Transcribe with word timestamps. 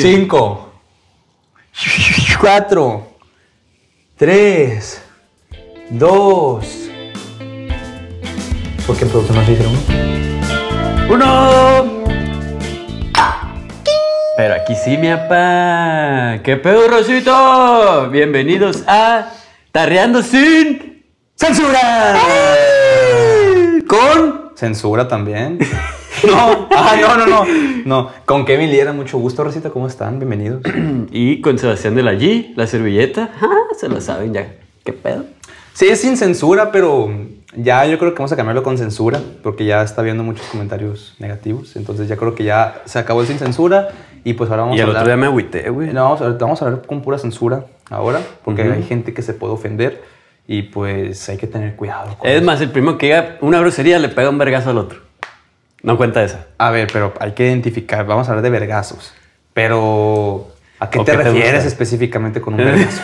5, 0.00 0.72
4, 2.40 3.08
3, 4.16 5.02
2. 5.90 6.66
¿Por 8.86 8.96
qué 8.96 9.04
en 9.04 9.10
producción 9.10 9.36
no 9.36 9.44
se 9.44 9.52
hicieron 9.52 9.74
uno? 9.76 11.14
¡Uno! 11.14 12.04
Pero 14.38 14.54
aquí 14.54 14.74
sí, 14.74 14.96
mi 14.96 15.10
papá. 15.10 16.40
¿Qué 16.42 16.56
pedo, 16.56 16.88
Rosito? 16.88 18.08
Bienvenidos 18.08 18.84
a 18.86 19.32
Tarreando 19.70 20.22
sin 20.22 21.04
censura. 21.36 22.14
Con 23.86 24.52
Censura 24.56 25.06
también. 25.06 25.58
No, 26.26 26.68
ah, 26.74 26.96
no, 27.00 27.16
no, 27.16 27.26
no. 27.26 27.44
No, 27.84 28.10
con 28.26 28.44
Kevin 28.44 28.70
Liera, 28.70 28.92
mucho 28.92 29.18
gusto, 29.18 29.44
Rosita. 29.44 29.70
¿Cómo 29.70 29.86
están? 29.86 30.18
Bienvenidos. 30.18 30.62
y 31.10 31.40
con 31.40 31.58
Sebastián 31.58 31.94
de 31.94 32.02
la 32.02 32.12
G, 32.14 32.52
la 32.56 32.66
servilleta. 32.66 33.30
Ah, 33.40 33.74
se 33.76 33.88
lo 33.88 34.00
saben 34.00 34.34
ya. 34.34 34.52
¿Qué 34.84 34.92
pedo? 34.92 35.24
Sí, 35.72 35.86
es 35.88 36.00
sin 36.00 36.16
censura, 36.16 36.70
pero 36.72 37.08
ya 37.56 37.86
yo 37.86 37.98
creo 37.98 38.12
que 38.12 38.18
vamos 38.18 38.32
a 38.32 38.36
cambiarlo 38.36 38.62
con 38.62 38.76
censura, 38.76 39.20
porque 39.42 39.64
ya 39.64 39.82
está 39.82 40.02
viendo 40.02 40.22
muchos 40.22 40.44
comentarios 40.46 41.14
negativos. 41.18 41.76
Entonces 41.76 42.08
ya 42.08 42.16
creo 42.16 42.34
que 42.34 42.44
ya 42.44 42.82
se 42.84 42.98
acabó 42.98 43.22
el 43.22 43.26
sin 43.26 43.38
censura 43.38 43.88
y 44.24 44.34
pues 44.34 44.50
ahora 44.50 44.62
vamos 44.64 44.76
Y 44.76 44.80
a 44.80 44.82
el 44.84 44.88
hablar. 44.90 45.02
otro 45.04 45.12
día 45.12 45.16
me 45.20 45.26
agüité, 45.26 45.70
güey. 45.70 45.92
No, 45.92 46.02
vamos 46.04 46.20
a, 46.20 46.28
vamos 46.30 46.60
a 46.60 46.64
hablar 46.66 46.82
con 46.86 47.00
pura 47.00 47.16
censura 47.18 47.64
ahora, 47.88 48.20
porque 48.44 48.62
hay 48.62 48.82
gente 48.82 49.14
que 49.14 49.22
se 49.22 49.32
puede 49.32 49.54
ofender 49.54 50.02
y 50.46 50.62
pues 50.62 51.28
hay 51.30 51.38
que 51.38 51.46
tener 51.46 51.76
cuidado. 51.76 52.16
con 52.18 52.28
Es 52.28 52.36
eso. 52.36 52.44
más, 52.44 52.60
el 52.60 52.70
primo 52.70 52.98
que 52.98 53.06
diga 53.06 53.36
una 53.40 53.60
grosería 53.60 53.98
le 53.98 54.08
pega 54.10 54.28
un 54.28 54.38
vergazo 54.38 54.70
al 54.70 54.78
otro. 54.78 54.98
No 55.82 55.96
cuenta 55.96 56.22
esa. 56.22 56.46
A 56.58 56.70
ver, 56.70 56.88
pero 56.92 57.14
hay 57.20 57.32
que 57.32 57.46
identificar, 57.46 58.06
vamos 58.06 58.28
a 58.28 58.32
hablar 58.32 58.42
de 58.42 58.50
vergazos. 58.50 59.14
Pero, 59.54 60.48
¿a 60.78 60.90
qué 60.90 60.98
¿O 60.98 61.04
te 61.04 61.12
qué 61.12 61.18
refieres 61.18 61.64
específicamente 61.64 62.40
con 62.40 62.54
un 62.54 62.58
vergazo? 62.64 63.02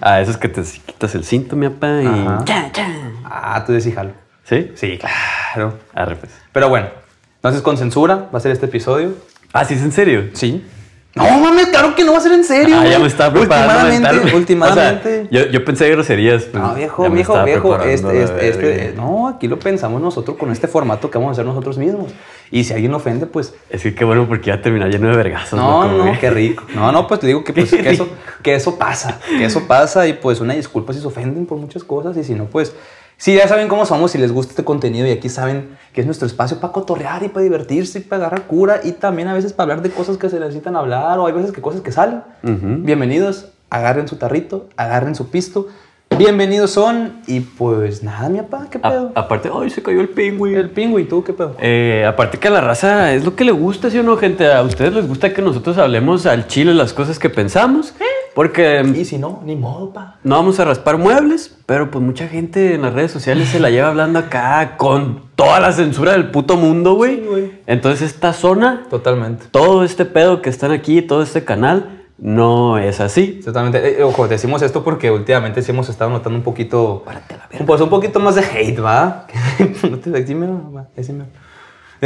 A 0.00 0.20
esos 0.20 0.36
que 0.36 0.48
te 0.48 0.62
quitas 0.62 1.14
el 1.14 1.24
cinto, 1.24 1.56
mi 1.56 1.68
papá, 1.68 2.02
y... 2.02 2.06
Ah, 3.24 3.62
tú 3.66 3.72
decís 3.72 3.94
jalo. 3.94 4.12
¿Sí? 4.44 4.72
Sí, 4.74 4.98
claro. 4.98 5.78
Arre, 5.94 6.16
pues. 6.16 6.32
Pero 6.52 6.68
bueno, 6.68 6.88
entonces 7.36 7.62
con 7.62 7.76
censura 7.76 8.28
va 8.32 8.38
a 8.38 8.40
ser 8.40 8.52
este 8.52 8.66
episodio. 8.66 9.14
Ah, 9.52 9.64
¿sí 9.64 9.74
es 9.74 9.82
en 9.82 9.92
serio? 9.92 10.30
Sí. 10.34 10.64
No, 11.14 11.38
mames, 11.38 11.68
claro 11.68 11.94
que 11.94 12.02
no 12.02 12.12
va 12.12 12.18
a 12.18 12.20
ser 12.20 12.32
en 12.32 12.42
serio. 12.44 12.76
Ah, 12.78 12.86
ya 12.88 12.98
me 12.98 13.06
estaba 13.06 13.32
preparando. 13.32 13.88
me 13.88 13.96
Últimamente, 13.96 14.36
últimamente. 14.36 15.20
O 15.22 15.30
sea, 15.30 15.44
yo, 15.46 15.50
yo 15.50 15.64
pensé 15.64 15.88
groserías. 15.90 16.48
no, 16.52 16.74
viejo, 16.74 17.04
ya 17.04 17.08
viejo, 17.10 17.44
viejo. 17.44 17.80
Este, 17.80 18.22
este, 18.22 18.48
este- 18.48 18.92
no, 18.96 19.28
aquí 19.28 19.46
lo 19.46 19.58
pensamos 19.58 20.02
nosotros 20.02 20.36
con 20.36 20.50
este 20.50 20.66
formato 20.66 21.10
que 21.10 21.18
vamos 21.18 21.30
a 21.30 21.32
hacer 21.32 21.44
nosotros 21.44 21.78
mismos. 21.78 22.12
Y 22.50 22.64
si 22.64 22.72
alguien 22.74 22.92
ofende, 22.94 23.26
pues 23.26 23.54
Es 23.70 23.82
que 23.82 23.94
qué 23.94 24.04
bueno 24.04 24.26
porque 24.26 24.50
iba 24.50 24.58
a 24.58 24.62
terminar 24.62 24.90
lleno 24.90 25.08
de 25.08 25.16
vergazos. 25.16 25.58
No, 25.58 25.86
no, 25.86 26.04
güey. 26.04 26.18
qué 26.18 26.30
rico. 26.30 26.64
No, 26.74 26.90
no, 26.90 27.06
pues 27.06 27.20
te 27.20 27.28
digo 27.28 27.44
que, 27.44 27.52
pues, 27.52 27.70
que, 27.70 27.90
eso, 27.90 28.08
que 28.42 28.54
eso 28.54 28.76
pasa. 28.76 29.20
Que 29.38 29.44
eso 29.44 29.66
pasa 29.68 30.08
y 30.08 30.14
pues 30.14 30.40
una 30.40 30.54
disculpa 30.54 30.92
si 30.92 31.00
se 31.00 31.06
ofenden 31.06 31.46
por 31.46 31.58
muchas 31.58 31.84
cosas 31.84 32.16
y 32.16 32.24
si 32.24 32.34
no, 32.34 32.46
pues... 32.46 32.74
Si 33.16 33.34
ya 33.34 33.46
saben 33.48 33.68
cómo 33.68 33.86
somos, 33.86 34.10
si 34.10 34.18
les 34.18 34.32
gusta 34.32 34.50
este 34.50 34.64
contenido 34.64 35.06
y 35.06 35.10
aquí 35.12 35.28
saben 35.28 35.76
que 35.92 36.00
es 36.00 36.06
nuestro 36.06 36.26
espacio 36.26 36.58
para 36.60 36.72
cotorrear 36.72 37.22
y 37.22 37.28
para 37.28 37.42
divertirse 37.44 38.00
y 38.00 38.02
para 38.02 38.26
agarrar 38.26 38.46
cura 38.46 38.80
y 38.84 38.92
también 38.92 39.28
a 39.28 39.34
veces 39.34 39.52
para 39.52 39.64
hablar 39.72 39.82
de 39.82 39.90
cosas 39.94 40.16
que 40.18 40.28
se 40.28 40.40
necesitan 40.40 40.76
hablar 40.76 41.18
o 41.18 41.26
hay 41.26 41.32
veces 41.32 41.52
que 41.52 41.60
cosas 41.62 41.80
que 41.80 41.92
salen. 41.92 42.22
Bienvenidos, 42.42 43.48
agarren 43.70 44.08
su 44.08 44.16
tarrito, 44.16 44.68
agarren 44.76 45.14
su 45.14 45.30
pisto. 45.30 45.68
Bienvenidos 46.18 46.70
son 46.70 47.14
y 47.26 47.40
pues 47.40 48.02
nada, 48.04 48.28
mi 48.28 48.38
papá, 48.38 48.66
¿qué 48.70 48.78
A- 48.82 48.90
pedo? 48.90 49.12
aparte, 49.16 49.50
ay, 49.52 49.70
se 49.70 49.82
cayó 49.82 50.00
el 50.00 50.10
pingüi. 50.10 50.54
El 50.54 50.70
pingüi, 50.70 51.04
¿tú 51.08 51.24
qué 51.24 51.32
pedo? 51.32 51.56
Eh, 51.60 52.04
aparte 52.06 52.38
que 52.38 52.46
a 52.48 52.50
la 52.52 52.60
raza 52.60 53.12
es 53.14 53.24
lo 53.24 53.34
que 53.34 53.44
le 53.44 53.50
gusta, 53.52 53.90
¿sí 53.90 53.98
o 53.98 54.02
no, 54.04 54.16
gente? 54.16 54.52
A 54.52 54.62
ustedes 54.62 54.92
les 54.92 55.08
gusta 55.08 55.32
que 55.32 55.42
nosotros 55.42 55.76
hablemos 55.78 56.26
al 56.26 56.46
chile 56.46 56.72
las 56.74 56.92
cosas 56.92 57.18
que 57.18 57.30
pensamos. 57.30 57.94
Porque 58.34 58.82
Y 58.96 59.04
si 59.04 59.18
no, 59.18 59.42
ni 59.44 59.54
modo, 59.56 59.92
pa. 59.92 60.16
no 60.24 60.34
vamos 60.36 60.58
a 60.58 60.64
raspar 60.64 60.98
muebles, 60.98 61.56
pero 61.66 61.90
pues 61.90 62.04
mucha 62.04 62.26
gente 62.28 62.74
en 62.74 62.82
las 62.82 62.92
redes 62.92 63.12
sociales 63.12 63.48
se 63.48 63.60
la 63.60 63.70
lleva 63.70 63.88
hablando 63.88 64.18
acá 64.18 64.76
con 64.76 65.22
toda 65.36 65.60
la 65.60 65.72
censura 65.72 66.12
del 66.12 66.30
puto 66.30 66.56
mundo, 66.56 66.94
güey. 66.94 67.16
Sí. 67.16 67.52
Entonces 67.66 68.12
esta 68.12 68.32
zona, 68.32 68.86
Totalmente. 68.90 69.46
todo 69.50 69.84
este 69.84 70.04
pedo 70.04 70.42
que 70.42 70.50
están 70.50 70.72
aquí, 70.72 71.00
todo 71.02 71.22
este 71.22 71.44
canal, 71.44 72.06
no 72.18 72.78
es 72.78 73.00
así. 73.00 73.40
Totalmente. 73.44 74.00
Eh, 74.00 74.02
ojo, 74.02 74.28
decimos 74.28 74.62
esto 74.62 74.82
porque 74.84 75.10
últimamente 75.10 75.62
sí 75.62 75.70
hemos 75.70 75.88
estado 75.88 76.10
notando 76.10 76.36
un 76.38 76.44
poquito. 76.44 77.04
Pues 77.66 77.80
un 77.80 77.88
poquito 77.90 78.20
más 78.20 78.34
de 78.36 78.42
hate, 78.42 78.82
¿va? 78.82 79.26
no 79.90 79.98
te 79.98 80.10
decime, 80.10 80.46
va, 80.46 80.86
decime. 80.96 81.24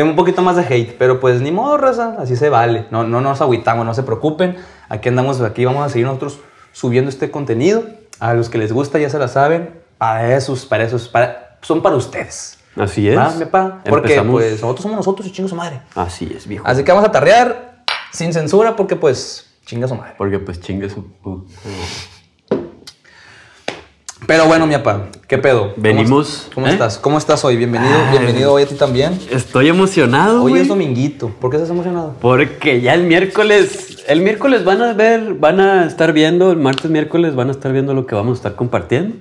Un 0.03 0.16
poquito 0.16 0.42
más 0.42 0.56
de 0.56 0.62
hate, 0.62 0.97
pero 0.98 1.20
pues 1.20 1.41
ni 1.41 1.50
modo, 1.50 1.76
raza, 1.76 2.16
así 2.19 2.36
se 2.36 2.48
vale. 2.48 2.86
No, 2.91 3.04
no 3.04 3.20
nos 3.20 3.41
agüitamos, 3.41 3.84
no 3.86 3.94
se 3.94 4.03
preocupen. 4.03 4.56
Aquí 4.88 5.09
andamos, 5.09 5.41
aquí 5.41 5.64
vamos 5.64 5.84
a 5.84 5.88
seguir 5.88 6.06
nosotros 6.06 6.38
subiendo 6.72 7.09
este 7.09 7.31
contenido. 7.31 7.84
A 8.20 8.34
los 8.34 8.48
que 8.48 8.59
les 8.59 8.72
gusta 8.72 8.98
ya 8.98 9.09
se 9.10 9.19
la 9.19 9.28
saben. 9.28 9.81
Para 9.98 10.34
esos, 10.36 10.66
para 10.66 10.84
esos, 10.84 11.09
para, 11.09 11.59
son 11.62 11.82
para 11.82 11.97
ustedes. 11.97 12.59
Así 12.76 13.09
es. 13.09 13.19
¿Va, 13.19 13.31
mi 13.31 13.44
pa? 13.47 13.81
Porque 13.88 14.14
Empezamos- 14.14 14.32
pues 14.32 14.53
nosotros 14.60 14.82
somos 14.82 14.97
nosotros 14.98 15.26
y 15.26 15.32
chingo 15.32 15.48
su 15.48 15.56
madre. 15.56 15.81
Así 15.94 16.32
es, 16.36 16.47
viejo. 16.47 16.65
Así 16.66 16.84
que 16.84 16.92
vamos 16.92 17.09
a 17.09 17.10
tarrear 17.12 17.84
sin 18.12 18.32
censura 18.32 18.76
porque 18.76 18.94
pues 18.97 19.47
chinga 19.66 19.88
su 19.88 19.94
madre. 19.97 20.15
Porque 20.16 20.38
pues 20.38 20.60
chingue 20.60 20.88
su... 20.88 21.04
Pero 24.27 24.47
bueno, 24.47 24.67
mi 24.67 24.75
papá, 24.75 25.06
¿qué 25.27 25.39
pedo? 25.39 25.71
¿Cómo 25.73 25.83
Venimos, 25.83 26.49
¿Cómo, 26.55 26.67
¿eh? 26.67 26.71
estás? 26.71 26.99
¿Cómo 26.99 27.19
estás 27.19 27.45
hoy? 27.45 27.56
Bienvenido, 27.56 27.95
Ay. 27.95 28.19
bienvenido 28.19 28.53
hoy 28.53 28.65
a 28.65 28.67
ti 28.67 28.75
también. 28.75 29.19
Estoy 29.31 29.69
emocionado, 29.69 30.43
Hoy 30.43 30.59
es 30.59 30.69
dominguito. 30.69 31.29
¿Por 31.41 31.51
qué 31.51 31.56
estás 31.56 31.71
emocionado? 31.71 32.15
Porque 32.21 32.81
ya 32.81 32.95
el 32.95 33.05
miércoles, 33.05 34.05
el 34.07 34.21
miércoles 34.21 34.65
van 34.65 34.83
a 34.83 34.93
ver, 34.93 35.34
van 35.34 35.61
a 35.61 35.87
estar 35.87 36.12
viendo, 36.12 36.51
el 36.51 36.59
martes, 36.59 36.91
miércoles 36.91 37.34
van 37.37 37.49
a 37.49 37.53
estar 37.53 37.73
viendo 37.73 37.95
lo 37.95 38.07
que 38.07 38.15
vamos 38.17 38.33
a 38.33 38.37
estar 38.39 38.55
compartiendo. 38.55 39.17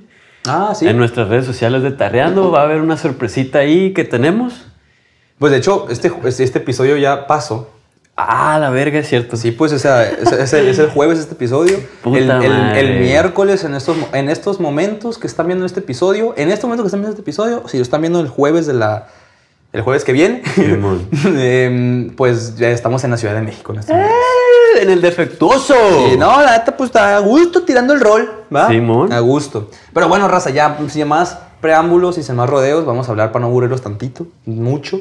Ah, 0.45 0.73
sí. 0.75 0.87
En 0.87 0.97
nuestras 0.97 1.29
redes 1.29 1.45
sociales 1.45 1.83
de 1.83 1.91
Tarreando 1.91 2.51
va 2.51 2.61
a 2.61 2.63
haber 2.63 2.81
una 2.81 2.97
sorpresita 2.97 3.59
ahí 3.59 3.93
que 3.93 4.03
tenemos. 4.03 4.65
Pues 5.37 5.51
de 5.51 5.59
hecho, 5.59 5.87
este, 5.89 6.11
este 6.25 6.57
episodio 6.57 6.97
ya 6.97 7.27
pasó. 7.27 7.69
Ah, 8.19 8.57
la 8.59 8.71
verga, 8.71 8.97
es 8.99 9.07
cierto. 9.07 9.37
Sí, 9.37 9.51
pues 9.51 9.71
o 9.73 9.77
sea, 9.79 10.03
es, 10.09 10.31
es 10.31 10.51
el, 10.53 10.67
es 10.67 10.79
el 10.79 10.89
jueves 10.89 11.19
este 11.19 11.35
episodio. 11.35 11.77
Puta 12.03 12.17
el, 12.17 12.23
el- 12.23 12.49
madre. 12.51 12.79
el 12.79 12.99
miércoles, 13.01 13.63
en 13.63 13.75
estos, 13.75 13.95
en 14.11 14.27
estos 14.29 14.59
momentos 14.59 15.17
que 15.19 15.27
están 15.27 15.45
viendo 15.47 15.65
este 15.65 15.81
episodio, 15.81 16.33
en 16.35 16.49
este 16.49 16.65
momento 16.65 16.83
que 16.83 16.87
están 16.87 17.01
viendo 17.01 17.11
este 17.11 17.21
episodio, 17.21 17.63
si 17.67 17.77
lo 17.77 17.83
están 17.83 18.01
viendo 18.01 18.19
el 18.19 18.27
jueves 18.27 18.65
de 18.65 18.73
la... 18.73 19.07
El 19.73 19.81
jueves 19.81 20.03
que 20.03 20.13
viene, 20.13 20.41
em, 21.25 22.09
pues 22.15 22.55
ya 22.55 22.69
estamos 22.69 23.03
en 23.03 23.11
la 23.11 23.17
Ciudad 23.17 23.35
de 23.35 23.41
México 23.41 23.73
en 23.73 23.79
este. 23.79 23.93
¡Eh! 23.93 24.07
En 24.81 24.89
el 24.89 25.01
defectuoso. 25.01 25.75
Sí, 26.09 26.17
no, 26.17 26.41
la 26.41 26.57
neta, 26.57 26.75
pues 26.77 26.89
está 26.89 27.17
a 27.17 27.19
gusto 27.19 27.63
tirando 27.63 27.93
el 27.93 27.99
rol, 27.99 28.45
¿va? 28.55 28.69
Simón. 28.69 29.11
A 29.11 29.19
gusto. 29.19 29.69
Pero 29.93 30.07
bueno, 30.07 30.27
raza, 30.27 30.51
ya 30.51 30.77
sin 30.89 31.07
más 31.07 31.37
preámbulos 31.61 32.17
y 32.17 32.23
sin 32.23 32.35
más 32.35 32.49
rodeos, 32.49 32.85
vamos 32.85 33.07
a 33.07 33.11
hablar 33.11 33.31
para 33.31 33.41
no 33.41 33.47
aburrirlos 33.47 33.81
tantito, 33.81 34.27
mucho. 34.45 34.99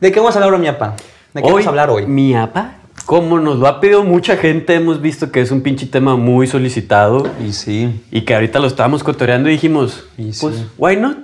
¿De 0.00 0.10
qué 0.10 0.18
vamos 0.18 0.34
a 0.36 0.42
hablar 0.42 0.58
mi 0.60 0.66
apa? 0.68 0.94
¿De 1.34 1.42
qué 1.42 1.48
vamos 1.50 1.66
a 1.66 1.68
hablar 1.70 1.90
hoy? 1.90 2.06
Mi 2.06 2.34
apa, 2.34 2.74
como 3.06 3.38
nos 3.40 3.58
lo 3.58 3.66
ha 3.66 3.80
pedido 3.80 4.04
mucha 4.04 4.36
gente, 4.36 4.74
hemos 4.74 5.00
visto 5.00 5.30
que 5.32 5.40
es 5.40 5.50
un 5.50 5.62
pinche 5.62 5.86
tema 5.86 6.16
muy 6.16 6.46
solicitado 6.46 7.24
Y 7.44 7.52
sí. 7.52 8.02
y 8.10 8.22
que 8.22 8.34
ahorita 8.34 8.58
lo 8.58 8.66
estábamos 8.66 9.02
cotoreando 9.02 9.48
y 9.48 9.52
dijimos, 9.52 10.04
Y 10.18 10.32
sí. 10.32 10.40
pues, 10.42 10.64
why 10.78 10.96
not? 10.96 11.18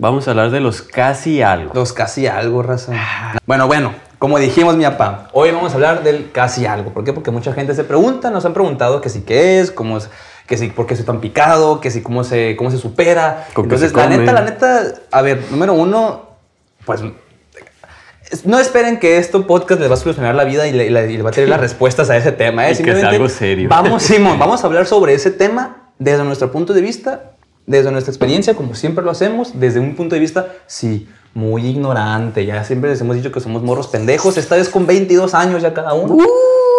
Vamos 0.00 0.28
a 0.28 0.30
hablar 0.30 0.50
de 0.52 0.60
los 0.60 0.82
casi 0.82 1.42
algo. 1.42 1.72
Los 1.74 1.92
casi 1.92 2.28
algo, 2.28 2.62
raza. 2.62 2.92
Bueno, 3.46 3.66
bueno, 3.66 3.92
como 4.20 4.38
dijimos, 4.38 4.76
mi 4.76 4.84
apa, 4.84 5.28
hoy 5.32 5.50
vamos 5.50 5.72
a 5.72 5.74
hablar 5.74 6.04
del 6.04 6.30
casi 6.30 6.66
algo. 6.66 6.92
¿Por 6.92 7.02
qué? 7.02 7.12
Porque 7.12 7.32
mucha 7.32 7.52
gente 7.52 7.74
se 7.74 7.82
pregunta, 7.82 8.30
nos 8.30 8.44
han 8.44 8.52
preguntado 8.54 9.00
que 9.00 9.08
sí 9.08 9.22
qué 9.26 9.58
es, 9.58 9.72
cómo 9.72 9.98
es, 9.98 10.08
que 10.46 10.56
sí, 10.56 10.68
por 10.68 10.86
qué 10.86 10.94
soy 10.94 11.04
tan 11.04 11.18
picado, 11.20 11.80
que 11.80 11.90
sí, 11.90 12.00
cómo 12.02 12.22
se, 12.22 12.54
cómo 12.54 12.70
se 12.70 12.78
supera. 12.78 13.48
Entonces, 13.56 13.90
se 13.90 13.96
la 13.96 14.06
neta, 14.08 14.32
la 14.32 14.42
neta, 14.42 14.82
a 15.10 15.22
ver, 15.22 15.42
número 15.50 15.74
uno, 15.74 16.22
pues 16.84 17.00
es- 17.00 17.10
no 18.44 18.58
esperen 18.58 18.98
que 18.98 19.18
esto 19.18 19.46
podcast 19.46 19.80
les 19.80 19.90
va 19.90 19.94
a 19.94 19.98
solucionar 19.98 20.34
la 20.34 20.44
vida 20.44 20.66
y 20.68 20.72
le, 20.72 20.86
y 20.86 20.90
le- 20.90 21.12
y 21.12 21.16
le 21.16 21.22
va 21.22 21.30
a 21.30 21.32
tener 21.32 21.48
las 21.48 21.60
respuestas 21.68 22.10
a 22.10 22.16
ese 22.16 22.32
tema. 22.32 22.66
¿eh? 22.68 22.72
Y 22.72 22.76
que 22.76 22.76
Simplemente 22.76 23.06
algo 23.16 23.28
serio. 23.28 23.68
Vamos, 23.68 24.02
Simón, 24.04 24.38
vamos 24.38 24.62
a 24.62 24.66
hablar 24.66 24.86
sobre 24.86 25.14
ese 25.14 25.30
tema 25.30 25.90
desde 25.98 26.22
nuestro 26.24 26.52
punto 26.52 26.72
de 26.74 26.80
vista, 26.80 27.32
desde 27.66 27.90
nuestra 27.90 28.10
experiencia, 28.12 28.54
como 28.54 28.74
siempre 28.74 29.04
lo 29.04 29.10
hacemos, 29.10 29.58
desde 29.58 29.80
un 29.80 29.94
punto 29.96 30.14
de 30.14 30.20
vista, 30.20 30.48
sí, 30.66 31.08
muy 31.34 31.66
ignorante. 31.66 32.44
Ya 32.46 32.64
siempre 32.64 32.90
les 32.90 33.00
hemos 33.00 33.16
dicho 33.16 33.30
que 33.32 33.40
somos 33.40 33.62
morros 33.62 33.88
pendejos, 33.88 34.36
esta 34.38 34.56
vez 34.56 34.68
con 34.68 34.86
22 34.86 35.34
años 35.34 35.62
ya 35.62 35.74
cada 35.74 35.94
uno. 35.94 36.16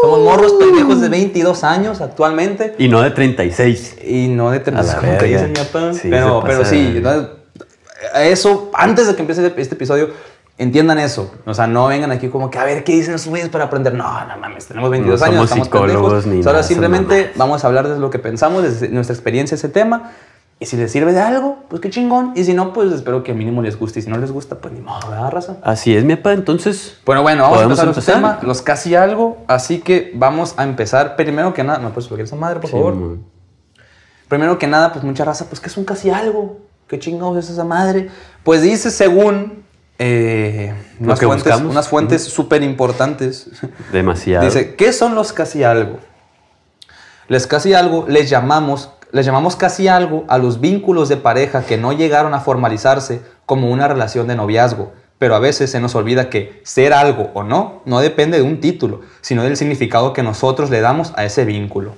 Somos 0.02 0.20
morros 0.22 0.54
pendejos 0.54 1.02
de 1.02 1.10
22 1.10 1.64
años 1.66 2.00
actualmente. 2.02 2.74
Y 2.78 2.88
no 2.88 3.02
de 3.02 3.12
36. 3.12 3.98
Y 4.08 4.30
no 4.30 4.50
de 4.52 4.58
A 4.58 4.60
la 4.60 4.64
36 4.64 4.96
como 4.96 5.18
que 5.18 5.26
verga. 5.26 5.42
dice 5.42 5.48
mi 5.48 5.54
papá. 5.68 5.94
Sí, 5.94 6.08
pero, 6.10 6.44
pero 6.46 6.66
sí, 6.66 6.94
entonces, 6.96 7.28
eso, 8.16 8.72
antes 8.74 9.08
de 9.08 9.16
que 9.16 9.22
empiece 9.22 9.46
este- 9.46 9.62
este 9.62 9.76
episodio, 9.76 10.10
entiendan 10.60 11.00
eso. 11.00 11.32
O 11.46 11.54
sea, 11.56 11.66
no 11.66 11.88
vengan 11.88 12.12
aquí 12.12 12.30
como 12.30 12.50
que 12.52 12.60
a 12.60 12.66
ver 12.66 12.84
qué 12.84 12.92
dicen 12.92 13.14
los 13.14 13.26
güeyes 13.26 13.50
para 13.50 13.64
aprender. 13.66 13.96
No, 13.96 14.26
no 14.28 14.38
mames, 14.38 14.68
tenemos 14.68 14.92
22 14.92 15.20
No 15.20 15.26
años, 15.26 15.50
somos 15.50 15.66
estamos 15.66 15.66
psicólogos 15.68 16.24
pendejos. 16.24 16.26
ni 16.28 16.38
Ahora 16.38 16.52
nada, 16.52 16.64
son 16.64 16.68
simplemente 16.68 17.32
vamos 17.36 17.64
a 17.64 17.68
hablar 17.68 17.88
de 17.88 17.98
lo 17.98 18.10
que 18.12 18.20
pensamos, 18.20 18.62
desde 18.62 18.90
nuestra 18.90 19.16
experiencia 19.16 19.56
ese 19.56 19.70
tema. 19.70 20.12
Y 20.62 20.66
si 20.66 20.76
les 20.76 20.92
sirve 20.92 21.14
de 21.14 21.22
algo, 21.22 21.60
pues 21.70 21.82
qué 21.82 21.90
chingón. 21.90 22.34
Y 22.36 22.44
si 22.44 22.54
no, 22.54 22.74
pues 22.74 22.92
espero 22.92 23.24
que 23.24 23.34
mínimo 23.34 23.62
les 23.62 23.80
guste. 23.80 24.00
Y 24.00 24.02
si 24.02 24.10
no 24.10 24.18
les 24.18 24.30
gusta, 24.32 24.58
pues 24.58 24.74
ni 24.74 24.82
modo, 24.82 25.10
¿verdad, 25.10 25.32
raza? 25.32 25.56
Así 25.64 25.96
es, 25.96 26.04
mi 26.04 26.18
papá. 26.18 26.34
Entonces, 26.34 26.98
Bueno, 27.06 27.22
bueno, 27.22 27.44
vamos 27.44 27.60
a 27.60 27.64
¿Podemos 27.64 27.80
empezar 27.80 28.16
empezar? 28.18 28.38
tema, 28.38 28.48
los 28.48 28.62
casi 28.62 28.94
algo. 28.94 29.38
Así 29.48 29.80
que 29.80 30.12
vamos 30.16 30.56
a 30.58 30.66
empezar. 30.66 31.16
Primero 31.16 31.54
que 31.54 31.64
nada, 31.64 31.80
¿me 31.80 31.90
puedes 31.92 32.10
subir 32.10 32.26
esa 32.26 32.36
madre, 32.36 32.60
por 32.60 32.70
favor? 32.70 32.94
Simón. 32.94 33.24
Primero 34.28 34.60
que 34.60 34.68
nada, 34.68 34.92
pues 34.92 35.06
mucha 35.06 35.24
raza, 35.24 35.46
pues 35.46 35.62
¿qué 35.62 35.68
es 35.68 35.78
un 35.78 35.86
casi 35.86 36.10
algo? 36.10 36.58
¿Qué 36.88 37.00
chingados 37.00 37.38
es 37.38 37.50
esa 37.50 37.64
madre? 37.64 38.10
Pues 38.44 38.62
dice 38.62 38.92
según 38.92 39.64
eh, 40.00 40.74
unas, 41.00 41.20
que 41.20 41.26
fuentes, 41.26 41.46
buscamos. 41.46 41.72
unas 41.72 41.88
fuentes 41.88 42.24
súper 42.24 42.64
importantes. 42.64 43.50
demasiado. 43.92 44.46
Dice, 44.46 44.76
¿qué 44.76 44.94
son 44.94 45.14
los 45.14 45.34
casi 45.34 45.64
algo? 45.64 46.00
Les 47.28 47.46
casi 47.46 47.74
algo 47.74 48.06
les 48.08 48.30
llamamos, 48.30 48.90
les 49.12 49.26
llamamos 49.26 49.56
casi 49.56 49.88
algo 49.88 50.26
a 50.30 50.38
los 50.38 50.60
vínculos 50.62 51.10
de 51.10 51.18
pareja 51.18 51.64
que 51.64 51.78
no 51.78 51.94
llegaron 51.94 52.34
a 52.34 52.40
formalizarse 52.40 53.22
como 53.46 53.70
una 53.70 53.88
relación 53.88 54.28
de 54.28 54.36
noviazgo. 54.36 54.94
Pero 55.20 55.36
a 55.36 55.40
veces 55.40 55.70
se 55.70 55.82
nos 55.82 55.96
olvida 55.96 56.30
que 56.30 56.62
ser 56.64 56.94
algo 56.94 57.30
o 57.34 57.44
no 57.44 57.82
no 57.86 58.00
depende 58.00 58.38
de 58.38 58.44
un 58.44 58.62
título, 58.62 59.02
sino 59.20 59.44
del 59.44 59.58
significado 59.58 60.14
que 60.14 60.24
nosotros 60.24 60.70
le 60.70 60.80
damos 60.80 61.12
a 61.18 61.26
ese 61.26 61.44
vínculo. 61.44 61.96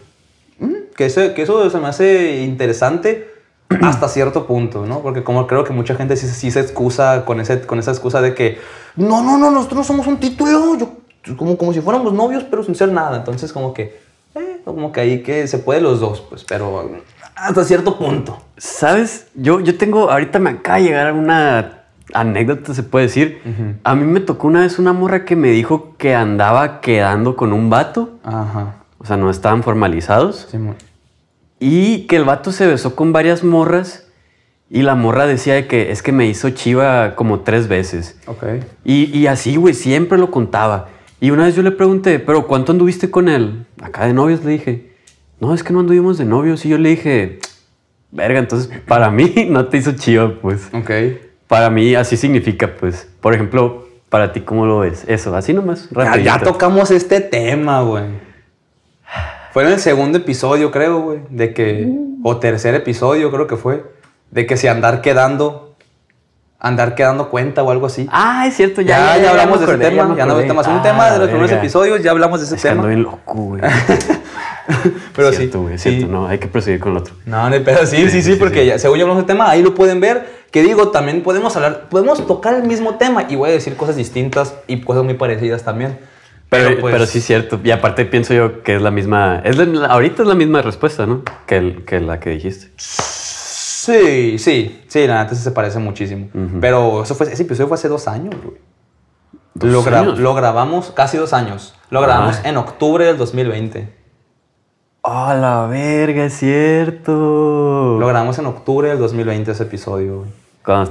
Mm, 0.57 0.73
Que 0.97 1.05
eso, 1.05 1.33
que 1.35 1.43
eso 1.43 1.69
se 1.69 1.77
me 1.77 1.87
hace 1.87 2.41
interesante 2.41 3.30
hasta 3.81 4.07
cierto 4.07 4.45
punto, 4.45 4.85
¿no? 4.85 4.99
Porque 4.99 5.23
como 5.23 5.47
creo 5.47 5.63
que 5.63 5.73
mucha 5.73 5.95
gente 5.95 6.15
sí, 6.17 6.27
sí 6.27 6.51
se 6.51 6.59
excusa 6.59 7.25
con, 7.25 7.39
ese, 7.39 7.61
con 7.61 7.79
esa 7.79 7.91
excusa 7.91 8.21
de 8.21 8.33
que 8.33 8.59
no, 8.95 9.23
no, 9.23 9.37
no, 9.37 9.51
nosotros 9.51 9.79
no 9.79 9.83
somos 9.83 10.07
un 10.07 10.17
título, 10.17 10.77
yo, 10.77 10.89
como, 11.35 11.57
como 11.57 11.73
si 11.73 11.81
fuéramos 11.81 12.13
novios, 12.13 12.43
pero 12.43 12.63
sin 12.63 12.75
ser 12.75 12.91
nada. 12.91 13.17
Entonces 13.17 13.53
como 13.53 13.73
que, 13.73 13.99
eh, 14.35 14.61
como 14.65 14.91
que 14.91 15.01
ahí 15.01 15.23
que 15.23 15.47
se 15.47 15.59
puede 15.59 15.81
los 15.81 15.99
dos, 15.99 16.21
pues, 16.21 16.43
pero 16.43 16.89
hasta 17.35 17.63
cierto 17.63 17.97
punto. 17.97 18.37
¿Sabes? 18.57 19.27
Yo, 19.35 19.59
yo 19.59 19.77
tengo, 19.77 20.11
ahorita 20.11 20.39
me 20.39 20.51
acaba 20.51 20.77
de 20.77 20.83
llegar 20.83 21.13
una 21.13 21.81
anécdota, 22.13 22.73
se 22.73 22.83
puede 22.83 23.07
decir. 23.07 23.41
A 23.83 23.95
mí 23.95 24.05
me 24.05 24.19
tocó 24.19 24.47
una 24.47 24.61
vez 24.61 24.79
una 24.79 24.93
morra 24.93 25.25
que 25.25 25.35
me 25.35 25.49
dijo 25.49 25.95
que 25.97 26.13
andaba 26.13 26.81
quedando 26.81 27.35
con 27.35 27.53
un 27.53 27.69
vato. 27.69 28.19
Ajá, 28.23 28.75
O 28.99 29.05
sea, 29.05 29.17
no 29.17 29.29
estaban 29.29 29.63
formalizados. 29.63 30.47
Simón. 30.51 30.75
Y 31.61 32.07
que 32.07 32.15
el 32.15 32.23
vato 32.23 32.51
se 32.51 32.65
besó 32.65 32.95
con 32.95 33.13
varias 33.13 33.43
morras. 33.43 34.07
Y 34.67 34.81
la 34.81 34.95
morra 34.95 35.27
decía 35.27 35.53
de 35.53 35.67
que 35.67 35.91
es 35.91 36.01
que 36.01 36.11
me 36.11 36.25
hizo 36.25 36.49
chiva 36.49 37.15
como 37.15 37.41
tres 37.41 37.67
veces. 37.67 38.17
Ok. 38.25 38.43
Y, 38.83 39.15
y 39.15 39.27
así, 39.27 39.57
güey, 39.57 39.75
siempre 39.75 40.17
lo 40.17 40.31
contaba. 40.31 40.89
Y 41.19 41.29
una 41.29 41.45
vez 41.45 41.55
yo 41.55 41.61
le 41.61 41.69
pregunté, 41.69 42.17
¿pero 42.17 42.47
cuánto 42.47 42.71
anduviste 42.71 43.11
con 43.11 43.29
él? 43.29 43.67
Acá 43.79 44.07
de 44.07 44.13
novios 44.13 44.43
le 44.43 44.53
dije, 44.53 44.91
no, 45.39 45.53
es 45.53 45.63
que 45.63 45.71
no 45.71 45.81
anduvimos 45.81 46.17
de 46.17 46.25
novios. 46.25 46.65
Y 46.65 46.69
yo 46.69 46.79
le 46.79 46.89
dije, 46.89 47.39
verga, 48.09 48.39
entonces 48.39 48.71
para 48.87 49.11
mí 49.11 49.31
no 49.49 49.67
te 49.67 49.77
hizo 49.77 49.91
chiva, 49.91 50.33
pues. 50.41 50.67
Ok. 50.73 50.89
Para 51.47 51.69
mí 51.69 51.93
así 51.93 52.17
significa, 52.17 52.75
pues. 52.75 53.07
Por 53.21 53.35
ejemplo, 53.35 53.87
para 54.09 54.33
ti, 54.33 54.41
¿cómo 54.41 54.65
lo 54.65 54.79
ves? 54.79 55.05
Eso, 55.07 55.35
así 55.35 55.53
nomás. 55.53 55.89
Ya, 55.95 56.17
ya 56.17 56.39
tocamos 56.39 56.89
este 56.89 57.21
tema, 57.21 57.83
güey. 57.83 58.30
Fue 59.53 59.63
en 59.63 59.69
el 59.71 59.79
segundo 59.79 60.17
episodio, 60.17 60.71
creo, 60.71 61.01
güey. 61.01 61.19
De 61.29 61.53
que. 61.53 61.87
O 62.23 62.37
tercer 62.37 62.75
episodio, 62.75 63.31
creo 63.31 63.47
que 63.47 63.57
fue. 63.57 63.83
De 64.29 64.45
que 64.45 64.57
si 64.57 64.67
andar 64.67 65.01
quedando. 65.01 65.75
Andar 66.59 66.93
quedando 66.93 67.29
cuenta 67.31 67.63
o 67.63 67.71
algo 67.71 67.87
así. 67.87 68.07
Ah, 68.11 68.45
es 68.47 68.55
cierto, 68.55 68.81
ya, 68.81 69.15
ya, 69.17 69.23
ya, 69.23 69.29
hablamos 69.31 69.59
me 69.59 69.65
de 69.65 69.73
ese 69.73 69.73
acordé, 69.73 69.89
tema. 69.89 70.15
Ya 70.15 70.25
no 70.27 70.35
temas. 70.35 70.67
un 70.67 70.73
Ah, 70.75 70.81
tema 70.83 71.09
de 71.09 71.17
los 71.17 71.27
primeros 71.27 71.51
episodios, 71.51 72.03
ya 72.03 72.11
hablamos 72.11 72.39
de 72.39 72.45
ese 72.45 72.55
Es 72.55 72.61
que 72.61 72.69
ando 72.69 72.83
tema. 72.83 72.89
bien 72.93 73.01
loco, 73.03 73.33
güey. 73.33 73.61
Pero 75.15 75.31
cierto, 75.31 75.57
sí. 75.57 75.63
güey, 75.63 75.77
sí. 75.79 75.89
cierto, 75.89 76.07
no, 76.11 76.27
hay 76.27 76.37
que 76.37 76.47
proseguir 76.47 76.79
con 76.79 76.91
el 76.91 76.99
otro. 76.99 77.15
No, 77.25 77.49
no, 77.49 77.55
pero 77.65 77.85
sí, 77.87 77.97
sí, 77.97 78.09
sí, 78.09 78.21
sí, 78.21 78.35
porque 78.35 78.61
sí. 78.61 78.67
ya, 78.67 78.79
según 78.79 78.97
ya 78.99 79.03
hablamos 79.03 79.17
del 79.23 79.25
tema, 79.25 79.49
ahí 79.49 79.63
lo 79.63 79.73
pueden 79.73 79.99
ver. 79.99 80.41
Que 80.51 80.61
digo, 80.61 80.89
también 80.89 81.23
podemos 81.23 81.55
hablar, 81.55 81.89
podemos 81.89 82.25
tocar 82.27 82.53
el 82.53 82.63
mismo 82.63 82.95
tema 82.95 83.25
y 83.27 83.35
voy 83.35 83.49
a 83.49 83.53
decir 83.53 83.75
cosas 83.75 83.95
distintas 83.95 84.53
y 84.67 84.81
cosas 84.81 85.03
muy 85.03 85.15
parecidas 85.15 85.63
también. 85.63 85.97
Pero, 86.51 86.79
pues, 86.81 86.91
pero 86.93 87.05
sí 87.05 87.19
es 87.19 87.25
cierto. 87.25 87.59
Y 87.63 87.71
aparte 87.71 88.03
pienso 88.05 88.33
yo 88.33 88.61
que 88.61 88.75
es 88.75 88.81
la 88.81 88.91
misma. 88.91 89.41
Es 89.45 89.57
la- 89.57 89.87
ahorita 89.87 90.23
es 90.23 90.27
la 90.27 90.35
misma 90.35 90.61
respuesta, 90.61 91.05
¿no? 91.05 91.23
Que, 91.47 91.55
el- 91.57 91.85
que 91.85 91.99
la 92.01 92.19
que 92.19 92.31
dijiste. 92.31 92.71
Sí, 92.77 94.37
sí, 94.37 94.81
sí, 94.87 95.07
la 95.07 95.23
neta 95.23 95.33
se 95.35 95.51
parece 95.51 95.79
muchísimo. 95.79 96.29
Pero 96.59 97.03
eso 97.03 97.15
fue, 97.15 97.31
ese 97.31 97.43
episodio 97.43 97.67
fue 97.69 97.75
hace 97.75 97.87
dos 97.87 98.07
años, 98.07 98.35
güey. 98.43 98.57
¿Dos 99.53 99.71
Lo, 99.71 99.83
gra- 99.83 99.99
años? 100.01 100.19
lo 100.19 100.33
grabamos 100.33 100.91
casi 100.91 101.17
dos 101.17 101.33
años. 101.33 101.73
Lo 101.89 102.01
grabamos 102.01 102.37
Ah. 102.43 102.49
en 102.49 102.57
octubre 102.57 103.05
del 103.05 103.17
2020. 103.17 103.93
¡Oh, 105.03 105.33
la 105.33 105.65
verga! 105.67 106.25
Es 106.25 106.33
cierto. 106.37 107.97
Lo 107.99 108.05
grabamos 108.07 108.37
en 108.39 108.45
octubre 108.45 108.89
del 108.89 108.99
2020 108.99 109.51
ese 109.51 109.63
episodio, 109.63 110.19
güey. 110.19 110.29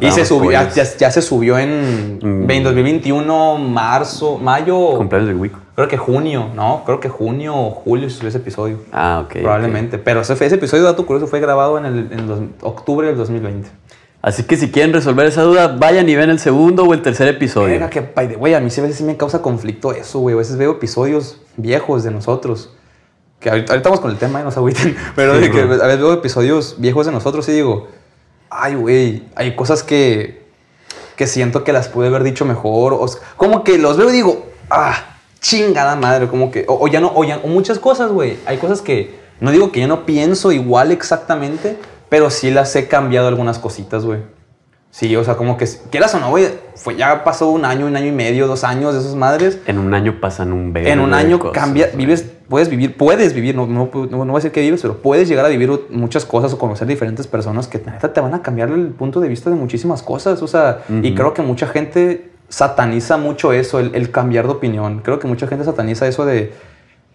Y 0.01 0.11
se 0.11 0.25
subió, 0.25 0.51
ya, 0.51 0.69
ya- 0.71 0.97
ya 0.99 1.11
se 1.13 1.23
subió 1.23 1.57
en, 1.59 2.19
Mm. 2.21 2.51
en 2.51 2.65
2021, 2.65 3.57
marzo, 3.59 4.37
mayo. 4.39 4.97
Cumpleaños 4.97 5.29
de 5.29 5.35
Wico. 5.37 5.59
Creo 5.77 5.87
que 5.87 5.97
junio, 5.97 6.49
¿no? 6.57 6.83
Creo 6.85 6.99
que 6.99 7.09
junio 7.09 7.55
o 7.57 7.71
julio 7.71 8.11
se 8.11 8.17
subió 8.17 8.29
ese 8.31 8.39
episodio. 8.39 8.79
Ah, 8.93 9.23
ok. 9.25 9.35
Probablemente. 9.41 9.99
Pero 9.99 10.21
ese, 10.23 10.33
ese 10.35 10.57
episodio, 10.57 10.83
dato 10.85 11.07
curioso, 11.07 11.27
fue 11.29 11.39
grabado 11.41 11.79
en, 11.79 11.87
el, 11.87 12.09
en 12.13 12.27
los- 12.29 12.41
octubre 12.63 13.07
del 13.07 13.17
2020. 13.17 13.69
Así 14.23 14.43
que 14.43 14.57
si 14.57 14.71
quieren 14.71 14.93
resolver 14.93 15.25
esa 15.27 15.43
duda, 15.43 15.69
vayan 15.79 16.07
y 16.09 16.15
ven 16.17 16.29
el 16.31 16.39
segundo 16.41 16.83
o 16.85 16.93
el 16.93 17.01
tercer 17.01 17.29
episodio. 17.29 17.69
Verga, 17.79 17.89
que, 17.89 18.01
way, 18.37 18.53
a 18.55 18.61
mí 18.61 18.69
sí 18.71 18.81
a 18.81 18.83
veces 18.83 18.99
sí 18.99 19.05
me 19.05 19.17
causa 19.17 19.41
conflicto 19.41 19.93
eso, 19.93 20.19
güey. 20.19 20.35
A 20.35 20.39
veces 20.39 20.59
veo 20.59 20.73
episodios 20.73 21.41
viejos 21.57 22.03
de 22.03 22.11
nosotros. 22.11 22.75
Que 23.39 23.49
ahorita, 23.49 23.73
ahorita 23.73 23.89
vamos 23.89 24.01
con 24.03 24.11
el 24.11 24.19
tema 24.19 24.41
y 24.41 24.43
no 24.43 24.51
se 24.51 24.59
agüiten. 24.59 24.95
Pero 25.17 25.41
Sí, 25.41 25.49
que 25.51 25.61
a 25.63 25.65
veces 25.65 25.99
veo 25.99 26.13
episodios 26.13 26.75
viejos 26.79 27.07
de 27.07 27.13
nosotros 27.13 27.49
y 27.49 27.53
digo, 27.53 27.89
ay, 28.51 28.75
güey, 28.75 29.23
hay 29.37 29.55
cosas 29.57 29.83
que, 29.83 30.43
que 31.17 31.27
siento 31.27 31.65
que 31.65 31.73
las 31.73 31.89
pude 31.89 32.09
haber 32.09 32.23
dicho 32.25 32.45
mejor. 32.45 32.93
O, 32.95 33.07
como 33.37 33.65
que 33.65 33.79
los 33.79 33.97
veo 33.97 34.11
y 34.11 34.13
digo, 34.13 34.47
ah, 34.71 35.17
chingada 35.41 35.97
madre. 35.97 36.29
Como 36.29 36.51
que, 36.51 36.65
o, 36.69 36.75
o 36.85 36.89
ya 36.89 37.01
no, 37.01 37.13
o, 37.15 37.25
ya- 37.25 37.41
o 37.43 37.47
muchas 37.49 37.79
cosas, 37.79 38.11
güey. 38.11 38.37
Hay 38.47 38.59
cosas 38.59 38.83
que, 38.83 39.19
no 39.41 39.51
digo 39.51 39.73
que 39.73 39.81
yo 39.81 39.89
no 39.89 40.05
pienso 40.05 40.53
igual 40.53 40.93
exactamente, 40.93 41.79
pero 42.09 42.31
sí 42.31 42.51
las 42.51 42.75
he 42.77 42.89
cambiado 42.89 43.29
algunas 43.29 43.59
cositas, 43.59 44.05
güey. 44.05 44.21
Sí, 44.93 45.15
o 45.15 45.23
sea, 45.23 45.37
como 45.37 45.57
que 45.57 45.69
quieras 45.91 46.13
o 46.17 46.19
no, 46.19 46.31
güey, 46.31 46.49
fue, 46.75 46.97
ya 46.97 47.23
pasó 47.23 47.49
un 47.49 47.65
año, 47.65 47.87
un 47.87 47.95
año 47.97 48.07
y 48.09 48.13
medio, 48.13 48.49
dos 48.49 48.65
años 48.65 48.93
de 48.93 49.01
esas 49.01 49.15
madres. 49.15 49.59
En 49.67 49.79
un 49.79 49.95
año 49.95 50.19
pasan 50.21 50.53
un 50.53 50.73
verbo 50.73 50.89
En 50.89 50.99
un 50.99 51.15
año 51.15 51.39
cosas, 51.39 51.55
cambia, 51.63 51.87
güey. 51.87 51.97
vives, 51.99 52.25
puedes 52.49 52.69
vivir, 52.69 52.97
puedes 52.97 53.33
vivir, 53.33 53.55
no, 53.55 53.69
no, 53.69 53.89
no, 53.95 54.07
no 54.11 54.17
voy 54.25 54.31
a 54.33 54.35
decir 54.35 54.51
que 54.51 54.61
vives, 54.63 54.83
pero 54.83 54.97
puedes 54.99 55.29
llegar 55.29 55.45
a 55.45 55.49
vivir 55.49 55.71
muchas 55.91 56.25
cosas 56.25 56.53
o 56.53 56.59
conocer 56.59 56.89
diferentes 56.89 57.29
personas 57.29 57.69
que 57.69 57.79
neta 57.79 58.13
te 58.13 58.21
van 58.21 58.35
a 58.35 58.43
cambiar 58.43 58.71
el 58.71 58.89
punto 58.89 59.21
de 59.21 59.29
vista 59.29 59.49
de 59.49 59.55
muchísimas 59.55 60.03
cosas. 60.03 60.43
O 60.43 60.49
sea, 60.49 60.81
y 61.03 61.15
creo 61.15 61.35
que 61.35 61.43
mucha 61.43 61.69
gente 61.69 62.33
sataniza 62.49 63.17
mucho 63.17 63.53
eso, 63.53 63.79
el, 63.79 63.95
el 63.95 64.11
cambiar 64.11 64.47
de 64.47 64.53
opinión. 64.55 65.03
Creo 65.05 65.21
que 65.21 65.29
mucha 65.29 65.47
gente 65.47 65.65
sataniza 65.65 66.09
eso 66.09 66.25
de, 66.27 66.53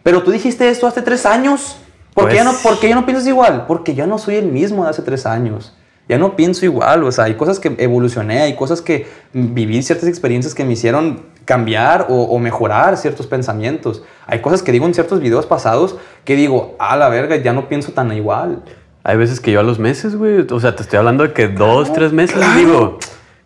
pero 0.02 0.24
tú 0.24 0.32
dijiste 0.32 0.70
esto 0.70 0.88
hace 0.88 1.02
tres 1.02 1.26
años. 1.26 1.78
¿Por, 2.14 2.30
qué, 2.30 2.36
ya 2.36 2.46
no, 2.46 2.52
Pues- 2.52 2.64
¿Por 2.64 2.80
qué 2.80 2.88
ya 2.88 2.96
no 2.96 3.06
piensas 3.06 3.28
igual? 3.28 3.66
Porque 3.68 3.94
ya 3.96 4.08
no 4.08 4.18
soy 4.18 4.36
el 4.36 4.46
mismo 4.46 4.86
de 4.86 4.92
hace 4.92 5.02
tres 5.02 5.26
años. 5.26 5.76
Ya 6.08 6.18
no 6.18 6.36
pienso 6.36 6.66
igual. 6.66 7.04
O 7.04 7.12
sea, 7.12 7.26
hay 7.26 7.34
cosas 7.36 7.60
que 7.60 7.74
evolucioné, 7.78 8.42
hay 8.42 8.56
cosas 8.56 8.82
que 8.82 9.08
viví, 9.34 9.82
ciertas 9.82 10.08
experiencias 10.08 10.54
que 10.54 10.64
me 10.64 10.74
hicieron 10.74 11.22
cambiar 11.46 12.08
o, 12.10 12.24
o 12.24 12.40
mejorar 12.40 12.98
ciertos 12.98 13.28
pensamientos. 13.28 14.04
Hay 14.28 14.40
cosas 14.40 14.64
que 14.64 14.72
digo 14.72 14.86
en 14.86 14.94
ciertos 14.94 15.20
videos 15.20 15.46
pasados 15.46 15.96
que 16.24 16.36
digo, 16.36 16.76
a 16.80 16.96
la 16.96 17.10
verga, 17.10 17.36
ya 17.38 17.54
no 17.54 17.68
pienso 17.68 17.92
tan 17.92 18.12
igual. 18.12 18.64
Hay 19.04 19.18
veces 19.18 19.40
que 19.40 19.52
yo 19.52 19.60
a 19.60 19.64
los 19.64 19.78
meses, 19.78 20.16
güey. 20.16 20.46
O 20.52 20.60
sea, 20.60 20.76
te 20.76 20.82
estoy 20.84 20.98
hablando 20.98 21.24
de 21.24 21.34
que 21.34 21.48
dos, 21.48 21.94
tres 21.94 22.12
meses 22.12 22.36
claro. 22.38 22.60
digo. 22.60 23.00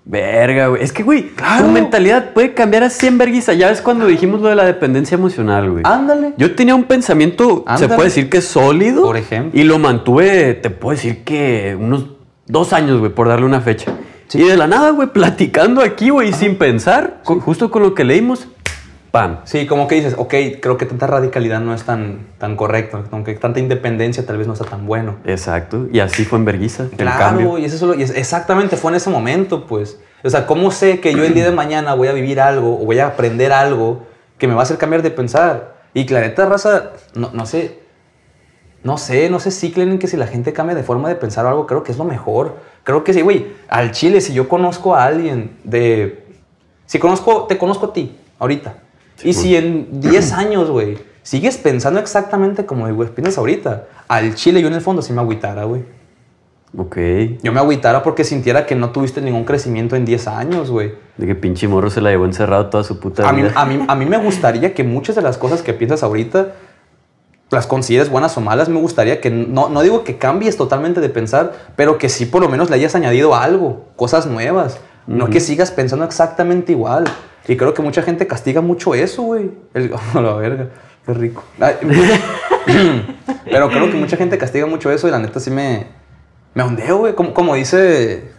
Verga, 0.05 0.67
güey. 0.67 0.81
Es 0.83 0.91
que, 0.91 1.03
güey, 1.03 1.29
Claro. 1.35 1.65
tu 1.65 1.71
mentalidad 1.71 2.33
puede 2.33 2.53
cambiar 2.53 2.83
a 2.83 2.89
100 2.89 3.17
verguiza. 3.17 3.53
Ya 3.53 3.67
ves 3.69 3.81
cuando 3.81 4.07
dijimos 4.07 4.41
lo 4.41 4.47
de 4.47 4.55
la 4.55 4.65
dependencia 4.65 5.15
emocional, 5.15 5.69
güey. 5.69 5.83
Ándale. 5.85 6.33
Yo 6.37 6.55
tenía 6.55 6.73
un 6.75 6.85
pensamiento, 6.85 7.63
se 7.67 7.73
Ándale. 7.73 7.95
puede 7.95 8.07
decir 8.09 8.29
que 8.29 8.41
sólido. 8.41 9.03
Por 9.03 9.17
ejemplo. 9.17 9.59
Y 9.59 9.63
lo 9.65 9.77
mantuve, 9.77 10.53
te 10.55 10.69
puedo 10.69 10.95
decir 10.95 11.23
que 11.23 11.77
unos 11.79 12.05
dos 12.49 12.73
años, 12.73 12.99
güey, 12.99 13.13
por 13.13 13.29
darle 13.29 13.45
una 13.45 13.61
fecha. 13.61 13.93
Sí. 14.27 14.41
Y 14.41 14.47
de 14.47 14.57
la 14.57 14.67
nada, 14.67 14.89
güey, 14.91 15.07
platicando 15.07 15.81
aquí, 15.81 16.09
güey, 16.09 16.33
sin 16.33 16.57
pensar, 16.57 17.21
con- 17.23 17.39
justo 17.39 17.71
con 17.71 17.81
lo 17.81 17.93
que 17.95 18.03
leímos, 18.03 18.47
pam. 19.11 19.37
Sí, 19.45 19.65
como 19.65 19.87
que 19.87 19.95
dices, 19.95 20.15
ok, 20.17 20.33
creo 20.61 20.77
que 20.77 20.85
tanta 20.85 21.07
radicalidad 21.07 21.61
no 21.61 21.73
es 21.73 21.83
tan, 21.83 22.27
tan 22.37 22.55
correcto, 22.55 23.03
aunque 23.11 23.33
tanta 23.35 23.59
independencia 23.59 24.25
tal 24.25 24.37
vez 24.37 24.45
no 24.47 24.55
sea 24.55 24.67
tan 24.67 24.85
bueno. 24.85 25.15
Exacto. 25.25 25.87
Y 25.91 25.99
así 25.99 26.25
fue 26.25 26.37
en 26.37 26.45
verguiza, 26.45 26.83
el 26.83 26.89
Claro, 26.91 27.17
cambio. 27.17 27.57
y 27.57 27.65
eso 27.65 27.77
solo, 27.77 27.95
y 27.95 28.03
es- 28.03 28.11
exactamente 28.15 28.77
fue 28.77 28.91
en 28.91 28.97
ese 28.97 29.09
momento, 29.09 29.65
pues. 29.65 29.99
O 30.23 30.29
sea, 30.29 30.45
¿cómo 30.45 30.69
sé 30.69 30.99
que 30.99 31.13
yo 31.13 31.23
el 31.23 31.33
día 31.33 31.45
de 31.45 31.51
mañana 31.51 31.93
voy 31.93 32.09
a 32.09 32.11
vivir 32.11 32.41
algo 32.41 32.79
o 32.81 32.85
voy 32.85 32.99
a 32.99 33.07
aprender 33.07 33.51
algo 33.53 34.05
que 34.37 34.47
me 34.47 34.53
va 34.53 34.59
a 34.59 34.63
hacer 34.63 34.77
cambiar 34.77 35.01
de 35.01 35.11
pensar? 35.11 35.79
Y 35.93 36.05
clareta, 36.05 36.45
raza, 36.45 36.91
no, 37.15 37.31
no 37.33 37.45
sé, 37.47 37.78
no 38.83 38.97
sé, 38.97 39.29
no 39.29 39.39
sé 39.39 39.51
si 39.51 39.71
creen 39.71 39.99
que 39.99 40.07
si 40.07 40.15
la 40.17 40.27
gente 40.27 40.53
cambia 40.53 40.75
de 40.75 40.83
forma 40.83 41.09
de 41.09 41.15
pensar 41.15 41.45
o 41.45 41.49
algo, 41.49 41.67
creo 41.67 41.83
que 41.83 41.91
es 41.91 41.97
lo 41.97 42.05
mejor. 42.05 42.57
Creo 42.83 43.03
que 43.03 43.13
sí, 43.13 43.21
güey, 43.21 43.47
al 43.67 43.91
chile, 43.91 44.21
si 44.21 44.33
yo 44.33 44.47
conozco 44.47 44.95
a 44.95 45.03
alguien 45.05 45.57
de... 45.63 46.25
Si 46.85 46.97
conozco, 46.97 47.43
te 47.43 47.57
conozco 47.57 47.87
a 47.87 47.93
ti, 47.93 48.17
ahorita. 48.39 48.75
y 49.23 49.33
si 49.33 49.55
en 49.55 49.99
10 50.01 50.33
años, 50.33 50.69
güey, 50.71 50.97
sigues 51.21 51.57
pensando 51.57 51.99
exactamente 51.99 52.65
como, 52.65 52.91
güey, 52.93 53.09
piensas 53.09 53.37
ahorita, 53.37 53.85
al 54.07 54.33
chile 54.35 54.61
yo 54.61 54.67
en 54.69 54.73
el 54.73 54.81
fondo 54.81 55.01
sí 55.01 55.13
me 55.13 55.21
agüitara, 55.21 55.65
güey. 55.65 55.83
Ok. 56.77 56.97
Yo 57.41 57.51
me 57.51 57.59
agüitara 57.59 58.03
porque 58.03 58.23
sintiera 58.23 58.65
que 58.67 58.75
no 58.75 58.91
tuviste 58.91 59.21
ningún 59.21 59.43
crecimiento 59.43 59.95
en 59.95 60.05
10 60.05 60.27
años, 60.27 60.69
güey. 60.69 60.93
De 61.17 61.25
que 61.25 61.33
pinche 61.35 61.67
morro 61.67 61.89
se 61.89 61.99
la 61.99 62.11
llevó 62.11 62.25
encerrado 62.25 62.67
toda 62.69 62.83
su 62.83 62.99
puta 62.99 63.27
A 63.27 63.33
mí, 63.33 63.41
vida. 63.41 63.53
a, 63.55 63.65
mí, 63.65 63.83
a 63.87 63.95
mí 63.95 64.05
me 64.05 64.17
gustaría 64.17 64.73
que 64.73 64.83
muchas 64.83 65.15
de 65.15 65.23
las 65.23 65.37
cosas 65.37 65.63
que 65.63 65.73
piensas 65.73 66.03
ahorita 66.03 66.53
las 67.51 67.65
consideres 67.67 68.09
buenas 68.09 68.37
o 68.37 68.41
malas. 68.41 68.69
Me 68.69 68.79
gustaría 68.79 69.21
que, 69.21 69.29
no, 69.31 69.69
no 69.69 69.81
digo 69.81 70.03
que 70.03 70.17
cambies 70.17 70.57
totalmente 70.57 71.01
de 71.01 71.09
pensar, 71.09 71.53
pero 71.75 71.97
que 71.97 72.09
sí 72.09 72.25
por 72.25 72.41
lo 72.41 72.49
menos 72.49 72.69
le 72.69 72.75
hayas 72.75 72.95
añadido 72.95 73.35
algo, 73.35 73.85
cosas 73.95 74.25
nuevas. 74.27 74.79
No 75.07 75.27
que 75.29 75.39
sigas 75.39 75.71
pensando 75.71 76.05
exactamente 76.05 76.71
igual. 76.73 77.05
Y 77.47 77.57
creo 77.57 77.73
que 77.73 77.81
mucha 77.81 78.03
gente 78.03 78.27
castiga 78.27 78.61
mucho 78.61 78.93
eso, 78.93 79.23
güey. 79.23 79.49
Oh, 80.13 80.21
la 80.21 80.33
verga, 80.33 80.67
qué 81.05 81.13
rico. 81.13 81.43
Ay, 81.59 81.75
pero 83.45 83.69
creo 83.69 83.89
que 83.89 83.97
mucha 83.97 84.17
gente 84.17 84.37
castiga 84.37 84.65
mucho 84.67 84.91
eso 84.91 85.07
y 85.07 85.11
la 85.11 85.19
neta 85.19 85.39
sí 85.39 85.49
me, 85.49 85.87
me 86.53 86.63
ondeo, 86.63 86.97
güey. 86.99 87.15
Como, 87.15 87.33
como 87.33 87.55
dice 87.55 88.31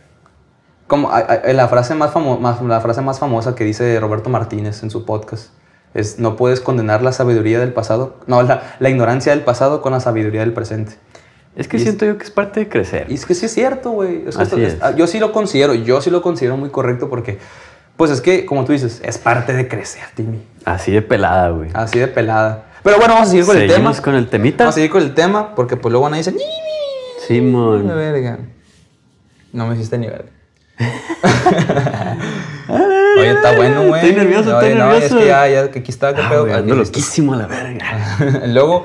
como 0.86 1.10
a- 1.10 1.18
a- 1.18 1.52
la 1.52 1.68
frase 1.68 1.94
más, 1.94 2.12
famo- 2.12 2.38
más- 2.38 2.60
la 2.62 2.80
frase 2.80 3.00
más 3.00 3.18
famosa 3.18 3.54
que 3.54 3.64
dice 3.64 3.98
Roberto 4.00 4.28
Martínez 4.30 4.82
en 4.82 4.90
su 4.90 5.04
podcast 5.04 5.50
es 5.94 6.18
no 6.18 6.36
puedes 6.36 6.60
condenar 6.60 7.02
la 7.02 7.12
sabiduría 7.12 7.58
del 7.60 7.72
pasado, 7.72 8.16
no, 8.26 8.42
la, 8.42 8.74
la 8.78 8.90
ignorancia 8.90 9.32
del 9.32 9.42
pasado 9.44 9.80
con 9.82 9.92
la 9.92 10.00
sabiduría 10.00 10.40
del 10.40 10.52
presente. 10.52 10.92
Es 11.56 11.66
que 11.68 11.76
Y- 11.78 11.80
siento 11.80 12.04
yo 12.06 12.16
que 12.16 12.24
es 12.24 12.30
parte 12.30 12.60
de 12.60 12.68
crecer. 12.68 13.06
Y 13.10 13.14
es 13.14 13.26
que 13.26 13.34
sí 13.34 13.46
es 13.46 13.52
cierto, 13.52 13.90
güey. 13.90 14.24
Yo 14.96 15.06
sí 15.06 15.18
lo 15.18 15.32
considero, 15.32 15.74
yo 15.74 16.00
sí 16.00 16.10
lo 16.10 16.22
considero 16.22 16.56
muy 16.56 16.70
correcto 16.70 17.08
porque, 17.10 17.38
pues 17.96 18.10
es 18.12 18.20
que, 18.20 18.46
como 18.46 18.64
tú 18.64 18.72
dices, 18.72 19.00
es 19.04 19.18
parte 19.18 19.52
de 19.52 19.66
crecer, 19.66 20.04
Timmy. 20.14 20.40
Así 20.64 20.92
de 20.92 21.02
pelada, 21.02 21.50
güey. 21.50 21.70
Así 21.74 21.98
de 21.98 22.06
pelada. 22.06 22.66
Pero 22.82 22.96
bueno, 22.98 23.14
vamos 23.14 23.28
a 23.28 23.30
seguir 23.32 23.44
con 23.46 23.56
el 23.56 23.62
tema. 23.62 23.74
Seguimos 23.74 24.00
con 24.00 24.14
el 24.14 24.28
temita. 24.28 24.64
Vamos 24.64 24.74
a 24.74 24.76
seguir 24.76 24.90
con 24.90 25.02
el 25.02 25.12
tema 25.12 25.54
porque 25.54 25.76
pues 25.76 25.90
luego 25.90 26.04
van 26.04 26.14
a 26.14 26.16
decir, 26.18 26.32
"Ni, 26.32 26.38
ni, 26.38 27.26
Simón. 27.26 27.88
verga. 27.88 28.38
No 29.52 29.66
me 29.66 29.74
hiciste 29.74 29.98
ni 29.98 30.06
verga. 30.06 30.30
Oye, 33.18 33.30
está 33.32 33.56
bueno, 33.56 33.86
güey. 33.88 34.00
Estoy 34.06 34.16
nervioso, 34.16 34.56
Oye, 34.56 34.68
estoy 34.68 34.78
no, 34.78 34.86
nervioso. 34.90 35.16
Es 35.16 35.22
que 35.22 35.28
ya, 35.28 35.48
ya, 35.48 35.60
aquí 35.64 35.90
está, 35.90 36.14
qué 36.14 36.22
Ah, 36.22 36.28
pedo. 36.30 36.54
ando 36.54 36.74
loquísimo 36.76 37.34
a 37.34 37.36
la 37.36 37.46
verga. 37.46 38.46
Luego, 38.46 38.84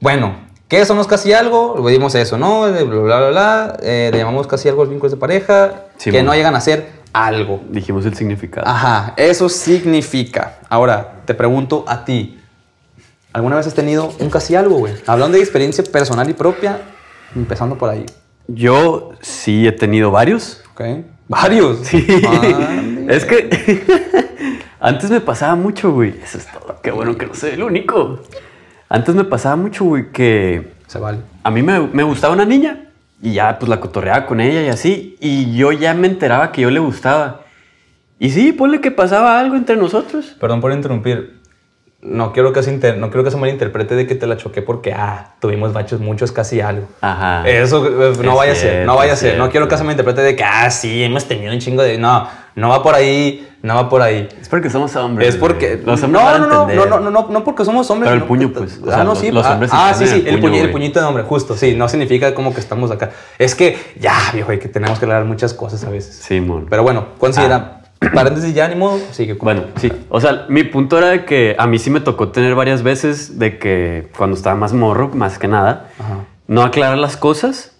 bueno, 0.00 0.36
¿qué 0.68 0.84
somos 0.84 1.06
casi 1.06 1.32
algo? 1.32 1.74
Lo 1.78 1.86
dimos 1.88 2.14
eso, 2.14 2.38
¿no? 2.38 2.62
Bla, 2.70 2.82
bla, 2.82 3.00
bla, 3.18 3.28
bla. 3.30 3.76
Eh, 3.82 4.10
le 4.12 4.18
llamamos 4.18 4.46
casi 4.46 4.68
algo 4.68 4.82
los 4.82 4.90
vínculos 4.90 5.12
de 5.12 5.18
pareja 5.18 5.84
Sí, 5.98 6.10
que 6.10 6.22
no 6.22 6.34
llegan 6.34 6.54
a 6.54 6.60
ser 6.60 6.88
algo. 7.12 7.60
Dijimos 7.70 8.04
el 8.06 8.14
significado. 8.14 8.66
Ajá, 8.66 9.14
eso 9.16 9.48
significa. 9.48 10.58
Ahora, 10.68 11.22
te 11.26 11.34
pregunto 11.34 11.84
a 11.86 12.04
ti, 12.04 12.40
¿alguna 13.32 13.56
vez 13.56 13.66
has 13.66 13.74
tenido 13.74 14.12
un 14.18 14.30
casi 14.30 14.54
algo, 14.54 14.76
güey? 14.78 14.94
Hablando 15.06 15.36
de 15.36 15.42
experiencia 15.42 15.84
personal 15.84 16.28
y 16.28 16.32
propia, 16.34 16.80
empezando 17.34 17.76
por 17.76 17.90
ahí, 17.90 18.06
Yo 18.48 19.10
sí 19.20 19.66
he 19.66 19.72
tenido 19.72 20.10
varios. 20.10 20.62
¿ok? 20.72 20.80
Varios. 21.28 21.78
Sí. 21.86 22.06
Ande. 22.28 23.14
es 23.16 23.24
que 23.24 23.84
antes 24.80 25.10
me 25.10 25.20
pasaba 25.20 25.56
mucho, 25.56 25.92
güey. 25.92 26.14
Eso 26.22 26.38
es 26.38 26.46
todo. 26.52 26.78
Qué 26.82 26.90
bueno 26.90 27.16
que 27.16 27.26
no 27.26 27.34
soy 27.34 27.50
el 27.50 27.62
único. 27.62 28.20
Antes 28.88 29.14
me 29.14 29.24
pasaba 29.24 29.56
mucho, 29.56 29.84
güey, 29.84 30.12
que 30.12 30.72
Se 30.86 30.98
vale. 30.98 31.18
a 31.42 31.50
mí 31.50 31.62
me, 31.62 31.80
me 31.80 32.02
gustaba 32.04 32.32
una 32.34 32.44
niña 32.44 32.84
y 33.20 33.32
ya 33.32 33.58
pues 33.58 33.68
la 33.68 33.80
cotorreaba 33.80 34.26
con 34.26 34.40
ella 34.40 34.62
y 34.62 34.68
así. 34.68 35.16
Y 35.20 35.56
yo 35.56 35.72
ya 35.72 35.94
me 35.94 36.06
enteraba 36.06 36.52
que 36.52 36.62
yo 36.62 36.70
le 36.70 36.78
gustaba. 36.80 37.40
Y 38.18 38.30
sí, 38.30 38.52
ponle 38.52 38.80
que 38.80 38.90
pasaba 38.90 39.38
algo 39.40 39.56
entre 39.56 39.76
nosotros. 39.76 40.36
Perdón 40.40 40.60
por 40.60 40.72
interrumpir. 40.72 41.36
No 42.02 42.32
quiero 42.32 42.52
que 42.52 42.62
se, 42.62 42.70
inter- 42.72 42.98
no 42.98 43.08
quiero 43.10 43.24
que 43.24 43.30
se 43.30 43.36
malinterprete 43.38 43.96
de 43.96 44.06
que 44.06 44.14
te 44.14 44.26
la 44.26 44.36
choqué 44.36 44.62
porque, 44.62 44.92
ah, 44.92 45.34
tuvimos 45.40 45.72
baches 45.72 45.98
muchos, 45.98 46.30
casi 46.30 46.60
algo. 46.60 46.86
Ajá. 47.00 47.48
Eso 47.48 47.84
eh, 47.86 48.12
no 48.22 48.32
Es 48.32 48.36
vaya 48.36 48.52
a 48.52 48.54
ser, 48.54 48.86
no 48.86 48.96
vaya 48.96 49.12
a 49.14 49.16
ser. 49.16 49.38
No 49.38 49.50
quiero 49.50 49.66
que 49.66 49.76
se 49.76 49.82
me 49.82 49.92
interprete 49.92 50.20
de 50.20 50.36
que, 50.36 50.44
ah, 50.44 50.70
sí, 50.70 51.02
hemos 51.02 51.26
tenido 51.26 51.52
un 51.52 51.58
chingo 51.58 51.82
de... 51.82 51.96
No, 51.98 52.28
no 52.54 52.68
va 52.68 52.82
por 52.82 52.94
ahí, 52.94 53.48
no 53.62 53.74
va 53.74 53.88
por 53.88 54.02
ahí. 54.02 54.28
Es 54.40 54.48
porque 54.48 54.68
somos 54.70 54.94
hombres. 54.94 55.26
Es 55.30 55.36
porque... 55.36 55.80
Los 55.84 56.02
hombres 56.02 56.22
no, 56.22 56.38
no, 56.38 56.46
no, 56.46 56.66
no, 56.68 56.86
no, 56.86 57.00
no, 57.00 57.10
no, 57.10 57.26
no 57.28 57.44
porque 57.44 57.64
somos 57.64 57.90
hombres. 57.90 58.10
Pero 58.12 58.22
el 58.22 58.28
puño, 58.28 58.52
pues, 58.52 58.78
o 58.78 58.88
Ah, 58.90 58.94
sea, 58.96 58.98
no, 58.98 59.10
los- 59.10 59.18
sí. 59.18 59.32
los 59.32 59.44
ah, 59.46 59.52
hombres 59.54 59.70
Ah, 59.74 59.92
sí, 59.96 60.06
sí, 60.06 60.22
el 60.26 60.38
puño, 60.38 60.56
el 60.62 60.70
puñito 60.70 61.00
de 61.00 61.06
hombre, 61.06 61.24
justo, 61.24 61.56
sí. 61.56 61.74
No 61.74 61.88
significa 61.88 62.34
como 62.34 62.54
que 62.54 62.60
estamos 62.60 62.90
acá. 62.90 63.10
Es 63.38 63.54
que, 63.54 63.76
ya, 63.98 64.14
viejo, 64.34 64.50
que 64.50 64.68
tenemos 64.68 64.98
que 64.98 65.06
hablar 65.06 65.24
muchas 65.24 65.54
cosas 65.54 65.82
a 65.82 65.90
veces. 65.90 66.14
Simón. 66.16 66.66
Pero 66.70 66.82
bueno, 66.82 67.06
considera... 67.18 67.80
Paréntesis 68.14 68.54
ya, 68.54 68.68
ni 68.68 68.74
modo, 68.76 68.98
sigue. 69.12 69.36
con- 69.38 69.46
Bueno, 69.46 69.62
sí. 69.80 69.90
O 70.08 70.20
sea, 70.20 70.46
mi 70.48 70.64
punto 70.64 70.98
era 70.98 71.08
de 71.08 71.24
que 71.24 71.56
a 71.58 71.66
mí 71.66 71.78
sí 71.78 71.90
me 71.90 72.00
tocó 72.00 72.28
tener 72.28 72.54
varias 72.54 72.82
veces 72.82 73.38
de 73.38 73.58
que 73.58 74.08
cuando 74.16 74.36
estaba 74.36 74.54
más 74.56 74.72
morro, 74.72 75.08
más 75.14 75.38
que 75.38 75.48
nada, 75.48 75.88
Ajá. 75.98 76.18
no 76.46 76.62
aclarar 76.62 76.98
las 76.98 77.16
cosas 77.16 77.72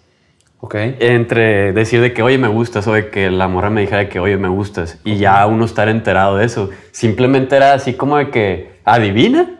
Ok. 0.59 0.75
entre 0.99 1.71
decir 1.71 2.01
de 2.01 2.13
que, 2.13 2.23
oye, 2.23 2.37
me 2.39 2.47
gustas, 2.47 2.87
o 2.87 2.93
de 2.93 3.09
que 3.09 3.29
la 3.29 3.47
morra 3.47 3.69
me 3.69 3.81
dijera 3.81 3.99
de 3.99 4.09
que, 4.09 4.19
oye, 4.19 4.37
me 4.37 4.47
gustas, 4.49 4.97
y 5.03 5.17
ya 5.17 5.45
uno 5.45 5.65
estar 5.65 5.87
enterado 5.87 6.37
de 6.37 6.45
eso. 6.45 6.71
Simplemente 6.91 7.55
era 7.55 7.73
así 7.73 7.93
como 7.93 8.17
de 8.17 8.29
que 8.31 8.71
adivina 8.85 9.51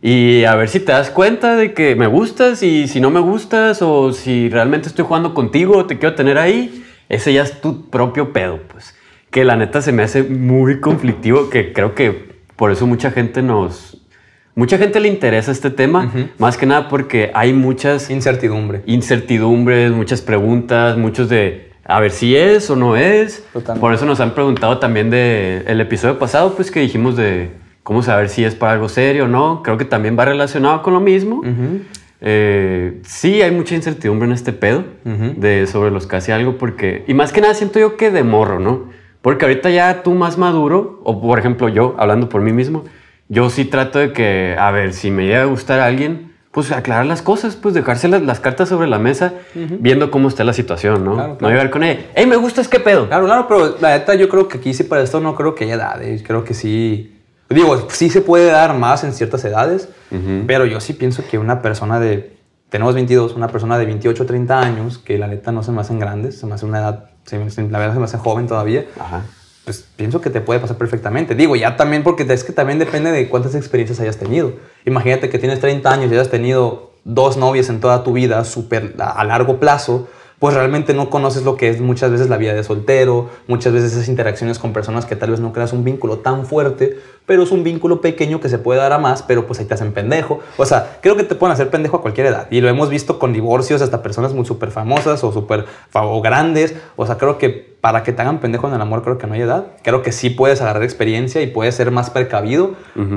y 0.00 0.44
a 0.44 0.54
ver 0.54 0.68
si 0.70 0.80
te 0.80 0.92
das 0.92 1.10
cuenta 1.10 1.56
de 1.56 1.74
que 1.74 1.94
me 1.94 2.06
gustas 2.06 2.62
y 2.62 2.88
si 2.88 3.00
no 3.00 3.10
me 3.10 3.20
gustas 3.20 3.82
o 3.82 4.12
si 4.12 4.48
realmente 4.48 4.88
estoy 4.88 5.04
jugando 5.04 5.34
contigo 5.34 5.76
o 5.78 5.84
te 5.86 5.98
quiero 5.98 6.14
tener 6.14 6.38
ahí, 6.38 6.84
ese 7.10 7.32
ya 7.34 7.42
es 7.42 7.60
tu 7.60 7.90
propio 7.90 8.32
pedo, 8.32 8.60
pues. 8.72 8.94
Que 9.36 9.44
la 9.44 9.54
neta 9.54 9.82
se 9.82 9.92
me 9.92 10.02
hace 10.02 10.22
muy 10.22 10.80
conflictivo, 10.80 11.50
que 11.50 11.74
creo 11.74 11.94
que 11.94 12.30
por 12.56 12.72
eso 12.72 12.86
mucha 12.86 13.10
gente 13.10 13.42
nos... 13.42 14.02
Mucha 14.54 14.78
gente 14.78 14.98
le 14.98 15.08
interesa 15.08 15.52
este 15.52 15.68
tema, 15.68 16.10
más 16.38 16.56
que 16.56 16.64
nada 16.64 16.88
porque 16.88 17.32
hay 17.34 17.52
muchas 17.52 18.08
Incertidumbre. 18.08 18.80
incertidumbres, 18.86 19.92
muchas 19.92 20.22
preguntas, 20.22 20.96
muchos 20.96 21.28
de 21.28 21.70
a 21.84 22.00
ver 22.00 22.12
si 22.12 22.34
es 22.34 22.70
o 22.70 22.76
no 22.76 22.96
es. 22.96 23.44
Totalmente. 23.52 23.78
Por 23.82 23.92
eso 23.92 24.06
nos 24.06 24.20
han 24.20 24.30
preguntado 24.30 24.78
también 24.78 25.10
de 25.10 25.64
el 25.66 25.82
episodio 25.82 26.18
pasado, 26.18 26.54
pues 26.54 26.70
que 26.70 26.80
dijimos 26.80 27.14
de 27.14 27.50
cómo 27.82 28.02
saber 28.02 28.30
si 28.30 28.42
es 28.42 28.54
para 28.54 28.72
algo 28.72 28.88
serio 28.88 29.24
o 29.24 29.28
no. 29.28 29.60
Creo 29.62 29.76
que 29.76 29.84
también 29.84 30.18
va 30.18 30.24
relacionado 30.24 30.80
con 30.80 30.94
lo 30.94 31.00
mismo. 31.00 31.42
Eh, 32.22 33.02
sí, 33.04 33.42
hay 33.42 33.50
mucha 33.50 33.74
incertidumbre 33.74 34.28
en 34.28 34.32
este 34.32 34.54
pedo 34.54 34.84
de 35.04 35.66
sobre 35.66 35.90
los 35.90 36.06
casi 36.06 36.32
algo, 36.32 36.56
porque 36.56 37.04
y 37.06 37.12
más 37.12 37.34
que 37.34 37.42
nada 37.42 37.52
siento 37.52 37.78
yo 37.78 37.98
que 37.98 38.10
de 38.10 38.22
morro, 38.22 38.60
¿no? 38.60 38.96
Porque 39.26 39.44
ahorita 39.44 39.70
ya 39.70 40.04
tú 40.04 40.14
más 40.14 40.38
maduro, 40.38 41.00
o 41.02 41.20
por 41.20 41.40
ejemplo 41.40 41.68
yo, 41.68 41.96
hablando 41.98 42.28
por 42.28 42.42
mí 42.42 42.52
mismo, 42.52 42.84
yo 43.28 43.50
sí 43.50 43.64
trato 43.64 43.98
de 43.98 44.12
que, 44.12 44.54
a 44.56 44.70
ver, 44.70 44.92
si 44.92 45.10
me 45.10 45.26
llega 45.26 45.42
a 45.42 45.46
gustar 45.46 45.80
a 45.80 45.86
alguien, 45.86 46.32
pues 46.52 46.70
aclarar 46.70 47.06
las 47.06 47.22
cosas, 47.22 47.56
pues 47.56 47.74
dejarse 47.74 48.06
las, 48.06 48.22
las 48.22 48.38
cartas 48.38 48.68
sobre 48.68 48.86
la 48.86 49.00
mesa, 49.00 49.34
viendo 49.52 50.12
cómo 50.12 50.28
está 50.28 50.44
la 50.44 50.52
situación, 50.52 51.04
¿no? 51.04 51.14
Claro, 51.14 51.28
No 51.32 51.38
claro. 51.38 51.54
llegar 51.54 51.70
con 51.70 51.82
ella, 51.82 52.06
hey, 52.14 52.24
me 52.24 52.36
gustas, 52.36 52.68
¿qué 52.68 52.78
pedo? 52.78 53.08
Claro, 53.08 53.26
claro, 53.26 53.48
pero 53.48 53.76
la 53.80 53.98
neta 53.98 54.14
yo 54.14 54.28
creo 54.28 54.46
que 54.46 54.58
aquí 54.58 54.72
sí 54.72 54.84
para 54.84 55.02
esto 55.02 55.18
no 55.18 55.34
creo 55.34 55.56
que 55.56 55.64
haya 55.64 55.74
edades. 55.74 56.22
Creo 56.22 56.44
que 56.44 56.54
sí. 56.54 57.20
Digo, 57.50 57.88
sí 57.90 58.10
se 58.10 58.20
puede 58.20 58.46
dar 58.52 58.78
más 58.78 59.02
en 59.02 59.12
ciertas 59.12 59.44
edades, 59.44 59.88
pero 60.46 60.66
yo 60.66 60.78
sí 60.78 60.92
pienso 60.92 61.24
que 61.28 61.36
una 61.40 61.62
persona 61.62 61.98
de. 61.98 62.36
Tenemos 62.68 62.94
22, 62.94 63.34
una 63.34 63.48
persona 63.48 63.76
de 63.76 63.86
28, 63.86 64.24
30 64.24 64.60
años, 64.60 64.98
que 64.98 65.18
la 65.18 65.26
neta 65.26 65.50
no 65.50 65.64
se 65.64 65.72
me 65.72 65.80
hacen 65.80 65.98
grandes, 65.98 66.38
se 66.38 66.46
me 66.46 66.54
hace 66.54 66.64
una 66.64 66.78
edad. 66.78 67.10
La 67.32 67.78
verdad 67.78 67.94
se 67.94 67.98
me 67.98 68.04
hace 68.04 68.18
joven 68.18 68.46
todavía. 68.46 68.86
Ajá. 68.98 69.22
Pues 69.64 69.84
pienso 69.96 70.20
que 70.20 70.30
te 70.30 70.40
puede 70.40 70.60
pasar 70.60 70.78
perfectamente. 70.78 71.34
Digo, 71.34 71.56
ya 71.56 71.76
también, 71.76 72.04
porque 72.04 72.22
es 72.28 72.44
que 72.44 72.52
también 72.52 72.78
depende 72.78 73.10
de 73.10 73.28
cuántas 73.28 73.54
experiencias 73.54 73.98
hayas 73.98 74.16
tenido. 74.16 74.52
Imagínate 74.84 75.28
que 75.28 75.38
tienes 75.38 75.58
30 75.60 75.92
años 75.92 76.10
y 76.10 76.14
hayas 76.14 76.30
tenido 76.30 76.92
dos 77.04 77.36
novias 77.36 77.68
en 77.68 77.80
toda 77.80 78.04
tu 78.04 78.12
vida, 78.12 78.44
súper 78.44 78.94
a 78.98 79.24
largo 79.24 79.58
plazo, 79.58 80.08
pues 80.38 80.54
realmente 80.54 80.92
no 80.92 81.08
conoces 81.08 81.44
lo 81.44 81.56
que 81.56 81.68
es 81.70 81.80
muchas 81.80 82.10
veces 82.10 82.28
la 82.28 82.36
vida 82.36 82.52
de 82.52 82.62
soltero, 82.62 83.30
muchas 83.46 83.72
veces 83.72 83.92
esas 83.92 84.08
interacciones 84.08 84.58
con 84.58 84.72
personas 84.74 85.06
que 85.06 85.16
tal 85.16 85.30
vez 85.30 85.40
no 85.40 85.52
creas 85.52 85.72
un 85.72 85.82
vínculo 85.82 86.18
tan 86.18 86.44
fuerte, 86.44 86.98
pero 87.24 87.42
es 87.42 87.50
un 87.50 87.64
vínculo 87.64 88.00
pequeño 88.02 88.38
que 88.40 88.48
se 88.50 88.58
puede 88.58 88.78
dar 88.80 88.92
a 88.92 88.98
más, 88.98 89.22
pero 89.22 89.46
pues 89.46 89.58
ahí 89.60 89.64
te 89.66 89.74
hacen 89.74 89.92
pendejo. 89.92 90.40
O 90.58 90.66
sea, 90.66 90.98
creo 91.00 91.16
que 91.16 91.24
te 91.24 91.34
pueden 91.34 91.52
hacer 91.54 91.70
pendejo 91.70 91.96
a 91.96 92.02
cualquier 92.02 92.26
edad. 92.26 92.48
Y 92.50 92.60
lo 92.60 92.68
hemos 92.68 92.90
visto 92.90 93.18
con 93.18 93.32
divorcios, 93.32 93.80
hasta 93.82 94.02
personas 94.02 94.32
muy 94.34 94.44
súper 94.44 94.70
famosas 94.70 95.24
o 95.24 95.32
súper 95.32 95.64
o 95.94 96.20
grandes. 96.20 96.74
O 96.96 97.06
sea, 97.06 97.16
creo 97.16 97.38
que 97.38 97.74
para 97.80 98.02
que 98.02 98.12
te 98.12 98.20
hagan 98.22 98.38
pendejo 98.40 98.68
en 98.68 98.74
el 98.74 98.80
amor, 98.80 99.02
creo 99.02 99.16
que 99.18 99.26
no 99.26 99.34
hay 99.34 99.40
edad. 99.40 99.68
Creo 99.82 100.02
que 100.02 100.12
sí 100.12 100.28
puedes 100.30 100.60
agarrar 100.60 100.82
experiencia 100.82 101.40
y 101.40 101.46
puedes 101.46 101.74
ser 101.74 101.90
más 101.90 102.10
precavido, 102.10 102.72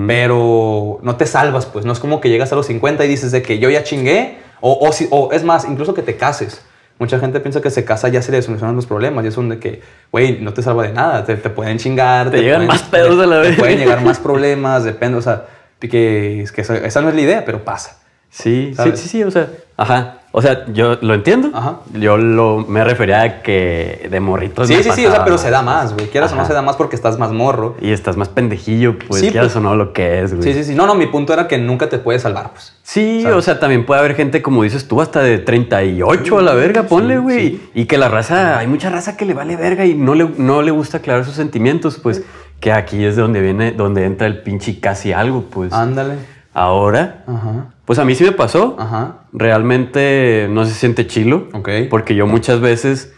pero 0.08 1.00
no 1.02 1.16
te 1.18 1.26
salvas, 1.26 1.66
pues. 1.66 1.86
No 1.86 1.92
es 1.94 2.00
como 2.00 2.22
que 2.22 2.30
llegas 2.30 2.52
a 2.52 2.56
los 2.56 2.66
50 2.68 3.04
y 3.06 3.08
dices 3.08 3.32
de 3.32 3.42
que 3.42 3.60
yo 3.60 3.70
ya 3.70 3.84
chingué, 3.84 4.38
o, 4.62 4.78
o, 4.88 4.92
si- 4.92 5.08
o 5.12 5.32
es 5.32 5.44
más, 5.44 5.66
incluso 5.66 5.94
que 5.94 6.02
te 6.02 6.18
cases. 6.18 6.62
Mucha 7.00 7.18
gente 7.20 7.40
piensa 7.40 7.62
que 7.62 7.70
se 7.70 7.86
casa 7.86 8.10
ya 8.10 8.22
se 8.22 8.32
le 8.32 8.42
solucionan 8.42 8.76
los 8.76 8.86
problemas 8.86 9.24
y 9.26 9.30
es 9.30 9.38
un 9.38 9.50
de 9.50 9.58
que, 9.58 9.82
güey, 10.12 10.40
no 10.42 10.54
te 10.54 10.62
salva 10.62 10.84
de 10.84 10.92
nada, 10.94 11.24
te, 11.26 11.36
te 11.38 11.50
pueden 11.50 11.78
chingar. 11.80 12.30
Te 12.30 12.42
llegan 12.42 12.58
pueden- 12.60 12.68
más 12.68 12.84
pedos 12.84 13.20
a 13.24 13.26
la 13.26 13.42
te 13.42 13.48
vez. 13.50 13.58
pueden 13.60 13.78
llegar 13.80 14.02
más 14.02 14.20
problemas, 14.30 14.84
depende, 14.84 15.18
o 15.18 15.22
sea, 15.22 15.46
que, 15.80 16.42
es 16.42 16.52
que 16.52 16.62
esa, 16.62 16.76
esa 16.78 17.02
no 17.02 17.10
es 17.10 17.16
la 17.16 17.22
idea, 17.22 17.46
pero 17.46 17.64
pasa. 17.64 17.98
Sí, 18.30 18.74
sí, 18.96 19.08
sí, 19.08 19.24
o 19.24 19.32
sea, 19.32 19.48
ajá. 19.78 20.19
O 20.40 20.42
sea, 20.42 20.66
yo 20.72 20.98
lo 21.02 21.14
entiendo. 21.16 21.50
Ajá. 21.54 21.80
Yo 21.94 22.16
lo, 22.16 22.66
me 22.66 22.82
refería 22.86 23.22
a 23.24 23.42
que 23.42 24.08
de 24.10 24.20
morritos. 24.22 24.70
Sí, 24.70 24.76
sí, 24.82 24.90
sí, 24.96 25.06
o 25.06 25.12
sea, 25.12 25.26
pero 25.26 25.38
se 25.38 25.50
da 25.50 25.62
más, 25.62 25.94
güey. 25.94 26.08
Quieras 26.08 26.32
o 26.32 26.38
no 26.38 26.46
se 26.46 26.54
da 26.54 26.62
más 26.62 26.78
porque 26.78 26.96
estás 26.96 27.20
más 27.20 27.34
morro. 27.34 27.76
Y 27.82 27.92
estás 27.92 28.16
más 28.16 28.30
pendejillo, 28.30 28.98
pues, 28.98 29.20
Sí, 29.20 29.32
quieras 29.32 29.48
pues. 29.52 29.58
o 29.58 29.60
no 29.60 29.76
lo 29.76 29.92
que 29.92 30.22
es, 30.22 30.34
güey. 30.34 30.44
Sí, 30.44 30.54
sí, 30.54 30.64
sí. 30.64 30.76
No, 30.76 30.88
no, 30.88 30.96
mi 30.96 31.08
punto 31.08 31.34
era 31.34 31.46
que 31.50 31.58
nunca 31.58 31.90
te 31.90 31.98
puedes 32.00 32.22
salvar, 32.22 32.52
pues. 32.54 32.74
Sí, 32.84 33.20
¿Sabes? 33.22 33.38
o 33.38 33.42
sea, 33.42 33.60
también 33.60 33.86
puede 33.86 34.00
haber 34.00 34.16
gente, 34.16 34.42
como 34.42 34.64
dices 34.64 34.88
tú, 34.88 35.02
hasta 35.02 35.20
de 35.20 35.40
38 35.40 36.40
a 36.40 36.42
la 36.42 36.54
verga, 36.54 36.84
ponle, 36.84 37.16
Sí, 37.16 37.22
güey. 37.22 37.40
sí. 37.40 37.70
Y 37.74 37.86
que 37.86 37.98
la 37.98 38.08
raza, 38.08 38.58
hay 38.60 38.68
mucha 38.68 38.90
raza 38.90 39.18
que 39.18 39.26
le 39.26 39.34
vale 39.34 39.58
verga 39.58 39.86
y 39.86 39.94
no 39.94 40.16
le, 40.16 40.30
no 40.38 40.62
le 40.62 40.72
gusta 40.72 41.00
aclarar 41.00 41.26
sus 41.26 41.36
sentimientos, 41.36 42.00
pues, 42.02 42.24
que 42.62 42.72
aquí 42.72 43.04
es 43.04 43.18
de 43.18 43.22
donde 43.24 43.42
viene, 43.42 43.74
donde 43.74 44.06
entra 44.06 44.26
el 44.26 44.42
pinche 44.42 44.80
casi 44.80 45.12
algo, 45.12 45.44
pues. 45.50 45.74
Ándale. 45.74 46.14
Ahora, 46.60 47.24
Ajá. 47.26 47.74
pues 47.86 48.00
a 48.00 48.04
mí 48.06 48.16
sí 48.16 48.26
me 48.26 48.34
pasó. 48.34 48.76
Ajá. 48.78 49.20
Realmente 49.32 50.48
no 50.50 50.66
se 50.66 50.74
siente 50.74 51.08
chilo. 51.08 51.48
Ok. 51.54 51.70
Porque 51.90 52.16
yo 52.16 52.28
muchas 52.28 52.60
veces, 52.60 53.14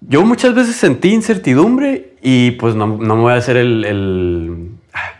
yo 0.00 0.24
muchas 0.24 0.54
veces 0.54 0.74
sentí 0.76 1.12
incertidumbre 1.12 2.14
y 2.22 2.52
pues 2.52 2.74
no, 2.74 2.86
no 2.86 3.16
me 3.16 3.20
voy 3.22 3.32
a 3.34 3.36
hacer 3.36 3.58
el, 3.58 3.84
el, 3.84 4.70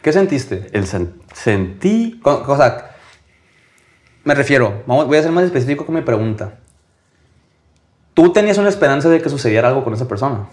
¿Qué 0.01 0.15
sentiste? 0.15 0.69
el 0.73 0.85
sen- 0.87 1.13
sentí 1.35 2.19
Co- 2.23 2.43
O 2.47 2.57
sea, 2.57 2.93
me 4.25 4.35
refiero, 4.35 4.83
vamos, 4.87 5.07
voy 5.07 5.19
a 5.19 5.23
ser 5.23 5.31
más 5.33 5.45
específico 5.45 5.85
con 5.85 5.95
mi 5.95 6.01
pregunta. 6.01 6.55
¿Tú 8.15 8.33
tenías 8.33 8.57
una 8.57 8.71
esperanza 8.71 9.11
de 9.11 9.21
que 9.21 9.29
sucediera 9.29 9.69
algo 9.69 9.85
con 9.85 9.93
esa 9.93 10.09
persona? 10.09 10.47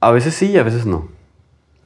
A 0.00 0.10
veces 0.10 0.34
sí 0.34 0.50
y 0.50 0.58
a 0.58 0.62
veces 0.62 0.84
no. 0.84 1.08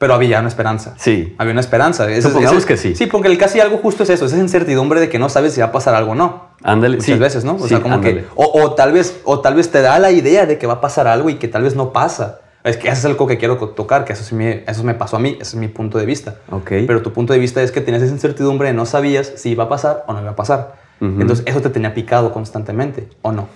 Pero 0.05 0.13
había 0.17 0.39
una 0.41 0.49
esperanza. 0.49 0.93
Sí. 0.99 1.35
Había 1.39 1.53
una 1.53 1.63
esperanza. 1.63 2.11
Ese- 2.11 2.29
Supongamos 2.29 2.67
que 2.67 2.77
sí. 2.77 2.95
Sí, 2.95 3.07
porque 3.07 3.29
el 3.29 3.39
casi 3.39 3.61
algo 3.61 3.79
justo 3.79 4.03
es 4.03 4.11
eso, 4.11 4.27
esa 4.27 4.37
incertidumbre 4.37 5.01
de 5.01 5.09
que 5.09 5.19
no 5.19 5.31
sabes 5.31 5.55
si 5.55 5.61
va 5.61 5.69
a 5.69 5.73
pasar 5.73 5.95
algo 5.95 6.13
o 6.13 6.15
no. 6.15 6.49
Ándale, 6.63 6.97
Muchas 6.99 7.07
sí. 7.15 7.19
veces, 7.19 7.45
¿no? 7.47 7.55
O 7.55 7.61
Sí, 7.63 7.69
sea, 7.71 7.81
como 7.81 7.95
ándale. 7.95 8.17
que. 8.21 8.27
O, 8.35 8.63
o 8.63 8.75
tal 8.75 8.93
vez, 8.93 9.19
o 9.25 9.41
tal 9.41 9.55
vez 9.55 9.71
te 9.71 9.81
da 9.81 9.99
la 9.99 10.11
idea 10.11 10.45
de 10.45 10.59
que 10.59 10.67
va 10.67 10.75
a 10.75 10.81
pasar 10.83 11.07
algo 11.07 11.31
y 11.31 11.37
que 11.37 11.49
tal 11.49 11.63
vez 11.63 11.75
no 11.75 11.91
pasa. 11.95 12.41
Es 12.65 12.77
que 12.77 12.89
eso 12.89 12.99
es 12.99 13.05
algo 13.07 13.27
que 13.27 13.39
quiero 13.39 13.57
tocar, 13.57 14.05
que 14.05 14.13
eso, 14.13 14.25
sí 14.25 14.35
me, 14.35 14.63
eso 14.67 14.85
me 14.85 14.93
pasó 14.95 15.17
a 15.17 15.21
mí, 15.21 15.33
ese 15.41 15.43
es 15.43 15.55
mi 15.55 15.69
punto 15.69 15.97
de 15.97 16.05
vista. 16.05 16.37
Ok. 16.51 16.69
Pero 16.87 17.01
tu 17.01 17.13
punto 17.15 17.33
de 17.33 17.39
vista 17.39 17.63
es 17.63 17.73
que 17.73 17.81
tenías 17.81 18.03
esa 18.03 18.13
incertidumbre 18.13 18.69
de 18.69 18.75
no 18.75 18.85
sabías 18.85 19.33
si 19.37 19.51
iba 19.53 19.65
a 19.65 19.69
pasar 19.71 20.05
o 20.07 20.13
no 20.13 20.21
iba 20.21 20.33
a 20.33 20.37
pasar. 20.37 20.75
Ujú. 21.01 21.21
Entonces, 21.23 21.47
eso 21.49 21.63
te 21.63 21.71
tenía 21.71 21.95
picado 21.95 22.31
constantemente, 22.33 23.09
¿o 23.23 23.33
no? 23.33 23.49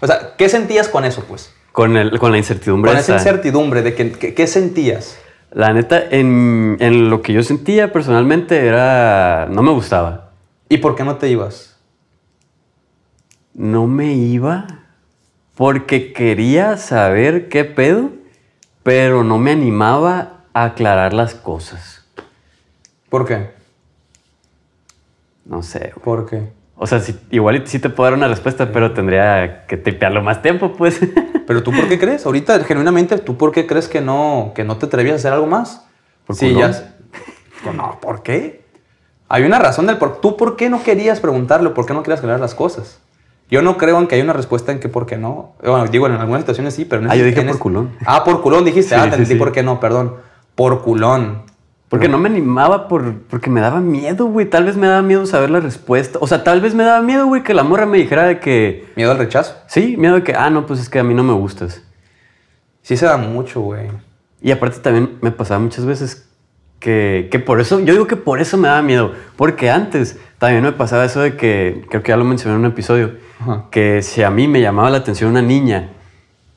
O 0.00 0.06
sea, 0.06 0.34
¿qué 0.38 0.48
sentías 0.48 0.88
con 0.88 1.04
eso, 1.04 1.24
pues? 1.28 1.52
Con, 1.72 1.96
el, 1.96 2.18
con 2.20 2.30
la 2.32 2.38
incertidumbre. 2.38 2.90
Con 2.92 2.98
esa 3.00 3.14
esa. 3.16 3.20
incertidumbre 3.30 3.82
de 3.82 3.94
que, 3.94 4.12
que- 4.12 4.34
¿qué 4.34 4.46
sentías? 4.46 5.18
La 5.50 5.72
neta, 5.72 6.02
en, 6.10 6.76
en 6.80 7.10
lo 7.10 7.22
que 7.22 7.32
yo 7.32 7.42
sentía 7.42 7.92
personalmente 7.92 8.66
era... 8.66 9.46
No 9.50 9.62
me 9.62 9.72
gustaba. 9.72 10.30
¿Y 10.68 10.78
por 10.78 10.94
qué 10.94 11.04
no 11.04 11.16
te 11.16 11.28
ibas? 11.28 11.76
No 13.54 13.86
me 13.86 14.12
iba 14.12 14.66
porque 15.56 16.12
quería 16.12 16.76
saber 16.76 17.48
qué 17.48 17.64
pedo, 17.64 18.10
pero 18.82 19.24
no 19.24 19.38
me 19.38 19.50
animaba 19.50 20.44
a 20.52 20.64
aclarar 20.66 21.12
las 21.12 21.34
cosas. 21.34 22.06
¿Por 23.08 23.26
qué? 23.26 23.50
No 25.44 25.62
sé. 25.62 25.92
güey. 25.94 26.04
¿Por 26.04 26.26
qué? 26.26 26.57
O 26.80 26.86
sea, 26.86 27.02
igual 27.30 27.62
sí 27.66 27.80
te 27.80 27.90
puedo 27.90 28.08
dar 28.08 28.16
una 28.16 28.28
respuesta, 28.28 28.70
pero 28.72 28.92
tendría 28.92 29.66
que 29.66 29.76
tripearlo 29.76 30.22
más 30.22 30.42
tiempo, 30.42 30.72
pues. 30.72 31.00
Pero 31.46 31.62
tú 31.62 31.72
por 31.72 31.88
qué 31.88 31.98
crees? 31.98 32.26
Ahorita, 32.26 32.62
genuinamente, 32.64 33.16
¿tú 33.16 33.38
por 33.38 33.52
qué 33.52 33.66
crees 33.66 33.88
que 33.88 34.02
no, 34.02 34.52
que 34.54 34.64
no 34.64 34.76
te 34.76 34.84
atrevías 34.84 35.14
a 35.14 35.16
hacer 35.16 35.32
algo 35.32 35.46
más? 35.46 35.86
Por 36.26 36.36
sí, 36.36 36.54
ya. 36.54 36.94
No, 37.74 37.98
¿por 38.02 38.22
qué? 38.22 38.66
Hay 39.30 39.44
una 39.44 39.58
razón 39.58 39.86
del 39.86 39.96
por 39.96 40.20
¿Tú 40.20 40.36
por 40.36 40.56
qué 40.56 40.68
no 40.68 40.82
querías 40.82 41.20
preguntarlo? 41.20 41.72
¿Por 41.72 41.86
qué 41.86 41.94
no 41.94 42.02
querías 42.02 42.20
aclarar 42.20 42.40
las 42.40 42.54
cosas? 42.54 43.00
Yo 43.50 43.62
no 43.62 43.78
creo 43.78 43.98
en 43.98 44.06
que 44.06 44.16
hay 44.16 44.20
una 44.20 44.34
respuesta 44.34 44.72
en 44.72 44.78
que 44.78 44.90
por 44.90 45.06
qué 45.06 45.16
no. 45.16 45.54
Bueno, 45.62 45.86
digo, 45.86 46.06
en 46.06 46.12
algunas 46.12 46.42
situaciones 46.42 46.74
sí, 46.74 46.84
pero 46.84 47.02
en 47.02 47.10
Ah, 47.10 47.16
yo 47.16 47.24
dije 47.24 47.42
por 47.42 47.58
culón. 47.58 47.96
Ah, 48.04 48.24
por 48.24 48.42
culón 48.42 48.64
dijiste. 48.64 48.90
Sí, 48.90 48.94
ah, 48.94 49.04
sí, 49.04 49.04
entendí 49.06 49.32
sí. 49.32 49.34
por 49.36 49.52
qué 49.52 49.62
no, 49.62 49.80
perdón. 49.80 50.16
Por 50.54 50.82
culón. 50.82 51.44
Porque 51.88 52.08
no 52.08 52.18
me 52.18 52.28
animaba 52.28 52.86
por, 52.86 53.14
porque 53.22 53.48
me 53.48 53.60
daba 53.60 53.80
miedo, 53.80 54.26
güey. 54.26 54.48
Tal 54.48 54.64
vez 54.64 54.76
me 54.76 54.86
daba 54.86 55.00
miedo 55.00 55.24
saber 55.24 55.48
la 55.48 55.60
respuesta. 55.60 56.18
O 56.20 56.26
sea, 56.26 56.44
tal 56.44 56.60
vez 56.60 56.74
me 56.74 56.84
daba 56.84 57.00
miedo, 57.00 57.26
güey, 57.26 57.42
que 57.42 57.54
la 57.54 57.62
morra 57.62 57.86
me 57.86 57.96
dijera 57.96 58.24
de 58.24 58.40
que... 58.40 58.86
Miedo 58.94 59.10
al 59.10 59.18
rechazo. 59.18 59.56
Sí, 59.68 59.96
miedo 59.96 60.16
de 60.16 60.22
que, 60.22 60.34
ah, 60.34 60.50
no, 60.50 60.66
pues 60.66 60.80
es 60.80 60.90
que 60.90 60.98
a 60.98 61.02
mí 61.04 61.14
no 61.14 61.22
me 61.22 61.32
gustas. 61.32 61.82
Sí 62.82 62.96
se 62.96 63.06
da 63.06 63.16
mucho, 63.16 63.62
güey. 63.62 63.88
Y 64.42 64.50
aparte 64.50 64.80
también 64.80 65.16
me 65.22 65.30
pasaba 65.30 65.60
muchas 65.60 65.86
veces 65.86 66.28
que, 66.78 67.28
que 67.30 67.38
por 67.38 67.60
eso, 67.60 67.80
yo 67.80 67.92
digo 67.94 68.06
que 68.06 68.16
por 68.16 68.40
eso 68.40 68.58
me 68.58 68.68
daba 68.68 68.82
miedo. 68.82 69.12
Porque 69.36 69.70
antes 69.70 70.18
también 70.38 70.62
me 70.62 70.72
pasaba 70.72 71.06
eso 71.06 71.20
de 71.20 71.36
que, 71.36 71.86
creo 71.88 72.02
que 72.02 72.10
ya 72.10 72.18
lo 72.18 72.24
mencioné 72.24 72.54
en 72.54 72.60
un 72.60 72.66
episodio, 72.66 73.12
Ajá. 73.40 73.64
que 73.70 74.02
si 74.02 74.22
a 74.22 74.30
mí 74.30 74.46
me 74.46 74.60
llamaba 74.60 74.90
la 74.90 74.98
atención 74.98 75.30
una 75.30 75.42
niña, 75.42 75.90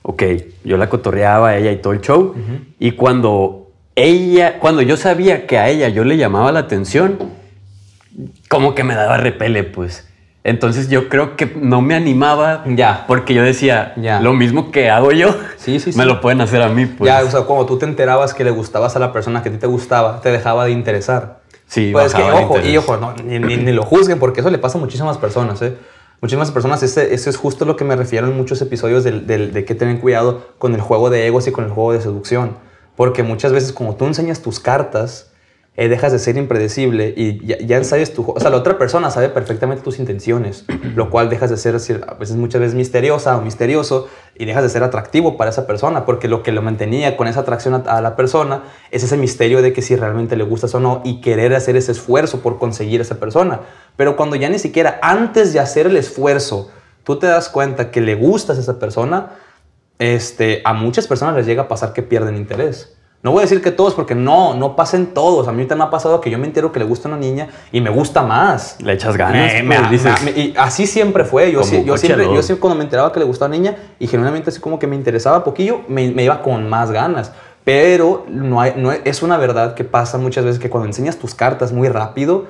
ok, 0.02 0.24
yo 0.66 0.76
la 0.78 0.90
cotorreaba 0.90 1.50
a 1.50 1.58
ella 1.58 1.72
y 1.72 1.78
todo 1.78 1.94
el 1.94 2.02
show. 2.02 2.36
Y 2.80 2.92
cuando 2.92 3.61
ella, 3.96 4.60
cuando 4.60 4.82
yo 4.82 4.98
sabía 4.98 5.48
que 5.48 5.58
a 5.58 5.70
ella 5.70 5.90
yo 5.90 6.04
le 6.04 6.18
llamaba 6.18 6.52
la 6.52 6.60
atención, 6.60 7.18
como 8.50 8.76
que 8.76 8.84
me 8.84 8.96
daba 8.96 9.18
repele, 9.18 9.64
pues. 9.64 10.08
Entonces 10.44 10.90
yo 10.90 11.08
creo 11.08 11.36
que 11.36 11.46
no 11.62 11.82
me 11.82 11.94
animaba 11.94 12.64
Ya. 12.68 13.06
porque 13.08 13.34
yo 13.36 13.44
decía, 13.44 13.94
Ya. 13.98 14.20
lo 14.22 14.34
mismo 14.34 14.72
que 14.72 14.90
hago 14.90 15.12
yo, 15.12 15.36
Sí, 15.58 15.80
sí, 15.80 15.92
me 15.96 16.04
sí. 16.04 16.10
lo 16.10 16.20
pueden 16.20 16.42
hacer 16.42 16.64
a 16.64 16.70
mí, 16.70 16.88
pues. 16.88 17.08
Ya, 17.08 17.22
o 17.24 17.30
sea, 17.30 17.42
cuando 17.42 17.66
tú 17.68 17.78
te 17.78 17.86
enterabas 17.86 18.34
que 18.34 18.44
le 18.44 18.50
gustabas 18.50 18.96
a 18.96 19.00
la 19.00 19.14
persona 19.14 19.44
que 19.44 19.50
a 19.50 19.52
ti 19.52 19.60
te 19.60 19.68
gustaba, 19.68 20.20
te 20.22 20.32
dejaba 20.32 20.66
de 20.66 20.72
interesar. 20.72 21.42
Sí, 21.68 21.92
Pues 21.94 22.08
es 22.08 22.16
que, 22.16 22.24
ojo, 22.24 22.60
y 22.60 22.76
ojo, 22.76 22.98
no, 22.98 23.14
ni, 23.24 23.40
ni- 23.40 23.56
ni 23.58 23.72
lo 23.72 23.84
juzguen, 23.84 24.20
porque 24.20 24.42
eso 24.42 24.50
le 24.50 24.58
pasa 24.58 24.78
a 24.78 24.82
muchísimas 24.82 25.18
personas, 25.18 25.62
¿eh? 25.62 25.78
Muchísimas 26.22 26.52
personas, 26.52 26.84
ese, 26.84 27.14
ese 27.14 27.30
es 27.30 27.38
justo 27.38 27.64
lo 27.66 27.76
que 27.78 27.84
me 27.86 27.96
refiero 27.96 28.28
en 28.28 28.36
muchos 28.36 28.62
episodios 28.62 29.04
del, 29.04 29.26
del- 29.28 29.54
de 29.54 29.64
que 29.64 29.74
tener 29.76 30.00
cuidado 30.00 30.48
con 30.58 30.74
el 30.76 30.82
juego 30.82 31.10
de 31.10 31.28
egos 31.28 31.48
y 31.48 31.52
con 31.52 31.64
el 31.66 31.70
juego 31.72 31.94
de 31.94 32.02
seducción. 32.02 32.58
Porque 33.02 33.24
muchas 33.24 33.52
veces, 33.52 33.74
como 33.74 33.96
tú 33.96 34.06
enseñas 34.06 34.44
tus 34.44 34.60
cartas, 34.60 35.32
eh, 35.76 35.90
dejas 35.90 36.12
de 36.12 36.20
ser 36.20 36.38
impredecible 36.38 37.12
y 37.18 37.44
ya, 37.44 37.58
ya 37.58 37.78
ensayas 37.78 38.14
tu. 38.14 38.32
O 38.32 38.40
sea, 38.40 38.52
la 38.52 38.58
otra 38.58 38.78
persona 38.78 39.10
sabe 39.10 39.30
perfectamente 39.30 39.84
tus 39.84 39.98
intenciones, 39.98 40.66
lo 40.96 41.10
cual 41.10 41.28
dejas 41.28 41.50
de 41.50 41.58
ser 41.58 41.74
a 42.08 42.14
veces, 42.14 42.36
muchas 42.36 42.62
veces 42.62 42.76
misteriosa 42.76 43.36
o 43.38 43.42
misterioso 43.42 44.08
y 44.38 44.46
dejas 44.46 44.62
de 44.62 44.70
ser 44.70 44.84
atractivo 44.84 45.36
para 45.36 45.50
esa 45.50 45.66
persona, 45.66 46.06
porque 46.06 46.28
lo 46.28 46.44
que 46.44 46.52
lo 46.52 46.62
mantenía 46.62 47.18
con 47.18 47.28
esa 47.28 47.40
atracción 47.40 47.74
a, 47.74 47.78
a 47.78 48.02
la 48.02 48.16
persona 48.16 48.66
es 48.92 49.02
ese 49.02 49.18
misterio 49.18 49.64
de 49.64 49.74
que 49.74 49.82
si 49.82 49.96
realmente 49.96 50.36
le 50.36 50.44
gustas 50.44 50.76
o 50.76 50.80
no 50.80 51.02
y 51.04 51.22
querer 51.22 51.56
hacer 51.56 51.76
ese 51.78 51.94
esfuerzo 51.94 52.42
por 52.42 52.60
conseguir 52.60 53.00
a 53.00 53.02
esa 53.02 53.20
persona. 53.20 53.62
Pero 53.98 54.16
cuando 54.16 54.36
ya 54.36 54.48
ni 54.48 54.60
siquiera 54.60 55.00
antes 55.02 55.54
de 55.54 55.60
hacer 55.60 55.88
el 55.88 55.98
esfuerzo, 55.98 56.70
tú 57.04 57.18
te 57.18 57.26
das 57.26 57.50
cuenta 57.50 57.90
que 57.90 58.00
le 58.00 58.14
gustas 58.14 58.60
a 58.60 58.62
esa 58.62 58.78
persona, 58.78 59.32
este, 60.02 60.62
a 60.66 60.74
muchas 60.74 61.06
personas 61.08 61.36
les 61.36 61.46
llega 61.46 61.64
a 61.64 61.68
pasar 61.68 61.94
que 61.94 62.02
pierden 62.02 62.36
interés. 62.36 62.98
No 63.24 63.30
voy 63.32 63.42
a 63.42 63.42
decir 63.44 63.62
que 63.62 63.70
todos, 63.72 63.94
porque 63.94 64.16
no, 64.16 64.56
no 64.56 64.76
pasen 64.76 65.14
todos. 65.14 65.48
A 65.48 65.52
mí 65.52 65.58
ahorita 65.60 65.76
me 65.76 65.84
ha 65.84 65.92
pasado 65.92 66.20
que 66.22 66.32
yo 66.32 66.40
me 66.40 66.48
entero 66.48 66.72
que 66.72 66.80
le 66.80 66.86
gusta 66.86 67.08
una 67.08 67.18
niña 67.18 67.50
y 67.72 67.80
me 67.80 67.92
gusta 67.92 68.24
más. 68.24 68.78
Le 68.82 68.94
echas 68.94 69.16
ganas, 69.16 69.54
Me- 69.64 69.76
pues, 70.24 70.24
me- 70.24 70.32
y 70.42 70.54
así 70.58 70.88
siempre 70.88 71.24
fue. 71.24 71.52
Yo, 71.52 71.60
sí- 71.64 71.84
yo 71.86 71.94
siempre, 71.98 72.24
yo 72.36 72.42
siempre 72.42 72.62
cuando 72.62 72.78
me 72.80 72.84
enteraba 72.84 73.12
que 73.12 73.20
le 73.20 73.26
gustaba 73.26 73.50
una 73.50 73.58
niña 73.58 73.76
y 74.00 74.08
genuinamente 74.08 74.50
así 74.50 74.60
como 74.60 74.80
que 74.80 74.88
me 74.88 74.96
interesaba 74.96 75.44
poquillo, 75.44 75.82
me, 75.88 76.10
me 76.10 76.24
iba 76.24 76.42
con 76.42 76.68
más 76.68 76.90
ganas. 76.90 77.32
Pero 77.64 78.26
no 78.28 78.60
hay, 78.60 78.74
no 78.76 78.90
hay- 78.90 79.02
es 79.06 79.22
una 79.22 79.38
verdad 79.38 79.76
que 79.76 79.84
pasa 79.84 80.18
muchas 80.18 80.44
veces 80.44 80.60
que 80.60 80.72
cuando 80.72 80.88
enseñas 80.88 81.18
tus 81.18 81.36
cartas 81.36 81.72
muy 81.72 81.90
rápido, 81.90 82.46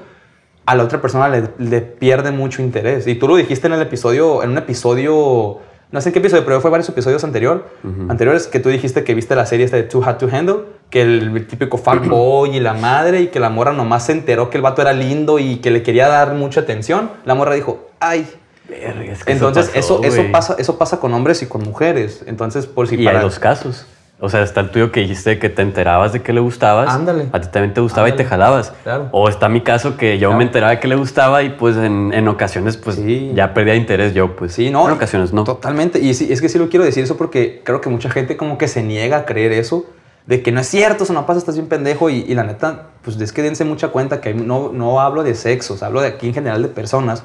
a 0.66 0.76
la 0.76 0.84
otra 0.84 1.02
persona 1.02 1.28
le, 1.28 1.50
le 1.58 1.82
pierde 1.82 2.32
mucho 2.32 2.62
interés. 2.62 3.08
Y 3.08 3.16
tú 3.16 3.28
lo 3.28 3.36
dijiste 3.36 3.68
en 3.68 3.74
el 3.74 3.82
episodio, 3.82 4.42
en 4.42 4.52
un 4.52 4.58
episodio, 4.60 5.60
no 5.92 6.02
sé 6.02 6.10
en 6.10 6.14
qué 6.14 6.20
episodio, 6.20 6.46
pero 6.46 6.62
fue 6.62 6.72
varios 6.72 6.88
episodios 6.90 7.24
anterior, 7.24 7.68
anteriores 8.10 8.48
que 8.48 8.60
tú 8.60 8.70
dijiste 8.70 9.04
que 9.04 9.14
viste 9.14 9.36
la 9.36 9.46
serie 9.46 9.66
esta 9.66 9.78
de 9.78 9.84
Too 9.84 10.02
Hot 10.02 10.18
to 10.18 10.30
Handle, 10.32 10.56
que 10.90 11.02
el 11.02 11.48
típico 11.48 11.78
fuckboy 11.78 12.56
y 12.56 12.60
la 12.60 12.74
madre 12.74 13.22
y 13.22 13.28
que 13.28 13.40
la 13.40 13.50
morra 13.50 13.74
nomás 13.74 14.06
se 14.06 14.14
enteró 14.14 14.50
que 14.50 14.58
el 14.58 14.62
vato 14.64 14.82
era 14.82 14.94
lindo 14.94 15.40
y 15.40 15.58
que 15.58 15.72
le 15.72 15.84
quería 15.84 16.08
dar 16.08 16.34
mucha 16.34 16.62
atención. 16.62 17.12
La 17.26 17.36
morra 17.36 17.56
dijo, 17.56 17.90
ay. 18.00 18.26
"Verga, 18.70 19.12
es 19.12 19.24
que 19.24 19.34
Entonces 19.34 19.68
pasó, 19.68 19.80
eso, 19.80 20.04
eso, 20.04 20.18
güey". 20.18 20.32
pasa, 20.32 20.56
eso 20.58 20.78
pasa 20.78 21.00
con 21.00 21.14
hombres 21.14 21.42
y 21.42 21.48
con 21.48 21.62
mujeres. 21.64 22.24
Entonces, 22.26 22.68
por 22.68 22.88
si 22.88 22.96
Y 22.96 23.04
para... 23.04 23.20
hay 23.20 23.24
dos 23.26 23.40
casos. 23.40 23.86
O 24.24 24.30
sea, 24.30 24.44
está 24.44 24.62
el 24.62 24.70
tuyo 24.70 24.92
que 24.92 25.00
dijiste 25.00 25.40
que 25.40 25.50
te 25.50 25.64
enterabas 25.64 26.14
de 26.14 26.22
que 26.22 26.32
le 26.32 26.40
gustabas. 26.40 26.88
Ándale. 26.94 27.28
A 27.32 27.42
ti 27.42 27.48
también 27.52 27.74
te 27.74 27.82
gustaba 27.82 28.08
y 28.08 28.12
te 28.16 28.24
jalabas. 28.24 28.72
Claro. 28.84 29.10
O 29.12 29.28
está 29.28 29.50
mi 29.50 29.62
caso 29.62 29.98
que 29.98 30.20
yo 30.20 30.30
Claro. 30.30 30.38
me 30.38 30.44
enteraba 30.44 30.80
que 30.80 30.88
le 30.88 30.96
gustaba 30.96 31.42
y 31.42 31.50
pues 31.50 31.76
en, 31.76 32.14
en 32.14 32.28
ocasiones 32.28 32.78
pues 32.78 32.98
Sí. 32.98 33.32
ya 33.34 33.54
perdía 33.56 33.74
interés 33.76 34.14
yo 34.14 34.36
pues. 34.36 34.54
Sí, 34.54 34.70
no. 34.70 34.86
En 34.88 34.94
ocasiones 34.94 35.34
no. 35.34 35.44
Totalmente. 35.44 36.00
Y 36.00 36.14
sí, 36.14 36.32
es 36.32 36.40
que 36.40 36.50
sí 36.50 36.60
lo 36.60 36.70
quiero 36.70 36.86
decir 36.86 37.04
eso 37.04 37.18
porque 37.18 37.62
creo 37.66 37.82
que 37.82 37.90
mucha 37.90 38.12
gente 38.12 38.38
como 38.38 38.60
que 38.60 38.68
se 38.68 38.84
niega 38.84 39.18
a 39.18 39.26
creer 39.26 39.52
eso. 39.54 39.86
De 40.28 40.44
que 40.44 40.52
no 40.52 40.62
es 40.62 40.68
cierto, 40.68 41.04
eso 41.06 41.14
no 41.14 41.26
pasa, 41.26 41.40
estás 41.40 41.56
bien 41.56 41.68
pendejo. 41.68 42.12
Y, 42.12 42.18
y 42.20 42.36
la 42.36 42.44
neta, 42.44 42.90
pues 43.02 43.20
es 43.20 43.34
que 43.34 43.42
dense 43.42 43.66
mucha 43.66 43.88
cuenta 43.88 44.22
que 44.22 44.36
no, 44.36 44.70
no 44.72 45.02
hablo 45.02 45.24
de 45.24 45.34
sexos, 45.34 45.82
hablo 45.82 46.00
de 46.00 46.10
aquí 46.10 46.28
en 46.28 46.36
general 46.36 46.62
de 46.62 46.68
personas. 46.68 47.24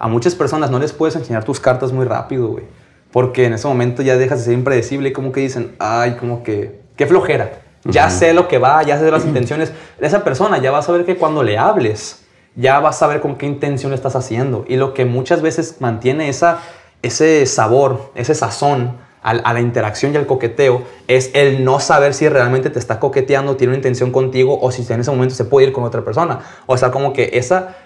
A 0.00 0.08
muchas 0.08 0.34
personas 0.34 0.68
no 0.72 0.80
les 0.80 0.92
puedes 0.92 1.14
enseñar 1.14 1.44
tus 1.44 1.60
cartas 1.60 1.92
muy 1.92 2.04
rápido, 2.04 2.48
güey. 2.48 2.64
Porque 3.12 3.44
en 3.44 3.52
ese 3.52 3.68
momento 3.68 4.02
ya 4.02 4.16
dejas 4.16 4.38
de 4.38 4.44
ser 4.46 4.54
impredecible 4.54 5.10
y 5.10 5.12
como 5.12 5.32
que 5.32 5.40
dicen, 5.40 5.76
ay, 5.78 6.16
como 6.18 6.42
que, 6.42 6.80
qué 6.96 7.06
flojera. 7.06 7.60
Ya 7.84 8.10
sé 8.10 8.32
lo 8.32 8.48
que 8.48 8.58
va, 8.58 8.82
ya 8.82 8.98
sé 8.98 9.10
las 9.10 9.24
intenciones 9.24 9.72
de 9.98 10.06
esa 10.06 10.22
persona. 10.22 10.58
Ya 10.58 10.70
vas 10.70 10.88
a 10.88 10.92
ver 10.92 11.04
que 11.04 11.16
cuando 11.16 11.42
le 11.42 11.58
hables, 11.58 12.24
ya 12.54 12.80
vas 12.80 13.02
a 13.02 13.06
ver 13.06 13.20
con 13.20 13.36
qué 13.36 13.46
intención 13.46 13.90
lo 13.90 13.96
estás 13.96 14.16
haciendo. 14.16 14.64
Y 14.68 14.76
lo 14.76 14.94
que 14.94 15.04
muchas 15.04 15.42
veces 15.42 15.76
mantiene 15.80 16.28
esa, 16.28 16.60
ese 17.02 17.44
sabor, 17.46 18.12
ese 18.14 18.34
sazón 18.34 18.96
a, 19.22 19.30
a 19.30 19.52
la 19.52 19.60
interacción 19.60 20.14
y 20.14 20.16
al 20.16 20.26
coqueteo 20.26 20.82
es 21.08 21.30
el 21.34 21.64
no 21.64 21.80
saber 21.80 22.14
si 22.14 22.28
realmente 22.28 22.70
te 22.70 22.78
está 22.78 23.00
coqueteando, 23.00 23.56
tiene 23.56 23.72
una 23.72 23.78
intención 23.78 24.12
contigo 24.12 24.58
o 24.60 24.70
si 24.70 24.90
en 24.92 25.00
ese 25.00 25.10
momento 25.10 25.34
se 25.34 25.44
puede 25.44 25.66
ir 25.66 25.72
con 25.72 25.84
otra 25.84 26.02
persona. 26.02 26.40
O 26.66 26.76
sea, 26.76 26.92
como 26.92 27.12
que 27.12 27.30
esa, 27.34 27.76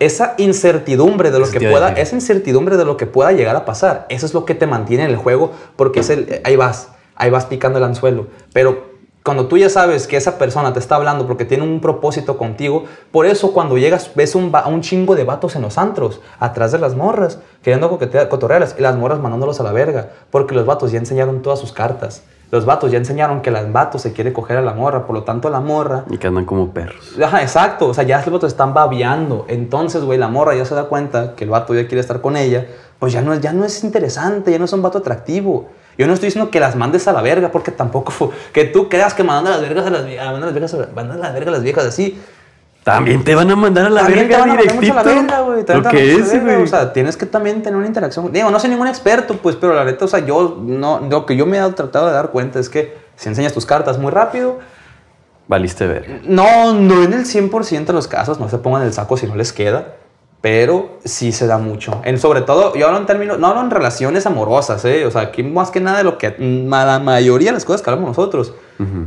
esa 0.00 0.34
incertidumbre 0.38 1.30
de 1.30 1.38
lo 1.38 1.48
que 1.48 1.60
pueda, 1.60 1.92
esa 1.92 2.16
incertidumbre 2.16 2.78
de 2.78 2.86
lo 2.86 2.96
que 2.96 3.06
pueda 3.06 3.32
llegar 3.32 3.54
a 3.54 3.66
pasar, 3.66 4.06
eso 4.08 4.26
es 4.26 4.34
lo 4.34 4.46
que 4.46 4.54
te 4.54 4.66
mantiene 4.66 5.04
en 5.04 5.10
el 5.10 5.16
juego 5.16 5.52
porque 5.76 6.00
es 6.00 6.08
el, 6.08 6.40
ahí 6.42 6.56
vas, 6.56 6.88
ahí 7.14 7.30
vas 7.30 7.44
picando 7.44 7.78
el 7.78 7.84
anzuelo. 7.84 8.26
Pero 8.54 8.90
cuando 9.22 9.46
tú 9.46 9.58
ya 9.58 9.68
sabes 9.68 10.06
que 10.06 10.16
esa 10.16 10.38
persona 10.38 10.72
te 10.72 10.78
está 10.78 10.96
hablando 10.96 11.26
porque 11.26 11.44
tiene 11.44 11.64
un 11.64 11.82
propósito 11.82 12.38
contigo, 12.38 12.86
por 13.12 13.26
eso 13.26 13.52
cuando 13.52 13.76
llegas 13.76 14.10
ves 14.14 14.34
un, 14.34 14.50
un 14.66 14.80
chingo 14.80 15.14
de 15.14 15.24
vatos 15.24 15.54
en 15.54 15.62
los 15.62 15.76
antros, 15.76 16.22
atrás 16.38 16.72
de 16.72 16.78
las 16.78 16.96
morras, 16.96 17.38
queriendo 17.62 17.90
coquetear, 17.90 18.30
cotorrearlas, 18.30 18.76
y 18.78 18.82
las 18.82 18.96
morras 18.96 19.20
mandándolos 19.20 19.60
a 19.60 19.64
la 19.64 19.72
verga, 19.72 20.12
porque 20.30 20.54
los 20.54 20.64
vatos 20.64 20.92
ya 20.92 20.98
enseñaron 20.98 21.42
todas 21.42 21.58
sus 21.58 21.72
cartas. 21.72 22.22
Los 22.50 22.64
vatos 22.64 22.90
ya 22.90 22.98
enseñaron 22.98 23.42
que 23.42 23.50
el 23.50 23.72
vato 23.72 23.98
se 23.98 24.12
quiere 24.12 24.32
coger 24.32 24.56
a 24.56 24.62
la 24.62 24.72
morra, 24.74 25.06
por 25.06 25.14
lo 25.14 25.22
tanto 25.22 25.48
la 25.50 25.60
morra 25.60 26.04
Y 26.10 26.18
que 26.18 26.26
andan 26.26 26.44
como 26.44 26.70
perros. 26.70 27.16
Ajá, 27.22 27.42
exacto. 27.42 27.86
O 27.88 27.94
sea, 27.94 28.02
ya 28.04 28.16
los 28.18 28.30
vatos 28.32 28.50
están 28.52 28.74
babeando. 28.74 29.44
Entonces, 29.48 30.02
güey, 30.02 30.18
la 30.18 30.28
morra 30.28 30.54
ya 30.56 30.64
se 30.64 30.74
da 30.74 30.84
cuenta 30.84 31.34
que 31.36 31.44
el 31.44 31.50
vato 31.50 31.74
ya 31.74 31.86
quiere 31.86 32.00
estar 32.00 32.20
con 32.20 32.36
ella. 32.36 32.66
Pues 32.98 33.12
ya 33.12 33.22
no, 33.22 33.32
es- 33.32 33.40
ya 33.40 33.52
no 33.52 33.64
es 33.64 33.84
interesante, 33.84 34.50
ya 34.50 34.58
no 34.58 34.64
es 34.64 34.72
un 34.72 34.82
vato 34.82 34.98
atractivo. 34.98 35.68
Yo 35.96 36.06
no 36.06 36.12
estoy 36.14 36.28
diciendo 36.28 36.50
que 36.50 36.60
las 36.60 36.76
mandes 36.76 37.06
a 37.08 37.12
la 37.12 37.22
verga, 37.22 37.50
porque 37.52 37.70
tampoco 37.70 38.32
que 38.52 38.64
tú 38.64 38.88
creas 38.88 39.14
que 39.14 39.22
mandando 39.22 39.50
a 39.50 39.52
las 39.52 39.60
vergas 39.62 39.86
a 39.86 39.90
las 39.90 40.02
a 40.02 40.32
las 40.32 40.52
vergas 40.52 40.74
a 40.74 40.76
las, 40.78 40.92
mandando 40.94 41.22
a 41.24 41.28
la 41.28 41.32
verga 41.32 41.50
a 41.50 41.54
las 41.54 41.62
viejas 41.62 41.84
así. 41.84 42.20
También 42.84 43.22
te 43.24 43.34
van 43.34 43.50
a 43.50 43.56
mandar 43.56 43.86
a 43.86 43.90
la 43.90 44.02
también 44.02 44.28
te 44.28 44.36
verga 44.36 44.38
van 44.38 44.50
a 44.50 44.54
mandar 44.54 44.74
mucho 44.74 44.80
directito. 44.80 45.10
a 45.10 45.14
la 45.14 45.22
verga, 45.22 45.40
güey. 45.40 45.64
También 45.64 45.84
Lo 45.84 45.90
te 45.90 45.96
van 45.96 45.96
a 45.96 45.98
que 45.98 46.12
mandar 46.12 46.36
es, 46.36 46.42
güey. 46.42 46.56
O 46.62 46.66
sea, 46.66 46.92
tienes 46.92 47.16
que 47.16 47.26
también 47.26 47.62
tener 47.62 47.76
una 47.76 47.86
interacción. 47.86 48.32
Digo, 48.32 48.50
no 48.50 48.58
soy 48.58 48.70
ningún 48.70 48.88
experto, 48.88 49.36
pues, 49.36 49.56
pero 49.56 49.74
la 49.74 49.84
neta, 49.84 50.06
o 50.06 50.08
sea, 50.08 50.20
yo 50.20 50.58
no, 50.60 51.00
lo 51.00 51.26
que 51.26 51.36
yo 51.36 51.46
me 51.46 51.58
he 51.58 51.72
tratado 51.72 52.06
de 52.06 52.12
dar 52.12 52.30
cuenta 52.30 52.58
es 52.58 52.70
que 52.70 52.96
si 53.16 53.28
enseñas 53.28 53.52
tus 53.52 53.66
cartas 53.66 53.98
muy 53.98 54.10
rápido, 54.10 54.58
Valiste 55.46 55.86
ver. 55.86 56.20
no, 56.24 56.72
no 56.72 57.02
en 57.02 57.12
el 57.12 57.26
100% 57.26 57.84
de 57.84 57.92
los 57.92 58.08
casos, 58.08 58.40
no 58.40 58.48
se 58.48 58.58
pongan 58.58 58.82
el 58.82 58.92
saco 58.92 59.16
si 59.16 59.26
no 59.26 59.34
les 59.34 59.52
queda, 59.52 59.96
pero 60.40 60.98
sí 61.04 61.32
se 61.32 61.46
da 61.46 61.58
mucho. 61.58 62.00
En, 62.04 62.18
sobre 62.18 62.40
todo, 62.40 62.74
yo 62.74 62.86
hablo 62.86 62.98
en 62.98 63.06
términos, 63.06 63.38
no 63.38 63.48
hablo 63.48 63.60
en 63.60 63.70
relaciones 63.70 64.24
amorosas, 64.26 64.82
¿eh? 64.86 65.04
O 65.04 65.10
sea, 65.10 65.22
aquí 65.22 65.42
más 65.42 65.70
que 65.70 65.80
nada 65.80 65.98
de 65.98 66.04
lo 66.04 66.16
que 66.16 66.34
la 66.38 66.98
mayoría 66.98 67.48
de 67.50 67.54
las 67.54 67.64
cosas 67.64 67.82
que 67.82 67.90
hablamos 67.90 68.16
nosotros, 68.16 68.54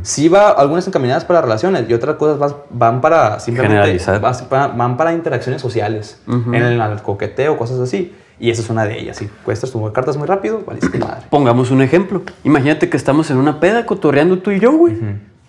sí 0.02 0.28
va 0.28 0.50
algunas 0.50 0.86
encaminadas 0.86 1.24
para 1.24 1.42
relaciones 1.42 1.86
y 1.88 1.94
otras 1.94 2.14
cosas 2.16 2.54
van 2.70 3.00
para 3.00 3.40
simplemente 3.40 3.98
Generalizar. 3.98 4.20
van 4.50 4.96
para 4.96 5.12
interacciones 5.12 5.60
sociales, 5.60 6.20
en 6.28 6.54
el, 6.54 7.02
coqueteo, 7.02 7.56
cosas 7.56 7.80
así. 7.80 8.14
Y 8.38 8.50
esa 8.50 8.62
es 8.62 8.70
una 8.70 8.84
de 8.84 8.98
ellas. 8.98 9.16
Si 9.16 9.28
cuestas 9.44 9.70
tu 9.70 9.92
cartas 9.92 10.16
muy 10.16 10.26
rápido, 10.26 10.62
valiste 10.66 10.98
madre. 10.98 11.26
Pongamos 11.30 11.70
un 11.70 11.82
ejemplo. 11.82 12.22
Imagínate 12.42 12.88
que 12.88 12.96
estamos 12.96 13.30
en 13.30 13.36
una 13.36 13.60
peda 13.60 13.86
cotorreando 13.86 14.38
tú 14.38 14.50
y 14.50 14.60
yo, 14.60 14.72
güey. 14.72 14.96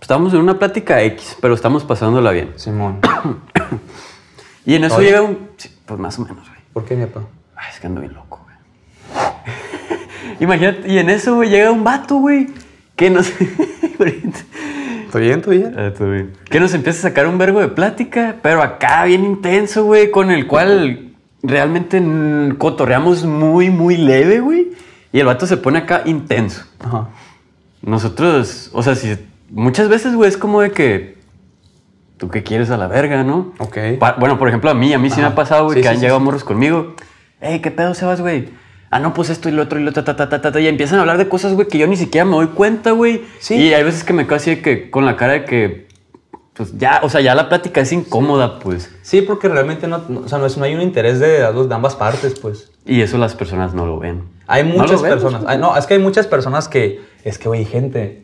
Estamos 0.02 0.34
en 0.34 0.40
una 0.40 0.60
plática 0.60 1.02
X, 1.02 1.38
pero 1.42 1.54
estamos 1.54 1.84
pasándola 1.84 2.32
bien. 2.32 2.54
Simón, 2.56 3.00
Y 4.66 4.76
en 4.76 4.84
eso 4.84 4.98
Oye. 4.98 5.08
llega 5.08 5.22
un... 5.22 5.50
pues 5.86 6.00
más 6.00 6.18
o 6.20 6.24
menos, 6.24 6.48
güey. 6.48 6.60
¿por 6.74 6.86
qué, 6.86 6.96
mi 6.96 7.06
papá? 7.06 7.28
Ay, 7.56 7.68
es 7.74 7.80
que 7.80 7.88
ando 7.88 8.02
bien 8.02 8.14
loco, 8.14 8.42
güey. 8.44 9.28
Imagínate, 10.40 10.92
y 10.92 10.98
en 10.98 11.10
eso, 11.10 11.36
güey, 11.36 11.50
llega 11.50 11.72
un 11.72 11.84
vato, 11.84 12.16
güey, 12.16 12.48
que 12.96 13.10
nos... 13.10 13.32
¿Estoy 15.06 15.22
bien, 15.22 15.40
estoy 15.40 15.58
bien? 15.60 15.80
Ah, 15.80 15.94
todo 15.98 16.12
bien. 16.12 16.34
Que 16.50 16.60
nos 16.60 16.74
empieza 16.74 17.00
a 17.00 17.02
sacar 17.04 17.28
un 17.28 17.38
vergo 17.38 17.62
de 17.62 17.70
plática, 17.70 18.36
pero 18.42 18.62
acá 18.62 19.06
bien 19.06 19.24
intenso, 19.24 19.86
güey, 19.86 20.12
con 20.12 20.30
el 20.30 20.46
cual 20.48 21.14
realmente 21.42 22.04
cotorreamos 22.58 23.24
muy, 23.24 23.70
muy 23.70 23.96
leve, 23.96 24.42
güey. 24.42 24.74
Y 25.14 25.20
el 25.20 25.26
vato 25.26 25.48
se 25.48 25.56
pone 25.56 25.80
acá 25.80 26.02
intenso. 26.06 26.66
Ajá. 26.80 27.08
Nosotros, 27.82 28.70
o 28.74 28.84
sea, 28.84 28.96
si 28.96 29.16
muchas 29.50 29.88
veces, 29.88 30.16
güey, 30.16 30.28
es 30.28 30.38
como 30.38 30.60
de 30.60 30.72
que 30.72 31.18
tú 32.18 32.30
qué 32.30 32.44
quieres 32.44 32.70
a 32.70 32.78
la 32.78 32.88
verga, 32.88 33.24
¿no? 33.24 33.54
Ok. 33.60 33.78
Pa- 34.00 34.16
bueno, 34.20 34.38
por 34.38 34.48
ejemplo, 34.48 34.70
a 34.70 34.74
mí, 34.74 34.94
a 34.94 35.00
mí 35.00 35.10
sí 35.10 35.20
me 35.22 35.28
ha 35.28 35.36
pasado, 35.36 35.66
güey, 35.66 35.76
Sí, 35.78 35.82
que 35.82 35.88
sí, 35.88 35.90
han 35.90 35.96
sí, 35.96 36.02
llegado 36.02 36.20
morros 36.20 36.44
conmigo. 36.44 36.96
Ey, 37.42 37.60
¿qué 37.62 37.72
pedo, 37.72 37.94
Sebas, 37.94 38.22
güey? 38.22 38.50
Ah, 38.92 39.00
no, 39.00 39.14
pues 39.14 39.30
esto 39.30 39.50
y 39.50 39.52
lo 39.52 39.64
otro 39.64 39.80
y 39.80 39.84
lo 39.84 39.92
ta, 39.92 40.04
ta, 40.06 40.16
ta, 40.16 40.30
ta, 40.30 40.42
ta, 40.42 40.52
ta, 40.52 40.60
y 40.60 40.68
empiezan 40.68 40.98
a 41.00 41.02
hablar 41.02 41.18
de 41.18 41.28
cosas, 41.28 41.54
güey, 41.54 41.68
que 41.68 41.78
yo 41.78 41.88
ni 41.88 41.98
siquiera 41.98 42.24
me 42.24 42.32
doy 42.36 42.48
cuenta, 42.48 42.92
güey. 42.92 43.24
Sí. 43.40 43.56
Y 43.56 43.74
hay 43.74 43.84
veces 43.84 44.04
que 44.04 44.14
me 44.14 44.26
quedo 44.26 44.36
así 44.36 44.52
de 44.56 44.62
que 44.62 44.90
con 44.90 45.06
la 45.06 45.18
cara 45.18 45.34
de 45.34 45.46
que, 45.46 45.88
pues 46.54 46.78
ya, 46.78 47.02
o 47.04 47.10
sea, 47.10 47.20
ya 47.20 47.36
la 47.36 47.50
plática 47.50 47.82
es 47.82 47.92
incómoda, 47.92 48.60
pues. 48.60 48.96
Sí, 49.02 49.22
porque 49.22 49.50
realmente 49.50 49.88
no, 49.88 50.04
no- 50.08 50.22
o 50.22 50.28
sea, 50.30 50.38
no, 50.38 50.46
es, 50.46 50.58
no 50.58 50.64
hay 50.64 50.74
un 50.76 50.82
interés 50.82 51.20
de, 51.20 51.40
de 51.52 51.76
ambas 51.76 51.96
partes, 51.96 52.40
pues. 52.40 52.72
Y 52.86 53.02
eso 53.02 53.18
las 53.18 53.36
personas 53.36 53.74
no 53.74 53.86
lo 53.86 54.00
ven. 54.00 54.24
Hay 54.48 54.64
muchas 54.64 55.02
personas. 55.02 55.44
no, 55.60 55.76
es 55.76 55.86
que 55.88 55.96
hay 55.96 56.00
muchas 56.00 56.28
personas 56.28 56.70
que. 56.70 57.02
Es 57.24 57.38
que, 57.38 57.50
güey, 57.50 57.66
gente. 57.66 58.24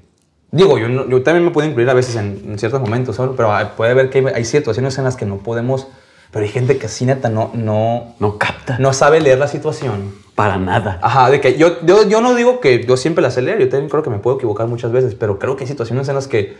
Digo, 0.51 0.77
yo, 0.77 0.89
no- 0.89 1.07
yo 1.07 1.23
también 1.23 1.45
me 1.45 1.51
puedo 1.51 1.67
incluir 1.67 1.89
a 1.89 1.93
veces 1.93 2.15
en, 2.17 2.41
en 2.45 2.59
ciertos 2.59 2.81
momentos, 2.81 3.15
¿sabes? 3.15 3.31
pero 3.37 3.49
puede 3.77 3.93
ver 3.93 4.09
que 4.09 4.19
hay, 4.19 4.25
hay 4.35 4.45
situaciones 4.45 4.97
en 4.97 5.05
las 5.05 5.15
que 5.15 5.25
no 5.25 5.37
podemos. 5.37 5.87
Pero 6.31 6.45
hay 6.45 6.51
gente 6.51 6.77
que 6.77 6.87
sí, 6.87 7.05
neta, 7.05 7.27
no, 7.29 7.51
no, 7.53 8.13
No 8.19 8.37
capta. 8.37 8.77
no 8.79 8.93
sabe 8.93 9.19
leer 9.19 9.37
la 9.37 9.47
situación. 9.49 10.13
Para 10.35 10.57
nada. 10.57 10.97
Ajá, 11.01 11.29
de 11.29 11.41
que 11.41 11.57
yo, 11.57 11.81
yo, 11.85 12.07
yo 12.07 12.21
no 12.21 12.35
digo 12.35 12.61
que 12.61 12.85
yo 12.85 12.95
siempre 12.95 13.21
la 13.21 13.31
sé 13.31 13.41
leer, 13.41 13.59
yo 13.59 13.67
también 13.69 13.89
creo 13.89 14.01
que 14.01 14.09
me 14.09 14.17
puedo 14.19 14.37
equivocar 14.37 14.67
muchas 14.67 14.93
veces, 14.93 15.13
pero 15.13 15.39
creo 15.39 15.57
que 15.57 15.65
hay 15.65 15.67
situaciones 15.67 16.07
en 16.07 16.15
las 16.15 16.27
que, 16.29 16.57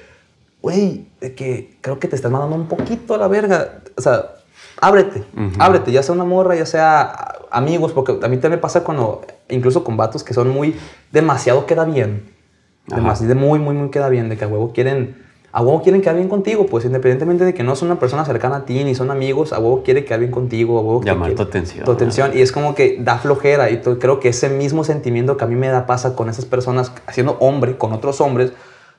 güey, 0.61 1.05
de 1.21 1.33
que 1.35 1.77
creo 1.79 1.99
que 1.99 2.09
te 2.09 2.17
estás 2.17 2.29
mandando 2.31 2.55
un 2.57 2.67
poquito 2.67 3.15
a 3.15 3.17
la 3.17 3.29
verga. 3.29 3.79
O 3.95 4.01
sea, 4.01 4.31
ábrete, 4.81 5.19
Ujú. 5.37 5.55
ábrete, 5.59 5.91
ya 5.93 6.03
sea 6.03 6.15
una 6.15 6.25
morra, 6.25 6.55
ya 6.55 6.65
sea 6.65 7.35
amigos, 7.49 7.93
porque 7.93 8.11
a 8.11 8.27
mí 8.27 8.35
también 8.37 8.51
me 8.51 8.57
pasa 8.57 8.83
cuando, 8.83 9.21
incluso 9.47 9.85
con 9.85 9.95
vatos 9.95 10.23
que 10.23 10.33
son 10.33 10.49
muy, 10.49 10.75
demasiado 11.13 11.65
queda 11.65 11.85
bien. 11.85 12.29
Ajá. 12.87 12.95
Demasiado, 13.01 13.35
muy, 13.35 13.59
muy, 13.59 13.75
muy 13.75 13.89
queda 13.89 14.09
bien, 14.09 14.29
de 14.29 14.37
que 14.37 14.43
a 14.43 14.47
huevo 14.47 14.71
quieren, 14.73 15.15
a 15.51 15.61
huevo 15.61 15.81
quieren 15.81 16.01
quedar 16.01 16.15
bien 16.15 16.29
contigo, 16.29 16.65
pues 16.65 16.83
independientemente 16.85 17.45
de 17.45 17.53
que 17.53 17.63
no 17.63 17.75
son 17.75 17.89
una 17.89 17.99
persona 17.99 18.25
cercana 18.25 18.57
a 18.57 18.65
ti, 18.65 18.83
ni 18.83 18.95
son 18.95 19.11
amigos, 19.11 19.53
a 19.53 19.59
huevo 19.59 19.83
quiere 19.83 20.03
quedar 20.05 20.19
bien 20.21 20.31
contigo, 20.31 20.77
a 20.79 20.81
huevo 20.81 20.99
que 21.01 21.07
Llamar 21.07 21.29
quiere- 21.29 21.35
tu 21.37 21.43
atención. 21.43 21.85
Tu 21.85 21.91
atención, 21.91 22.31
y 22.33 22.41
es 22.41 22.51
como 22.51 22.73
que 22.75 22.97
da 22.99 23.17
flojera, 23.17 23.69
y 23.69 23.77
to- 23.77 23.99
creo 23.99 24.19
que 24.19 24.29
ese 24.29 24.49
mismo 24.49 24.83
sentimiento 24.83 25.37
que 25.37 25.43
a 25.43 25.47
mí 25.47 25.55
me 25.55 25.67
da 25.67 25.85
pasa 25.85 26.15
con 26.15 26.29
esas 26.29 26.45
personas, 26.45 26.91
haciendo 27.05 27.37
hombre 27.39 27.77
con 27.77 27.93
otros 27.93 28.19
hombres, 28.21 28.51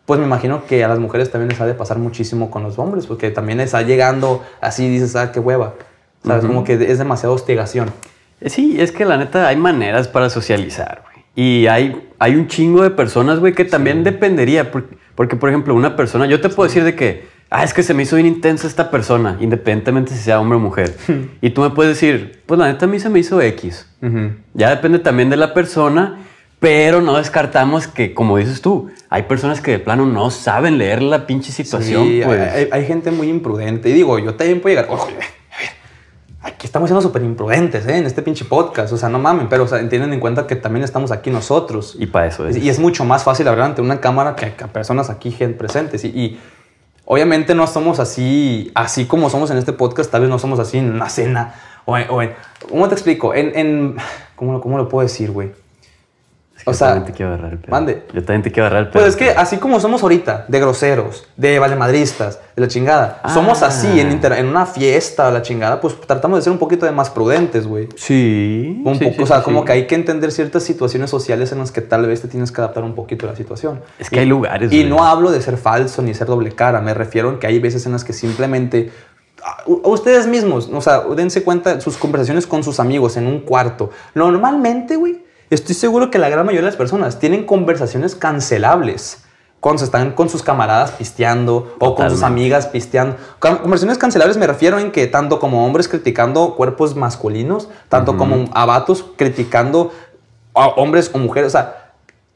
pues 0.07 0.19
me 0.19 0.27
imagino 0.27 0.65
que 0.67 0.83
a 0.85 0.89
las 0.89 0.99
mujeres 0.99 1.31
también 1.31 1.49
les 1.51 1.61
ha 1.61 1.67
de 1.67 1.75
pasar 1.75 1.99
muchísimo 1.99 2.51
con 2.51 2.63
los 2.63 2.79
hombres, 2.79 3.07
porque 3.07 3.31
también 3.31 3.61
está 3.61 3.83
llegando 3.83 4.43
así, 4.61 4.89
dices, 4.89 5.15
ah, 5.17 5.33
qué 5.33 5.41
hueva. 5.41 5.75
¿Sabes? 6.25 6.45
Ujú. 6.45 6.53
Como 6.55 6.65
que 6.65 6.75
es 6.75 6.99
demasiada 6.99 7.35
hostigación. 7.35 7.91
Sí, 8.47 8.77
es 8.81 8.91
que 8.93 9.05
la 9.05 9.17
neta 9.17 9.47
hay 9.49 9.57
maneras 9.57 10.09
para 10.09 10.29
socializar. 10.31 11.03
Y 11.35 11.67
hay, 11.67 12.09
hay 12.19 12.35
un 12.37 12.47
chingo 12.49 12.83
de 12.83 12.91
personas, 12.91 13.41
güey, 13.41 13.55
que 13.55 13.65
también 13.65 14.05
dependería. 14.05 14.71
Porque, 14.71 14.97
porque, 15.15 15.37
por 15.37 15.49
ejemplo, 15.49 15.75
una 15.75 15.97
persona, 15.97 16.27
yo 16.27 16.41
te 16.41 16.49
puedo 16.49 16.69
decir 16.69 16.85
de 16.85 16.95
que, 16.95 17.27
ah, 17.51 17.65
es 17.65 17.73
que 17.73 17.83
se 17.83 17.95
me 17.95 18.03
hizo 18.03 18.17
bien 18.17 18.27
intensa 18.29 18.67
esta 18.67 18.91
persona, 18.91 19.37
independientemente 19.41 20.13
si 20.13 20.19
sea 20.19 20.41
hombre 20.41 20.57
o 20.57 20.61
mujer. 20.61 20.95
y 21.41 21.51
tú 21.51 21.63
me 21.63 21.71
puedes 21.71 21.95
decir, 21.99 22.41
pues 22.47 22.59
la 22.61 22.67
neta 22.67 22.85
a 22.85 22.89
mí 22.89 22.99
se 23.01 23.09
me 23.09 23.19
hizo 23.19 23.41
X. 23.41 23.87
Ya 24.55 24.71
depende 24.71 24.99
también 24.99 25.31
de 25.31 25.37
la 25.37 25.55
persona, 25.55 26.19
pero 26.61 27.01
no 27.01 27.17
descartamos 27.17 27.87
que, 27.89 28.15
como 28.15 28.37
dices 28.37 28.61
tú, 28.63 28.91
hay 29.09 29.23
personas 29.25 29.61
que 29.61 29.73
de 29.73 29.79
plano 29.79 30.07
no 30.07 30.31
saben 30.31 30.79
leer 30.79 31.03
la 31.03 31.27
pinche 31.27 31.51
situación, 31.51 32.05
Sí, 32.07 32.21
pues. 32.25 32.41
hay, 32.41 32.61
hay- 32.65 32.69
hay 32.73 32.87
gente 32.87 33.11
muy 33.11 33.29
imprudente. 33.29 33.89
Y 33.89 33.93
digo, 33.95 34.19
yo 34.19 34.35
también 34.35 34.61
puedo 34.61 34.77
llegar. 34.77 34.91
Ojo, 34.93 35.09
aquí 36.43 36.67
estamos 36.67 36.89
siendo 36.89 37.01
súper 37.01 37.23
imprudentes, 37.23 37.87
¿eh? 37.87 37.97
En 37.97 38.07
este 38.07 38.23
pinche 38.23 38.45
podcast. 38.45 38.93
O 38.93 38.97
sea, 38.97 39.09
no 39.09 39.19
mamen, 39.19 39.49
pero 39.49 39.65
o 39.65 39.67
sea, 39.69 39.87
tienen 39.89 40.13
en 40.13 40.21
cuenta 40.21 40.47
que 40.47 40.57
también 40.57 40.85
estamos 40.85 41.11
aquí 41.13 41.31
nosotros. 41.31 41.97
Y 41.99 42.07
para 42.07 42.27
eso 42.27 42.47
es. 42.47 42.57
Y 42.57 42.69
es 42.69 42.79
mucho 42.79 43.05
más 43.05 43.25
fácil 43.25 43.49
hablar 43.49 43.67
ante 43.67 43.83
una 43.83 44.01
cámara 44.01 44.35
que 44.37 44.47
a 44.47 44.67
personas 44.69 45.11
aquí 45.11 45.31
presentes. 45.59 46.05
Y, 46.05 46.09
y 46.09 46.41
obviamente 47.05 47.55
no 47.55 47.67
somos 47.67 48.01
así, 48.01 48.71
así 48.75 49.07
como 49.07 49.31
somos 49.31 49.51
en 49.51 49.59
este 49.59 49.73
podcast, 49.73 50.11
tal 50.11 50.23
vez 50.23 50.31
no 50.31 50.39
somos 50.39 50.59
así 50.59 50.79
en 50.79 50.93
una 50.93 51.09
cena. 51.09 51.55
O 51.85 51.97
en, 51.99 52.07
o 52.11 52.23
en- 52.23 52.33
¿Cómo 52.69 52.89
te 52.89 52.95
explico? 52.95 53.35
En, 53.35 53.57
en 53.59 53.97
¿cómo, 54.37 54.61
¿Cómo 54.61 54.79
lo 54.79 54.89
puedo 54.89 55.07
decir, 55.07 55.31
güey? 55.31 55.51
Es 56.63 56.65
que 56.65 56.71
o 56.71 56.73
yo 56.73 56.79
sea, 56.79 56.89
también 56.91 57.07
te 57.07 57.13
quiero 57.17 57.33
agarrar 57.33 57.53
el 57.53 57.59
pedo. 57.59 57.71
mande. 57.73 58.03
Yo 58.15 58.21
también 58.25 58.43
te 58.43 58.53
quiero 58.53 58.67
agarrar 58.67 58.87
el 58.87 58.91
pedo. 58.93 59.03
Pues 59.03 59.15
es 59.15 59.17
que 59.17 59.31
así 59.31 59.57
como 59.57 59.81
somos 59.81 60.03
ahorita, 60.03 60.45
de 60.47 60.61
groseros, 60.61 61.27
de 61.37 61.59
valemadristas, 61.59 62.39
de 62.55 62.63
la 62.63 62.69
chingada, 62.69 63.21
somos 63.35 63.63
Ah. 63.63 63.67
así 63.67 63.99
en, 64.01 64.13
inter- 64.13 64.35
en 64.35 64.47
una 64.47 64.65
fiesta, 64.67 65.31
la 65.33 65.43
chingada, 65.43 65.81
pues 65.81 66.01
tratamos 66.01 66.39
de 66.39 66.43
ser 66.43 66.53
un 66.53 66.59
poquito 66.59 66.87
de 66.87 66.93
más 66.93 67.11
prudentes, 67.11 67.67
güey. 67.67 67.89
Sí. 67.97 68.81
Un 68.85 68.95
sí, 68.97 69.05
poco, 69.05 69.17
sí, 69.17 69.23
o 69.23 69.27
sea, 69.27 69.39
sí, 69.39 69.45
como 69.45 69.65
que 69.65 69.73
hay 69.73 69.87
que 69.89 69.95
entender 69.97 70.31
ciertas 70.31 70.63
situaciones 70.63 71.11
sociales 71.11 71.51
en 71.51 71.59
las 71.59 71.73
que 71.73 71.81
tal 71.81 72.07
vez 72.07 72.21
te 72.23 72.29
tienes 72.29 72.53
que 72.53 72.61
adaptar 72.61 72.85
un 72.85 72.95
poquito 72.95 73.27
a 73.27 73.31
la 73.31 73.37
situación. 73.37 73.81
Es 73.99 74.09
que 74.09 74.21
hay 74.21 74.27
lugares, 74.27 74.73
Y 74.73 74.79
güey. 74.83 74.89
no 74.89 75.05
hablo 75.05 75.33
de 75.33 75.43
ser 75.43 75.57
falso 75.57 76.01
ni 76.03 76.15
ser 76.15 76.29
doble 76.29 76.53
cara, 76.53 76.81
me 76.81 76.95
refiero 76.95 77.29
en 77.31 77.39
que 77.41 77.49
hay 77.49 77.59
veces 77.59 77.87
en 77.87 77.93
las 77.93 78.05
que 78.05 78.13
simplemente 78.13 78.93
a- 79.45 79.65
u- 79.67 79.81
ustedes 79.91 80.29
mismos, 80.29 80.71
o 80.73 80.81
sea, 80.81 81.01
dense 81.17 81.43
cuenta 81.43 81.81
sus 81.81 81.97
conversaciones 81.97 82.47
con 82.47 82.63
sus 82.63 82.79
amigos 82.79 83.17
en 83.17 83.27
un 83.27 83.41
cuarto. 83.41 83.91
Normalmente, 84.15 84.95
güey, 84.95 85.25
estoy 85.55 85.75
seguro 85.75 86.11
que 86.11 86.19
la 86.19 86.29
gran 86.29 86.45
mayoría 86.47 86.63
de 86.63 86.73
las 86.73 86.77
personas 86.77 87.19
tienen 87.19 87.45
conversaciones 87.45 88.15
cancelables. 88.15 89.25
cuando 89.61 89.85
están 89.85 90.11
con 90.11 90.29
sus 90.29 90.43
camaradas 90.43 90.91
pisteando 90.91 91.77
o 91.79 91.95
con 91.95 92.11
sus 92.11 92.25
amigas 92.25 92.67
pisteando. 92.67 93.17
Con- 93.39 93.59
Conversaciones 93.59 93.97
cancelables 93.97 94.37
me 94.37 94.49
refiero 94.49 94.81
en 94.81 94.91
que 94.91 95.07
tanto 95.07 95.39
como 95.39 95.65
hombres 95.65 95.87
criticando 95.87 96.57
cuerpos 96.57 96.97
masculinos, 96.97 97.69
tanto 97.89 98.17
como 98.17 98.47
a 98.55 98.67
vatos 98.67 99.05
criticando 99.17 99.93
a 100.53 100.67
hombres 100.67 101.13
o 101.15 101.19
mujeres, 101.19 101.47
o 101.47 101.51
sea, 101.53 101.82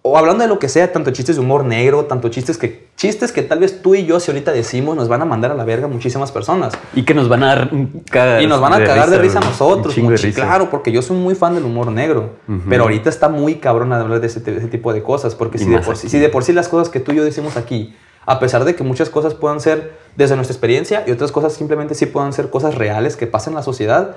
o 0.08 0.16
hablando 0.18 0.42
de 0.42 0.48
lo 0.48 0.58
que 0.58 0.68
sea, 0.68 0.92
tanto 0.92 1.10
chistes 1.10 1.36
de 1.36 1.42
humor 1.42 1.64
negro, 1.64 2.04
tanto 2.06 2.28
chistes 2.28 2.58
que 2.58 2.86
chistes 2.96 3.30
que 3.32 3.42
tal 3.42 3.58
vez 3.58 3.82
tú 3.82 3.94
y 3.94 4.06
yo 4.06 4.20
si 4.20 4.30
ahorita 4.30 4.52
decimos 4.52 4.96
nos 4.96 5.08
van 5.08 5.20
a 5.20 5.24
mandar 5.24 5.50
a 5.50 5.54
la 5.54 5.64
verga 5.64 5.86
muchísimas 5.88 6.32
personas. 6.32 6.72
Y 6.94 7.02
que 7.04 7.12
nos 7.14 7.28
van 7.28 7.42
a 7.42 7.46
dar 7.46 7.70
caga- 8.10 8.42
Y 8.42 8.46
nos 8.46 8.60
van 8.60 8.72
a 8.72 8.84
cagar 8.84 9.10
de 9.10 9.18
risa 9.18 9.38
a 9.38 9.42
nosotros. 9.42 9.94
De 9.94 10.16
risa. 10.16 10.30
Claro, 10.42 10.70
porque 10.70 10.92
yo 10.92 11.02
soy 11.02 11.16
muy 11.16 11.34
fan 11.34 11.54
del 11.54 11.64
humor 11.64 11.90
negro. 11.92 12.30
Pero 12.68 12.84
ahorita 12.84 13.10
está 13.10 13.28
muy 13.28 13.56
cabrón 13.56 13.92
hablar 13.92 14.20
de 14.20 14.26
ese, 14.28 14.40
de 14.40 14.56
ese 14.56 14.68
tipo 14.68 14.92
de 14.92 15.02
cosas. 15.02 15.34
Porque 15.34 15.58
Y 15.58 15.60
si 15.64 15.70
de, 15.70 15.78
por, 15.80 15.94
aquí. 15.96 16.08
si 16.08 16.18
de 16.18 16.28
por 16.28 16.42
sí 16.44 16.52
las 16.52 16.68
cosas 16.68 16.88
que 16.88 17.00
tú 17.00 17.12
y 17.12 17.16
yo 17.16 17.24
decimos 17.24 17.56
aquí, 17.56 17.94
a 18.26 18.40
pesar 18.40 18.64
de 18.64 18.74
que 18.74 18.82
muchas 18.82 19.08
cosas 19.08 19.34
puedan 19.34 19.60
ser 19.60 19.96
desde 20.16 20.34
nuestra 20.34 20.52
experiencia 20.52 21.04
y 21.06 21.12
otras 21.12 21.30
cosas 21.30 21.52
simplemente 21.52 21.94
sí 21.94 22.06
puedan 22.06 22.32
ser 22.32 22.50
cosas 22.50 22.74
reales 22.74 23.16
que 23.16 23.28
pasan 23.28 23.52
en 23.52 23.56
la 23.56 23.62
sociedad, 23.62 24.16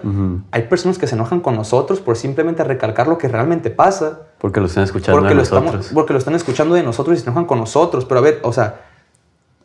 hay 0.52 0.64
personas 0.64 0.98
que 0.98 1.06
se 1.06 1.14
enojan 1.14 1.42
con 1.42 1.56
nosotros 1.56 2.00
por 2.00 2.18
simplemente 2.18 2.64
recalcar 2.64 3.08
lo 3.08 3.20
que 3.20 3.28
realmente 3.28 3.70
pasa. 3.70 4.22
Porque 4.40 4.60
lo 4.60 4.66
están 4.66 4.84
escuchando 4.86 5.20
Porque 5.20 5.30
de 5.30 5.36
lo, 5.36 5.42
nosotros. 5.42 5.66
estamos, 5.66 5.94
porque 5.94 6.14
lo 6.14 6.20
están 6.20 6.34
escuchando 6.34 6.74
de 6.74 6.82
nosotros 6.82 7.18
y 7.18 7.22
se 7.22 7.26
enojan 7.28 7.46
con 7.46 7.60
nosotros. 7.60 8.06
Pero 8.06 8.20
a 8.20 8.24
ver, 8.24 8.40
o 8.42 8.52
sea, 8.52 8.82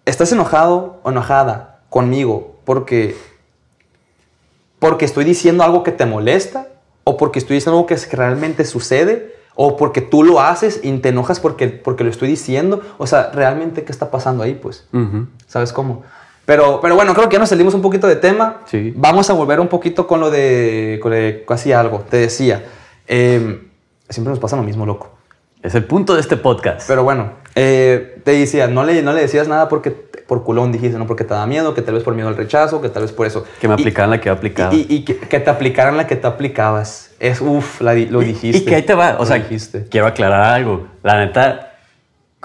¿estás 0.04 0.30
enojado 0.32 1.00
o 1.02 1.10
enojada 1.10 1.80
conmigo 1.88 2.56
porque, 2.64 3.16
porque 4.78 5.06
estoy 5.06 5.24
diciendo 5.24 5.64
algo 5.64 5.82
que 5.84 5.92
te 5.92 6.04
molesta? 6.04 6.68
¿O 7.04 7.16
porque 7.16 7.38
estoy 7.38 7.54
diciendo 7.56 7.78
algo 7.78 7.86
que 7.86 7.96
realmente 8.12 8.64
sucede? 8.66 9.33
¿O 9.56 9.76
porque 9.76 10.00
tú 10.00 10.24
lo 10.24 10.40
haces 10.40 10.80
y 10.82 10.92
te 10.98 11.10
enojas 11.10 11.38
porque, 11.38 11.68
porque 11.68 12.02
lo 12.02 12.10
estoy 12.10 12.28
diciendo? 12.28 12.82
O 12.98 13.06
sea, 13.06 13.30
¿realmente 13.32 13.84
qué 13.84 13.92
está 13.92 14.10
pasando 14.10 14.42
ahí? 14.42 14.54
Pues. 14.54 14.86
¿sabes 15.46 15.72
cómo? 15.72 16.02
Pero, 16.44 16.80
pero 16.82 16.94
bueno, 16.94 17.14
creo 17.14 17.28
que 17.28 17.34
ya 17.34 17.38
nos 17.40 17.48
salimos 17.48 17.72
un 17.74 17.80
poquito 17.80 18.06
de 18.06 18.16
tema. 18.16 18.62
Sí. 18.66 18.92
Vamos 18.96 19.30
a 19.30 19.32
volver 19.32 19.60
un 19.60 19.68
poquito 19.68 20.06
con 20.06 20.20
lo 20.20 20.30
de, 20.30 20.98
con 21.00 21.10
lo 21.12 21.16
de 21.16 21.44
casi 21.46 21.72
algo. 21.72 22.00
Te 22.00 22.18
decía, 22.18 22.64
eh, 23.06 23.62
siempre 24.08 24.30
nos 24.30 24.40
pasa 24.40 24.56
lo 24.56 24.62
mismo, 24.62 24.84
loco. 24.84 25.10
Es 25.62 25.74
el 25.74 25.84
punto 25.84 26.14
de 26.14 26.20
este 26.20 26.36
podcast. 26.36 26.86
Pero 26.86 27.04
bueno, 27.04 27.32
eh, 27.54 28.20
te 28.24 28.32
decía, 28.32 28.66
no 28.66 28.84
le, 28.84 29.02
no 29.02 29.12
le 29.12 29.22
decías 29.22 29.48
nada 29.48 29.68
porque 29.68 30.10
por 30.26 30.42
culón 30.44 30.72
dijiste, 30.72 30.98
no 30.98 31.06
porque 31.06 31.24
te 31.24 31.34
da 31.34 31.46
miedo, 31.46 31.74
que 31.74 31.82
tal 31.82 31.94
vez 31.94 32.02
por 32.02 32.14
miedo 32.14 32.28
al 32.28 32.36
rechazo, 32.36 32.80
que 32.80 32.88
tal 32.88 33.02
vez 33.02 33.12
por 33.12 33.26
eso. 33.26 33.44
que 33.60 33.68
me 33.68 33.74
Y- 33.74 33.80
aplicaran 33.80 34.10
la 34.10 34.20
que 34.20 34.30
aplicaba. 34.30 34.74
Y, 34.74 34.86
y 34.88 35.04
que, 35.04 35.16
que 35.18 35.40
te 35.40 35.50
aplicaran 35.50 35.96
la 35.96 36.06
que 36.06 36.16
te 36.16 36.26
aplicabas. 36.26 37.10
Es, 37.20 37.40
uff, 37.40 37.80
lo 37.80 37.92
dijiste. 38.20 38.58
Y 38.58 38.64
que 38.64 38.74
ahí 38.74 38.82
te 38.82 38.94
va. 38.94 39.16
O 39.18 39.26
sea, 39.26 39.36
dijiste. 39.36 39.86
quiero 39.90 40.06
aclarar 40.06 40.42
algo. 40.44 40.86
La 41.02 41.18
neta, 41.24 41.72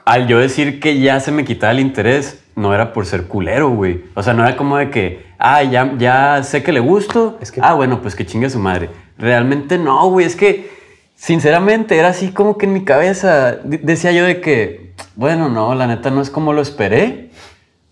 al 0.05 0.27
yo 0.27 0.39
decir 0.39 0.79
que 0.79 0.99
ya 0.99 1.19
se 1.19 1.31
me 1.31 1.45
quitaba 1.45 1.71
el 1.71 1.79
interés, 1.79 2.39
no 2.55 2.73
era 2.73 2.91
por 2.93 3.05
ser 3.05 3.23
culero, 3.27 3.69
güey. 3.69 4.03
O 4.15 4.23
sea, 4.23 4.33
no 4.33 4.45
era 4.45 4.57
como 4.57 4.77
de 4.77 4.89
que, 4.89 5.25
ah, 5.37 5.63
ya, 5.63 5.93
ya 5.97 6.43
sé 6.43 6.61
que 6.63 6.71
le 6.73 6.79
gusto. 6.81 7.37
Es 7.41 7.51
que- 7.51 7.61
ah, 7.63 7.73
bueno, 7.75 8.01
pues 8.01 8.15
que 8.15 8.25
chingue 8.25 8.49
su 8.49 8.59
madre. 8.59 8.89
Realmente 9.17 9.77
no, 9.77 10.09
güey. 10.09 10.25
Es 10.25 10.35
que, 10.35 10.69
sinceramente, 11.15 11.97
era 11.97 12.09
así 12.09 12.31
como 12.31 12.57
que 12.57 12.65
en 12.65 12.73
mi 12.73 12.83
cabeza 12.83 13.53
de- 13.63 13.77
decía 13.77 14.11
yo 14.11 14.25
de 14.25 14.41
que, 14.41 14.93
bueno, 15.15 15.49
no, 15.49 15.75
la 15.75 15.87
neta 15.87 16.09
no 16.09 16.21
es 16.21 16.29
como 16.29 16.53
lo 16.53 16.61
esperé. 16.61 17.28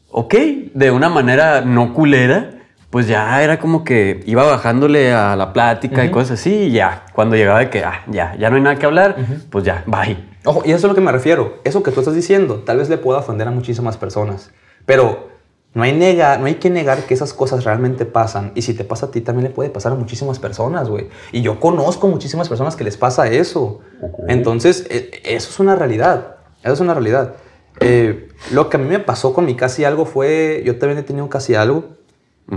Ok, 0.10 0.36
de 0.74 0.92
una 0.92 1.10
manera 1.10 1.62
no 1.62 1.94
culera, 1.94 2.52
pues 2.90 3.08
ya 3.08 3.44
era 3.44 3.60
como 3.60 3.84
que 3.84 4.22
iba 4.26 4.44
bajándole 4.44 5.12
a 5.14 5.36
la 5.36 5.52
plática 5.54 6.06
y 6.06 6.12
cosas 6.12 6.40
así, 6.40 6.54
y 6.54 6.72
ya, 6.72 7.06
cuando 7.14 7.36
llegaba 7.36 7.60
de 7.60 7.70
que, 7.70 7.84
ah, 7.84 8.02
ya, 8.08 8.36
ya 8.40 8.50
no 8.50 8.56
hay 8.56 8.62
nada 8.62 8.78
que 8.78 8.86
hablar, 8.86 9.18
pues 9.50 9.66
ya, 9.66 9.84
bye. 9.86 10.18
Ojo, 10.46 10.62
y 10.66 10.70
eso 10.70 10.78
es 10.78 10.84
a 10.86 10.88
lo 10.88 10.96
que 10.96 11.02
me 11.02 11.12
refiero. 11.12 11.60
Eso 11.66 11.84
que 11.84 11.92
tú 11.92 12.00
estás 12.00 12.16
diciendo, 12.16 12.64
tal 12.66 12.78
vez 12.78 12.88
le 12.90 12.98
pueda 12.98 13.20
ofender 13.20 13.50
a 13.50 13.52
muchísimas 13.52 13.98
personas. 13.98 14.52
Pero 14.86 15.28
no 15.74 15.84
hay, 15.84 15.92
nega, 15.92 16.38
no 16.38 16.46
hay 16.46 16.56
que 16.56 16.70
negar 16.70 17.00
que 17.00 17.14
esas 17.14 17.34
cosas 17.34 17.66
realmente 17.66 18.06
pasan. 18.06 18.54
Y 18.56 18.62
si 18.62 18.74
te 18.74 18.86
pasa 18.86 19.08
a 19.08 19.12
ti, 19.12 19.20
también 19.20 19.50
le 19.50 19.54
puede 19.54 19.70
pasar 19.70 19.92
a 19.92 19.96
muchísimas 19.96 20.40
personas, 20.40 20.88
güey. 20.88 21.10
Y 21.34 21.42
yo 21.42 21.60
conozco 21.60 22.08
muchísimas 22.08 22.48
personas 22.48 22.78
que 22.78 22.86
les 22.86 22.96
pasa 22.96 23.28
eso. 23.28 23.82
Entonces, 24.30 24.88
e- 24.90 25.12
eso 25.26 25.50
es 25.50 25.60
una 25.60 25.76
realidad. 25.76 26.38
Eso 26.64 26.74
es 26.74 26.80
una 26.80 26.94
realidad. 26.94 27.34
Eh, 27.80 28.30
lo 28.52 28.70
que 28.70 28.78
a 28.78 28.80
mí 28.80 28.88
me 28.88 29.00
pasó 29.00 29.34
con 29.34 29.46
mi 29.46 29.56
casi 29.56 29.84
algo 29.84 30.06
fue, 30.06 30.62
yo 30.66 30.78
también 30.78 31.00
he 31.00 31.04
tenido 31.04 31.30
casi 31.30 31.56
algo. 31.56 31.86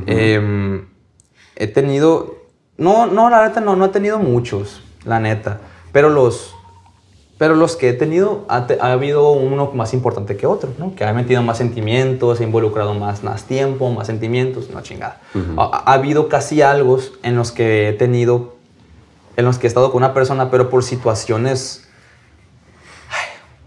Eh, 0.06 0.84
he 1.56 1.66
tenido, 1.66 2.36
no, 2.76 3.06
no, 3.06 3.28
la 3.30 3.46
neta 3.46 3.60
no, 3.60 3.76
no 3.76 3.86
he 3.86 3.88
tenido 3.90 4.18
muchos, 4.18 4.82
la 5.04 5.18
neta. 5.20 5.60
Pero 5.92 6.08
los, 6.08 6.54
pero 7.38 7.54
los 7.56 7.76
que 7.76 7.88
he 7.88 7.92
tenido, 7.92 8.44
ha, 8.48 8.66
te- 8.66 8.78
ha 8.80 8.92
habido 8.92 9.32
uno 9.32 9.72
más 9.74 9.92
importante 9.92 10.36
que 10.36 10.46
otro, 10.46 10.70
¿no? 10.78 10.94
Que 10.94 11.04
ha 11.04 11.12
metido 11.12 11.42
más 11.42 11.58
sentimientos, 11.58 12.40
ha 12.40 12.44
involucrado 12.44 12.94
más, 12.94 13.24
más 13.24 13.44
tiempo, 13.44 13.90
más 13.90 14.06
sentimientos, 14.06 14.70
no 14.70 14.80
chingada. 14.82 15.20
ha, 15.58 15.82
ha 15.86 15.92
habido 15.94 16.28
casi 16.28 16.62
algo 16.62 16.98
en 17.22 17.34
los 17.36 17.50
que 17.50 17.88
he 17.88 17.92
tenido, 17.92 18.54
en 19.36 19.44
los 19.44 19.58
que 19.58 19.66
he 19.66 19.68
estado 19.68 19.90
con 19.90 20.02
una 20.04 20.14
persona, 20.14 20.50
pero 20.50 20.70
por 20.70 20.84
situaciones, 20.84 21.88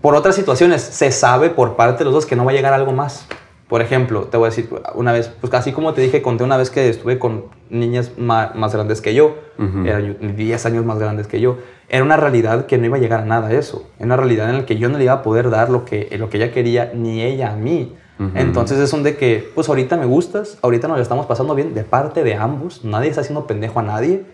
por 0.03 0.15
otras 0.15 0.35
situaciones, 0.35 0.81
se 0.81 1.13
sabe 1.13 1.49
por 1.49 1.77
parte 1.77 1.99
de 1.99 2.03
los 2.03 2.13
dos 2.13 2.25
que 2.25 2.35
no 2.35 2.43
va 2.43 2.51
a 2.51 2.53
llegar 2.53 2.73
algo 2.73 2.91
más. 2.91 3.25
Por 3.69 3.81
ejemplo, 3.81 4.23
te 4.23 4.35
voy 4.35 4.47
a 4.47 4.49
decir, 4.49 4.69
una 4.95 5.13
vez, 5.13 5.31
pues 5.39 5.53
así 5.53 5.71
como 5.71 5.93
te 5.93 6.01
dije, 6.01 6.21
conté 6.21 6.43
una 6.43 6.57
vez 6.57 6.69
que 6.69 6.89
estuve 6.89 7.17
con 7.19 7.45
niñas 7.69 8.11
más, 8.17 8.73
grandes 8.73 8.99
que 8.99 9.13
yo, 9.13 9.37
Ujú. 9.57 9.85
eran 9.87 10.35
10 10.35 10.65
años 10.65 10.83
más 10.83 10.99
grandes 10.99 11.27
que 11.27 11.39
yo. 11.39 11.55
Era 11.87 12.03
una 12.03 12.17
realidad 12.17 12.65
que 12.65 12.77
no 12.77 12.85
iba 12.85 12.97
a 12.97 12.99
llegar 12.99 13.21
a 13.21 13.25
nada 13.25 13.53
eso. 13.53 13.87
Era 13.95 14.07
una 14.07 14.17
realidad 14.17 14.49
en 14.49 14.57
la 14.57 14.65
que 14.65 14.75
yo 14.75 14.89
no 14.89 14.97
le 14.97 15.05
iba 15.05 15.13
a 15.13 15.23
poder 15.23 15.49
dar 15.49 15.69
lo 15.69 15.85
que, 15.85 16.13
lo 16.19 16.29
que 16.29 16.35
ella 16.35 16.51
quería, 16.51 16.91
ni 16.93 17.21
ella 17.21 17.53
a 17.53 17.55
mí. 17.55 17.95
Entonces 18.35 18.79
es 18.79 18.91
un 18.91 19.03
de 19.03 19.15
que, 19.15 19.51
pues 19.55 19.69
ahorita 19.69 19.95
me 19.95 20.05
gustas, 20.05 20.57
ahorita 20.61 20.89
nos 20.89 20.97
la 20.97 21.03
estamos 21.03 21.27
pasando 21.27 21.55
bien 21.55 21.73
de 21.73 21.85
parte 21.85 22.25
de 22.25 22.35
ambos, 22.35 22.83
nadie 22.83 23.07
está 23.07 23.21
haciendo 23.21 23.47
pendejo 23.47 23.79
a 23.79 23.83
nadie. 23.83 24.25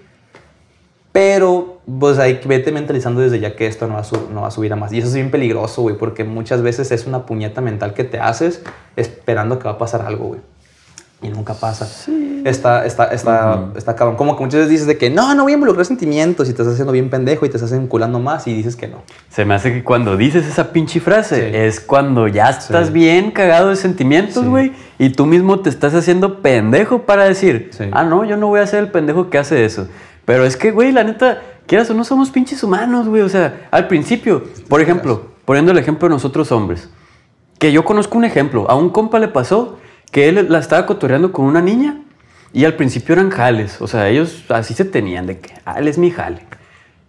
Pero, 1.11 1.79
pues 1.99 2.19
ahí 2.19 2.39
vete 2.45 2.71
mentalizando 2.71 3.21
desde 3.21 3.39
ya 3.39 3.55
que 3.55 3.65
esto 3.65 3.87
no 3.87 3.95
va, 3.95 4.01
a 4.01 4.03
su- 4.03 4.29
no 4.31 4.41
va 4.41 4.47
a 4.47 4.51
subir 4.51 4.71
a 4.73 4.75
más. 4.75 4.93
Y 4.93 4.99
eso 4.99 5.07
es 5.07 5.15
bien 5.15 5.31
peligroso, 5.31 5.81
güey, 5.81 5.97
porque 5.97 6.23
muchas 6.23 6.61
veces 6.61 6.91
es 6.91 7.07
una 7.07 7.25
puñeta 7.25 7.61
mental 7.61 7.93
que 7.95 8.03
te 8.03 8.19
haces 8.19 8.61
esperando 8.95 9.57
que 9.57 9.65
va 9.65 9.71
a 9.71 9.77
pasar 9.79 10.03
algo, 10.03 10.27
güey. 10.27 10.39
Y 11.21 11.27
nunca 11.27 11.53
pasa. 11.53 11.85
Está, 12.45 12.85
está, 12.85 13.05
está, 13.07 13.65
está 13.75 13.93
cabrón. 13.95 14.15
Como 14.15 14.37
que 14.37 14.43
muchas 14.43 14.59
veces 14.59 14.69
dices 14.69 14.87
de 14.87 14.97
que 14.97 15.09
no, 15.09 15.35
no 15.35 15.43
voy 15.43 15.51
a 15.51 15.55
involucrar 15.55 15.85
sentimientos 15.85 16.47
y 16.47 16.53
te 16.53 16.61
estás 16.61 16.75
haciendo 16.75 16.93
bien 16.93 17.09
pendejo 17.09 17.45
y 17.45 17.49
te 17.49 17.57
estás 17.57 17.73
enculando 17.73 18.19
más 18.19 18.47
y 18.47 18.53
dices 18.53 18.77
que 18.77 18.87
no. 18.87 19.01
Se 19.29 19.43
me 19.43 19.53
hace 19.55 19.73
que 19.73 19.83
cuando 19.83 20.15
dices 20.15 20.47
esa 20.47 20.71
pinche 20.71 21.01
frase 21.01 21.49
Sí. 21.49 21.57
es 21.57 21.81
cuando 21.81 22.29
ya 22.29 22.51
estás 22.51 22.87
Sí. 22.87 22.93
bien 22.93 23.31
cagado 23.31 23.67
de 23.69 23.75
sentimientos, 23.75 24.43
Sí. 24.43 24.49
güey, 24.49 24.71
y 24.97 25.09
tú 25.09 25.25
mismo 25.25 25.59
te 25.59 25.69
estás 25.69 25.93
haciendo 25.93 26.41
pendejo 26.41 26.99
para 27.01 27.25
decir, 27.25 27.71
Sí. 27.77 27.85
ah, 27.91 28.03
no, 28.05 28.23
yo 28.23 28.37
no 28.37 28.47
voy 28.47 28.61
a 28.61 28.67
ser 28.67 28.79
el 28.79 28.89
pendejo 28.89 29.29
que 29.29 29.39
hace 29.39 29.65
eso. 29.65 29.89
Pero 30.29 30.45
es 30.45 30.55
que, 30.57 30.69
güey, 30.69 30.91
la 30.91 31.03
neta, 31.03 31.41
quieras 31.65 31.89
o 31.89 31.95
no 31.95 32.03
somos 32.03 32.29
pinches 32.29 32.61
humanos, 32.61 33.07
güey. 33.07 33.23
O 33.23 33.29
sea, 33.29 33.67
al 33.71 33.87
principio, 33.87 34.43
por 34.67 34.79
ejemplo, 34.79 35.23
poniendo 35.43 35.71
el 35.71 35.79
ejemplo 35.79 36.07
de 36.07 36.13
nosotros 36.13 36.51
hombres, 36.51 36.87
que 37.57 37.71
yo 37.71 37.83
conozco 37.83 38.15
un 38.15 38.25
ejemplo, 38.25 38.69
a 38.69 38.75
un 38.75 38.91
compa 38.91 39.17
le 39.17 39.27
pasó 39.29 39.79
que 40.11 40.29
él 40.29 40.45
la 40.47 40.59
estaba 40.59 40.85
cotorreando 40.85 41.31
con 41.31 41.45
una 41.45 41.61
niña 41.63 42.01
y 42.53 42.65
al 42.65 42.75
principio 42.75 43.13
eran 43.13 43.31
jales, 43.31 43.81
o 43.81 43.87
sea, 43.87 44.07
ellos 44.07 44.45
así 44.49 44.75
se 44.75 44.85
tenían 44.85 45.25
de 45.25 45.39
que, 45.39 45.51
ah, 45.65 45.79
él 45.79 45.87
es 45.87 45.97
mi 45.97 46.11
jale. 46.11 46.45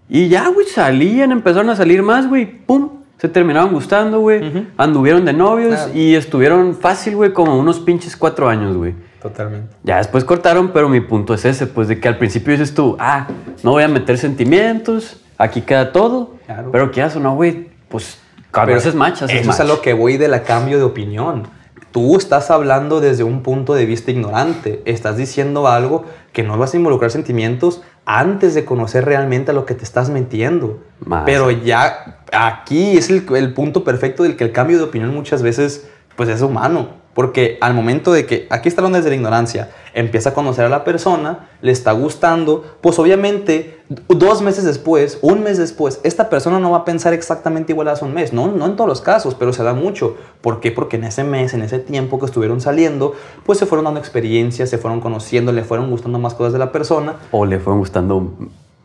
Y 0.09 0.28
ya, 0.28 0.48
güey, 0.48 0.66
salían, 0.66 1.30
empezaron 1.30 1.68
a 1.68 1.76
salir 1.76 2.02
más, 2.02 2.26
güey, 2.26 2.46
pum, 2.46 2.88
se 3.18 3.28
terminaban 3.28 3.70
gustando, 3.70 4.20
güey, 4.20 4.66
anduvieron 4.78 5.26
de 5.26 5.35
novios 5.35 5.74
Claro. 5.74 5.92
y 5.94 6.14
estuvieron 6.14 6.74
fácil, 6.74 7.16
güey, 7.16 7.35
como 7.35 7.59
unos 7.59 7.80
pinches 7.80 8.16
cuatro 8.16 8.48
años, 8.48 8.78
güey. 8.78 8.94
Totalmente. 9.20 9.74
Ya 9.83 9.98
después 9.98 10.24
cortaron, 10.24 10.70
pero 10.72 10.88
mi 10.88 11.00
punto 11.00 11.35
es 11.35 11.44
ese, 11.44 11.66
pues 11.66 11.88
de 11.88 12.00
que 12.00 12.09
al 12.09 12.16
principio 12.18 12.52
dices 12.52 12.74
tú, 12.74 12.96
ah, 12.98 13.26
no 13.62 13.72
voy 13.72 13.83
a 13.83 13.88
meter 13.88 14.16
sentimientos, 14.18 15.20
aquí 15.38 15.61
queda 15.62 15.92
todo, 15.92 16.37
Claro. 16.46 16.70
pero 16.72 16.90
quieras 16.90 17.16
o 17.16 17.20
no, 17.20 17.35
güey, 17.35 17.68
pues 17.88 18.18
cuando 18.52 18.74
haces 18.74 18.94
match, 18.94 19.22
haces 19.22 19.37
Eso 19.40 19.46
match. 19.48 19.54
es 19.56 19.61
a 19.61 19.64
lo 19.64 19.80
que 19.83 19.92
voy 19.92 20.16
de 20.16 20.28
la 20.28 20.42
cambio 20.42 20.78
de 20.78 20.85
opinión. 20.85 21.48
Tú 21.92 22.16
estás 22.16 22.50
hablando 22.52 23.00
desde 23.00 23.24
un 23.24 23.42
punto 23.42 23.74
de 23.74 23.85
vista 23.85 24.12
ignorante. 24.12 24.80
Estás 24.85 25.16
diciendo 25.16 25.66
algo 25.66 26.04
que 26.33 26.44
no 26.44 26.56
vas 26.56 26.72
a 26.72 26.76
involucrar 26.76 27.11
sentimientos 27.11 27.83
antes 28.06 28.54
de 28.54 28.64
conocer 28.64 29.04
realmente 29.04 29.50
a 29.50 29.54
lo 29.54 29.66
que 29.66 29.74
te 29.74 29.83
estás 29.83 30.09
metiendo. 30.09 30.78
Más. 31.04 31.24
Pero 31.26 31.50
ya 31.50 32.20
aquí 32.33 32.96
es 32.96 33.11
el, 33.11 33.26
el 33.35 33.54
punto 33.54 33.83
perfecto 33.83 34.22
del 34.22 34.37
que 34.37 34.44
el 34.44 34.52
cambio 34.52 34.78
de 34.78 34.85
opinión 34.85 35.12
muchas 35.12 35.42
veces 35.42 35.88
pues 36.14 36.28
es 36.28 36.42
humano. 36.42 36.99
Porque 37.14 37.58
al 37.60 37.74
momento 37.74 38.12
de 38.12 38.24
que, 38.24 38.46
aquí 38.50 38.68
está 38.68 38.80
hablando 38.80 38.98
desde 38.98 39.10
la 39.10 39.16
ignorancia, 39.16 39.70
empieza 39.94 40.30
a 40.30 40.34
conocer 40.34 40.64
a 40.64 40.68
la 40.68 40.84
persona, 40.84 41.48
le 41.60 41.72
está 41.72 41.90
gustando, 41.92 42.64
pues 42.80 42.98
obviamente 43.00 43.80
dos 44.08 44.42
meses 44.42 44.64
después, 44.64 45.18
un 45.20 45.42
mes 45.42 45.58
después, 45.58 46.00
esta 46.04 46.30
persona 46.30 46.60
no 46.60 46.70
va 46.70 46.78
a 46.78 46.84
pensar 46.84 47.12
exactamente 47.12 47.72
igual 47.72 47.88
hace 47.88 48.04
un 48.04 48.14
mes. 48.14 48.32
No, 48.32 48.46
no 48.48 48.66
en 48.66 48.76
todos 48.76 48.88
los 48.88 49.00
casos, 49.00 49.34
pero 49.34 49.52
se 49.52 49.64
da 49.64 49.74
mucho. 49.74 50.16
¿Por 50.40 50.60
qué? 50.60 50.70
Porque 50.70 50.96
en 50.96 51.04
ese 51.04 51.24
mes, 51.24 51.52
en 51.52 51.62
ese 51.62 51.80
tiempo 51.80 52.20
que 52.20 52.26
estuvieron 52.26 52.60
saliendo, 52.60 53.14
pues 53.44 53.58
se 53.58 53.66
fueron 53.66 53.86
dando 53.86 53.98
experiencias, 53.98 54.70
se 54.70 54.78
fueron 54.78 55.00
conociendo, 55.00 55.50
le 55.52 55.64
fueron 55.64 55.90
gustando 55.90 56.18
más 56.20 56.34
cosas 56.34 56.52
de 56.52 56.60
la 56.60 56.70
persona 56.70 57.16
O 57.32 57.44
le 57.44 57.58
fueron 57.58 57.80
gustando 57.80 58.34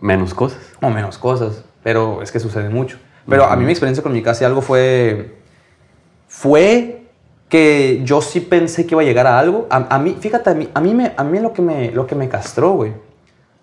menos 0.02 0.34
cosas. 0.34 0.60
o 0.82 0.90
menos 0.90 1.18
cosas, 1.18 1.64
pero 1.84 2.22
es 2.22 2.32
que 2.32 2.40
sucede 2.40 2.70
mucho. 2.70 2.98
Pero 3.28 3.46
a 3.46 3.56
mí 3.56 3.66
mi 3.66 3.72
experiencia 3.72 4.04
con 4.04 4.14
mi 4.14 4.22
casi 4.22 4.44
algo 4.44 4.62
fue 4.62 5.36
fue 6.28 7.05
que 7.56 8.02
yo 8.04 8.22
sí 8.22 8.42
pensé 8.42 8.86
que 8.86 8.96
iba 8.96 9.02
a 9.02 9.06
llegar 9.06 9.28
a 9.28 9.40
algo. 9.40 9.66
A, 9.70 9.96
a 9.96 9.98
mí, 9.98 10.18
fíjate, 10.20 10.50
a 10.50 10.54
mí, 10.54 10.68
a 10.74 10.82
mí, 10.82 10.94
me, 10.94 11.14
a 11.16 11.24
mí 11.24 11.40
lo, 11.40 11.54
que 11.54 11.62
me, 11.62 11.90
lo 11.92 12.06
que 12.06 12.14
me 12.14 12.28
castró, 12.28 12.72
güey, 12.72 12.92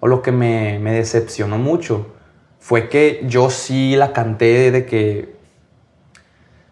o 0.00 0.06
lo 0.06 0.22
que 0.22 0.32
me, 0.32 0.78
me 0.78 0.92
decepcionó 0.92 1.58
mucho, 1.58 2.06
fue 2.58 2.88
que 2.88 3.22
yo 3.26 3.50
sí 3.50 3.94
la 3.94 4.14
canté 4.14 4.70
de 4.70 4.86
que, 4.86 5.36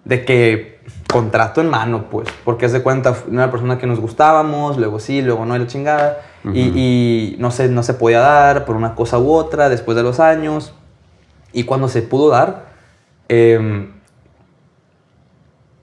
de 0.07 0.25
que 0.25 0.81
contrato 1.13 1.61
en 1.61 1.69
mano, 1.69 2.09
pues, 2.09 2.27
porque 2.43 2.65
es 2.65 2.73
de 2.73 2.83
cuenta, 2.83 3.15
una 3.29 3.51
persona 3.51 3.77
que 3.77 3.87
nos 3.87 4.01
gustábamos, 4.01 4.79
luego 4.79 4.99
sí, 4.99 5.21
luego 5.21 5.45
no, 5.45 5.55
era 5.55 5.67
chingada, 5.67 6.23
y, 6.55 6.61
y 6.61 7.37
no, 7.39 7.51
se, 7.51 7.69
no 7.69 7.83
se 7.83 7.93
podía 7.93 8.21
dar 8.21 8.65
por 8.65 8.77
una 8.77 8.95
cosa 8.95 9.19
u 9.19 9.31
otra 9.31 9.69
después 9.69 9.95
de 9.95 10.03
los 10.03 10.21
años, 10.21 10.73
y 11.53 11.65
cuando 11.65 11.89
se 11.89 12.01
pudo 12.01 12.31
dar, 12.31 12.71
em, 13.29 13.93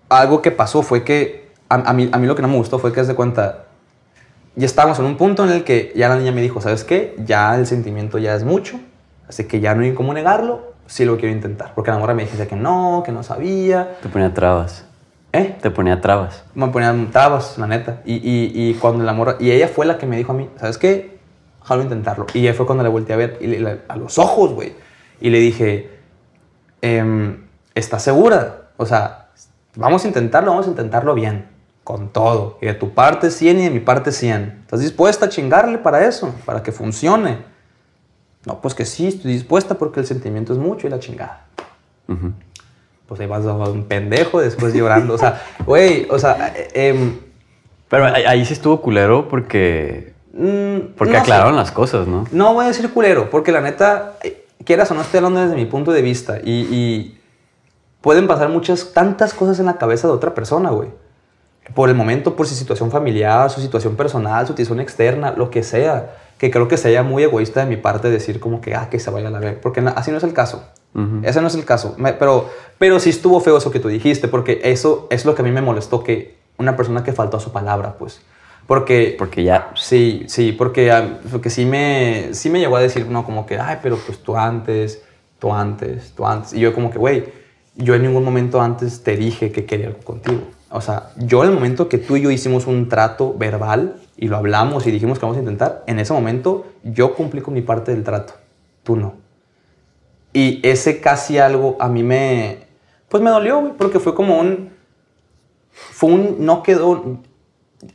algo 0.10 0.42
que 0.42 0.52
pasó 0.52 0.82
fue 0.84 1.04
que 1.04 1.50
a, 1.70 1.76
a 1.76 1.94
mí, 1.94 2.10
a 2.12 2.18
mí 2.18 2.28
lo 2.28 2.36
que 2.36 2.42
no 2.42 2.48
me 2.48 2.56
gustó 2.58 2.80
fue 2.80 2.94
que, 2.94 3.02
es 3.02 3.08
de 3.08 3.16
cuenta, 3.16 3.66
ya 4.56 4.66
estábamos 4.66 5.00
en 5.00 5.06
un 5.06 5.18
punto 5.18 5.44
en 5.44 5.52
el 5.52 5.64
que 5.64 5.92
ya 5.96 6.10
la 6.10 6.16
niña 6.18 6.32
me 6.32 6.42
dijo, 6.42 6.62
¿sabes 6.62 6.84
qué? 6.84 7.16
Ya 7.26 7.56
el 7.56 7.68
sentimiento 7.68 8.18
ya 8.18 8.36
es 8.36 8.44
mucho, 8.44 8.80
así 9.28 9.46
que 9.46 9.60
ya 9.60 9.76
no 9.76 9.82
hay 9.84 9.94
cómo 9.94 10.14
negarlo, 10.14 10.74
sí 10.88 11.06
lo 11.06 11.18
quiero 11.18 11.34
intentar. 11.36 11.74
Porque 11.76 11.92
la 11.92 11.98
morra 12.00 12.14
me 12.14 12.24
dijiste 12.24 12.48
que 12.48 12.56
no, 12.56 13.04
que 13.06 13.12
no 13.12 13.22
sabía. 13.24 13.98
Te 14.02 14.10
ponía 14.10 14.34
trabas. 14.34 14.86
¿Eh? 15.34 15.56
Te 15.62 15.70
ponía 15.70 16.00
trabas. 16.02 16.44
Me 16.56 16.68
ponían 16.70 17.12
trabas, 17.12 17.58
la 17.58 17.68
neta. 17.68 18.02
Y, 18.06 18.16
y, 18.16 18.52
y 18.70 18.74
cuando 18.76 19.04
la 19.04 19.12
morra... 19.14 19.36
Y 19.40 19.52
ella 19.52 19.68
fue 19.68 19.86
la 19.86 19.98
que 19.98 20.06
me 20.06 20.16
dijo 20.18 20.32
a 20.32 20.36
mí, 20.36 20.50
¿sabes 20.58 20.78
qué? 20.78 21.20
Jalo 21.64 21.84
intentarlo. 21.84 22.26
Y 22.34 22.48
ahí 22.48 22.54
fue 22.54 22.66
cuando 22.66 22.84
le 22.84 22.90
volteé 22.90 23.14
a 23.14 23.18
ver 23.18 23.38
y 23.42 23.48
le- 23.48 23.60
le- 23.60 23.82
a 23.90 23.98
los 23.98 24.18
ojos, 24.18 24.54
güey. 24.54 24.74
Y 25.20 25.30
le 25.30 25.40
dije, 25.40 25.90
em, 26.82 27.44
¿estás 27.76 28.02
segura? 28.04 28.70
O 28.78 28.86
sea, 28.86 29.27
vamos 29.78 30.04
a 30.04 30.08
intentarlo, 30.08 30.52
vamos 30.52 30.68
a 30.68 30.70
intentarlo 30.70 31.14
bien. 31.14 31.48
Con 31.84 32.10
todo. 32.10 32.58
Y 32.62 32.66
de 32.66 32.74
tu 32.74 32.94
parte 32.94 33.32
100 33.32 33.60
y 33.60 33.64
de 33.64 33.70
mi 33.70 33.80
parte 33.80 34.12
100. 34.12 34.60
¿Estás 34.64 34.82
dispuesta 34.82 35.28
a 35.28 35.30
chingarle 35.30 35.78
para 35.78 36.06
eso? 36.06 36.36
Para 36.44 36.62
que 36.62 36.74
funcione. 36.74 37.38
No, 38.46 38.60
pues 38.60 38.76
que 38.76 38.84
sí, 38.84 39.08
estoy 39.08 39.32
dispuesta 39.32 39.76
porque 39.76 40.02
el 40.02 40.06
sentimiento 40.06 40.52
es 40.52 40.60
mucho 40.60 40.88
y 40.88 40.90
la 40.90 41.00
chingada 41.00 41.46
pues 43.08 43.22
ahí 43.22 43.28
vas 43.28 43.46
a 43.46 43.54
un 43.54 43.86
pendejo 43.86 44.42
después 44.42 44.74
llorando. 44.74 45.14
O 45.14 45.18
sea, 45.18 45.42
güey, 45.66 46.08
o 46.10 46.20
sea, 46.20 46.54
eh, 46.56 46.90
em, 46.90 47.20
Pero 47.90 48.06
ahí, 48.06 48.46
sí 48.46 48.54
estuvo 48.54 48.82
culero 48.82 49.30
porque, 49.30 50.14
mm, 50.34 50.94
porque 50.98 51.14
no 51.14 51.20
sé. 51.20 51.22
aclararon 51.24 51.56
las 51.56 51.72
cosas, 51.72 52.08
¿no? 52.08 52.26
No 52.32 52.54
voy 52.54 52.66
a 52.66 52.68
decir 52.68 52.90
culero, 52.92 53.30
porque 53.30 53.52
la 53.52 53.62
neta, 53.62 54.18
eh, 54.24 54.46
quieras 54.66 54.92
o 54.92 54.94
no, 54.94 55.02
estoy 55.02 55.20
hablando 55.20 55.40
desde 55.40 55.56
mi 55.56 55.66
punto 55.66 55.92
de 55.92 56.02
vista. 56.02 56.40
Y, 56.44 56.52
y 56.52 57.17
pueden 58.02 58.28
pasar 58.28 58.50
muchas, 58.50 58.94
tantas 58.94 59.34
cosas 59.34 59.60
en 59.60 59.66
la 59.66 59.78
cabeza 59.78 60.08
de 60.08 60.14
otra 60.14 60.34
persona, 60.34 60.70
güey. 60.72 60.90
Por 61.74 61.90
el 61.90 61.96
momento, 61.96 62.36
por 62.36 62.48
su 62.48 62.56
situación 62.56 62.92
familiar, 62.92 63.50
su 63.50 63.60
situación 63.60 63.96
personal, 63.96 64.46
su 64.48 64.54
situación 64.54 64.80
externa, 64.80 65.34
lo 65.36 65.50
que 65.50 65.64
sea. 65.64 66.16
Que 66.38 66.50
creo 66.52 66.68
que 66.68 66.78
sería 66.78 67.04
muy 67.04 67.24
egoísta 67.24 67.62
de 67.62 67.66
mi 67.66 67.78
parte 67.78 68.10
decir 68.10 68.40
como 68.40 68.62
que, 68.62 68.74
ah, 68.76 68.90
que 68.90 69.00
se 69.00 69.10
vaya 69.10 69.28
a 69.28 69.32
la 69.32 69.40
verga. 69.40 69.60
Porque 69.62 69.82
así 69.96 70.12
no 70.12 70.18
es 70.18 70.24
el 70.24 70.34
caso. 70.34 70.64
Ujú. 70.94 71.22
Ese 71.24 71.42
no 71.42 71.48
es 71.48 71.56
el 71.56 71.66
caso. 71.66 71.96
Me- 71.98 72.14
pero, 72.14 72.50
pero 72.78 73.00
sí 73.00 73.10
estuvo 73.10 73.40
feo 73.42 73.58
eso 73.58 73.72
que 73.72 73.80
tú 73.80 73.88
dijiste, 73.90 74.28
porque 74.28 74.62
eso 74.64 75.08
es 75.10 75.26
lo 75.26 75.36
que 75.36 75.42
a 75.42 75.46
mí 75.46 75.52
me 75.52 75.62
molestó, 75.62 76.04
que 76.04 76.38
una 76.58 76.78
persona 76.78 77.04
que 77.04 77.12
faltó 77.12 77.38
a 77.38 77.40
su 77.40 77.52
palabra, 77.52 77.96
pues. 77.98 78.22
Porque 78.68 79.16
Porque 79.18 79.44
ya... 79.44 79.72
Sí, 79.76 80.26
sí, 80.28 80.52
porque, 80.54 80.92
ah, 80.92 81.20
porque 81.32 81.50
sí, 81.50 81.66
me, 81.66 82.30
sí 82.34 82.50
me 82.50 82.60
llegó 82.60 82.78
a 82.78 82.82
decir, 82.82 83.08
no, 83.08 83.26
como 83.26 83.46
que, 83.46 83.58
ay, 83.60 83.80
pero 83.82 83.98
pues 83.98 84.20
tú 84.20 84.38
antes, 84.38 85.02
tú 85.40 85.52
antes, 85.54 86.14
tú 86.16 86.26
antes. 86.26 86.54
Y 86.54 86.60
yo 86.60 86.74
como 86.74 86.92
que, 86.92 86.98
güey, 87.00 87.26
yo 87.78 87.96
en 87.96 88.02
ningún 88.02 88.24
momento 88.24 88.62
antes 88.62 89.04
te 89.04 89.16
dije 89.16 89.52
que 89.52 89.66
quería 89.66 89.88
algo 89.88 90.00
contigo. 90.00 90.42
O 90.70 90.82
sea, 90.82 91.12
yo 91.16 91.44
en 91.44 91.50
el 91.50 91.56
momento 91.56 91.88
que 91.88 91.98
tú 91.98 92.18
y 92.18 92.22
yo 92.22 92.32
hicimos 92.32 92.68
un 92.68 92.90
trato 92.90 93.34
verbal 93.38 94.02
y 94.18 94.28
lo 94.28 94.36
hablamos 94.36 94.86
y 94.86 94.92
dijimos 94.92 95.18
que 95.18 95.26
vamos 95.26 95.38
a 95.38 95.42
intentar, 95.42 95.84
en 95.88 96.00
ese 96.00 96.12
momento 96.12 96.66
yo 96.84 97.16
cumplí 97.16 97.42
con 97.42 97.54
mi 97.54 97.62
parte 97.62 97.94
del 97.94 98.04
trato, 98.04 98.34
tú 98.84 98.96
no. 98.96 99.14
Y 100.34 100.60
ese 100.68 101.00
casi 101.00 101.38
algo 101.38 101.78
a 101.80 101.88
mí 101.88 102.04
me, 102.04 102.68
pues 103.08 103.24
me 103.24 103.30
dolió, 103.30 103.62
güey, 103.62 103.74
porque 103.78 104.00
fue 104.00 104.14
como 104.14 104.40
un, 104.40 104.72
fue 105.72 106.12
un, 106.12 106.36
no 106.40 106.64
quedó, 106.64 107.20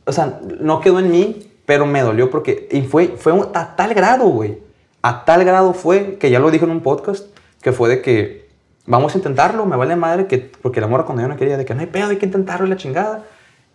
o 0.05 0.11
sea, 0.11 0.39
no 0.59 0.79
quedó 0.79 0.99
en 0.99 1.11
mí, 1.11 1.51
pero 1.65 1.85
me 1.85 2.01
dolió 2.01 2.29
porque, 2.29 2.67
y 2.71 2.81
fue, 2.81 3.09
fue 3.17 3.33
a 3.53 3.75
tal 3.75 3.93
grado, 3.93 4.25
güey, 4.25 4.59
a 5.01 5.25
tal 5.25 5.43
grado 5.45 5.73
fue, 5.73 6.17
que 6.17 6.31
ya 6.31 6.39
lo 6.39 6.49
dije 6.49 6.65
en 6.65 6.71
un 6.71 6.81
podcast, 6.81 7.27
que 7.61 7.71
fue 7.71 7.89
de 7.89 8.01
que 8.01 8.42
vamos 8.85 9.13
a 9.15 9.17
intentarlo, 9.17 9.65
me 9.65 9.75
vale 9.75 9.95
madre, 9.95 10.27
que, 10.27 10.51
porque 10.61 10.81
la 10.81 10.87
morra 10.87 11.05
cuando 11.05 11.21
yo 11.21 11.27
no 11.27 11.37
quería, 11.37 11.57
de 11.57 11.65
que 11.65 11.73
no 11.73 11.81
hay 11.81 11.87
pedo, 11.87 12.09
hay 12.09 12.17
que 12.17 12.25
intentarlo 12.25 12.65
y 12.65 12.69
la 12.69 12.77
chingada. 12.77 13.23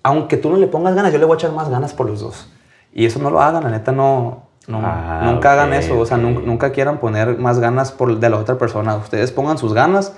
Aunque 0.03 0.37
tú 0.37 0.51
no 0.51 0.57
le 0.57 0.66
pongas 0.66 0.94
ganas, 0.94 1.12
yo 1.12 1.18
le 1.18 1.25
voy 1.25 1.35
a 1.35 1.38
echar 1.38 1.53
más 1.53 1.68
ganas 1.68 1.92
por 1.92 2.07
los 2.07 2.21
dos. 2.21 2.49
Y 2.92 3.07
eso 3.07 3.18
no 3.18 3.31
lo 3.31 3.40
hagan, 3.40 3.64
la 3.64 3.71
neta, 3.71 3.92
no, 3.92 4.44
no 4.66 4.81
Ah, 4.83 5.23
nunca 5.25 5.53
hagan 5.53 5.71
ok, 5.71 5.75
eso, 5.75 5.99
o 5.99 6.07
sea, 6.07 6.16
ok. 6.16 6.23
nunca, 6.23 6.40
nunca 6.44 6.73
quieran 6.73 6.99
poner 6.99 7.38
más 7.38 7.59
ganas 7.59 7.92
por, 7.92 8.18
de 8.18 8.31
la 8.31 8.37
otra 8.37 8.59
persona. 8.59 8.97
Ustedes 8.97 9.33
pongan 9.33 9.59
sus 9.59 9.73
ganas, 9.75 10.14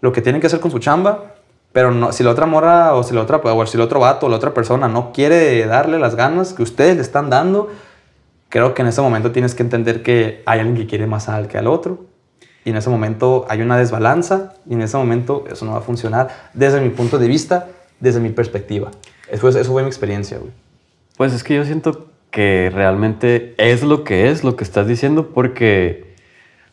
lo 0.00 0.12
que 0.12 0.22
tienen 0.22 0.40
que 0.40 0.48
hacer 0.48 0.60
con 0.60 0.70
su 0.70 0.78
chamba, 0.78 1.34
pero 1.72 1.90
no, 1.90 2.12
si 2.12 2.22
la 2.22 2.30
otra 2.30 2.46
morra 2.46 2.94
o 2.94 3.02
si 3.02 3.14
la 3.14 3.22
otra, 3.22 3.38
o 3.38 3.66
si 3.66 3.76
el 3.76 3.80
otro 3.82 4.00
vato 4.00 4.26
o 4.26 4.28
la 4.28 4.36
otra 4.36 4.52
persona 4.52 4.88
no 4.88 5.12
quiere 5.12 5.64
darle 5.66 5.98
las 5.98 6.16
ganas 6.16 6.52
que 6.52 6.62
ustedes 6.62 6.96
le 6.96 7.02
están 7.02 7.30
dando, 7.30 7.70
creo 8.48 8.74
que 8.74 8.82
en 8.82 8.88
ese 8.88 9.00
momento 9.00 9.32
tienes 9.32 9.54
que 9.54 9.62
entender 9.62 10.02
que 10.02 10.42
hay 10.44 10.60
alguien 10.60 10.76
que 10.76 10.86
quiere 10.86 11.06
más 11.06 11.28
al 11.28 11.48
que 11.48 11.56
al 11.56 11.66
otro. 11.66 12.11
Y 12.64 12.70
en 12.70 12.76
ese 12.76 12.90
momento 12.90 13.44
hay 13.48 13.60
una 13.60 13.76
desbalanza 13.76 14.54
y 14.68 14.74
en 14.74 14.82
ese 14.82 14.96
momento 14.96 15.44
eso 15.50 15.64
no 15.64 15.72
va 15.72 15.78
a 15.78 15.82
funcionar 15.82 16.28
desde 16.54 16.80
mi 16.80 16.90
punto 16.90 17.18
de 17.18 17.26
vista, 17.28 17.66
desde 18.00 18.20
mi 18.20 18.28
perspectiva. 18.30 18.90
Eso, 19.30 19.40
fue- 19.50 19.60
eso 19.60 19.72
fue 19.72 19.82
mi 19.82 19.88
experiencia, 19.88 20.38
güey. 20.38 20.50
Pues 21.16 21.32
es 21.32 21.42
que 21.44 21.54
yo 21.56 21.64
siento 21.64 22.06
que 22.30 22.70
realmente 22.72 23.54
es 23.58 23.82
lo 23.82 24.04
que 24.04 24.30
es 24.30 24.44
lo 24.44 24.56
que 24.56 24.64
estás 24.64 24.86
diciendo 24.86 25.28
porque, 25.34 26.14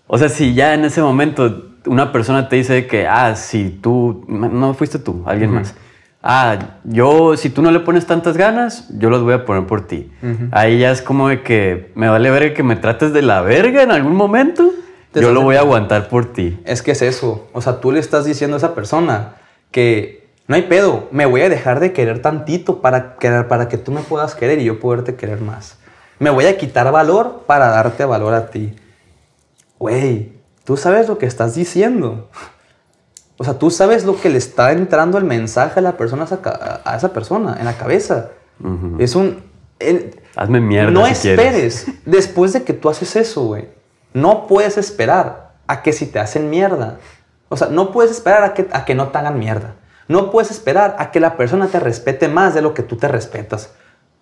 o 0.08 0.18
sea, 0.18 0.30
si 0.30 0.54
ya 0.54 0.74
en 0.74 0.86
ese 0.86 1.02
momento 1.02 1.66
una 1.86 2.12
persona 2.12 2.50
te 2.50 2.56
dice 2.58 2.88
que, 2.88 3.08
ah, 3.08 3.36
si 3.36 3.70
tú, 3.70 4.26
no 4.28 4.74
fuiste 4.74 5.00
tú, 5.00 5.24
alguien 5.26 5.52
más. 5.52 5.74
Ah, 6.22 6.78
yo, 6.84 7.36
si 7.38 7.50
tú 7.50 7.62
no 7.62 7.72
le 7.72 7.80
pones 7.80 8.06
tantas 8.06 8.36
ganas, 8.38 8.88
yo 9.00 9.10
las 9.10 9.22
voy 9.22 9.34
a 9.34 9.46
poner 9.46 9.66
por 9.66 9.88
ti. 9.88 10.12
Ahí 10.52 10.80
ya 10.80 10.92
es 10.92 11.02
como 11.02 11.30
de 11.30 11.42
que 11.42 11.92
me 11.96 12.10
vale 12.10 12.30
verga 12.30 12.54
que 12.54 12.62
me 12.64 12.76
trates 12.76 13.14
de 13.14 13.22
la 13.22 13.42
verga 13.42 13.82
en 13.84 13.92
algún 13.92 14.16
momento. 14.16 14.70
Yo 15.14 15.32
lo 15.32 15.42
voy 15.42 15.56
a 15.56 15.60
aguantar 15.62 16.08
por 16.10 16.32
ti. 16.34 16.60
Es 16.66 16.82
que 16.82 16.92
es 16.92 17.02
eso. 17.02 17.48
O 17.54 17.62
sea, 17.62 17.80
tú 17.80 17.92
le 17.92 18.00
estás 18.00 18.26
diciendo 18.26 18.56
a 18.56 18.60
esa 18.60 18.76
persona 18.76 19.36
que 19.72 20.28
no 20.48 20.56
hay 20.56 20.64
pedo, 20.64 21.08
me 21.12 21.26
voy 21.26 21.42
a 21.42 21.50
dejar 21.50 21.80
de 21.80 21.94
querer 21.94 22.22
tantito 22.22 22.82
para, 22.82 23.16
querer, 23.18 23.48
para 23.48 23.68
que 23.68 23.78
tú 23.78 23.92
me 23.92 24.02
puedas 24.02 24.36
querer 24.36 24.60
y 24.60 24.66
yo 24.66 24.80
poderte 24.80 25.16
querer 25.16 25.42
más. 25.42 25.78
Me 26.20 26.30
voy 26.30 26.46
a 26.46 26.58
quitar 26.58 26.92
valor 26.92 27.44
para 27.48 27.70
darte 27.70 28.04
valor 28.06 28.34
a 28.34 28.48
ti. 28.52 28.76
Güey, 29.78 30.34
tú 30.64 30.76
sabes 30.78 31.08
lo 31.08 31.18
que 31.18 31.26
estás 31.26 31.56
diciendo. 31.56 32.30
O 33.38 33.44
sea, 33.46 33.54
tú 33.58 33.72
sabes 33.72 34.04
lo 34.06 34.20
que 34.20 34.30
le 34.30 34.38
está 34.38 34.74
entrando 34.74 35.18
el 35.18 35.24
mensaje 35.24 35.80
a 35.80 35.84
la 35.84 35.96
persona, 35.98 36.28
a 36.84 36.96
esa, 36.98 37.14
persona, 37.14 37.56
en 37.58 37.66
la 37.66 37.78
cabeza. 37.78 38.32
Ujú. 38.62 38.98
Es 39.00 39.16
un... 39.16 39.42
el- 39.80 40.20
Hazme 40.36 40.60
mierda. 40.60 40.92
no 40.92 41.06
si 41.08 41.14
quieres. 41.22 41.40
esperes. 41.86 41.86
Después 42.06 42.54
de 42.54 42.64
que 42.64 42.74
tú 42.74 42.90
haces 42.90 43.16
eso, 43.16 43.46
güey. 43.46 43.79
No 44.14 44.48
puedes 44.48 44.78
esperar 44.78 45.52
a 45.68 45.82
que 45.82 45.94
si 45.94 46.06
te 46.06 46.20
hacen 46.20 46.50
mierda. 46.50 46.98
O 47.50 47.58
sea, 47.58 47.68
no 47.70 47.92
puedes 47.92 48.12
esperar 48.12 48.44
a 48.44 48.54
que, 48.54 48.68
a 48.72 48.86
que 48.86 48.96
no 48.96 49.10
te 49.10 49.18
hagan 49.18 49.40
mierda. 49.40 49.76
No 50.08 50.32
puedes 50.32 50.50
esperar 50.52 50.96
a 51.00 51.12
que 51.12 51.20
la 51.20 51.38
persona 51.38 51.68
te 51.68 51.80
respete 51.80 52.28
más 52.28 52.54
de 52.54 52.62
lo 52.62 52.74
que 52.74 52.84
tú 52.84 52.96
te 52.96 53.08
respetas. 53.08 53.72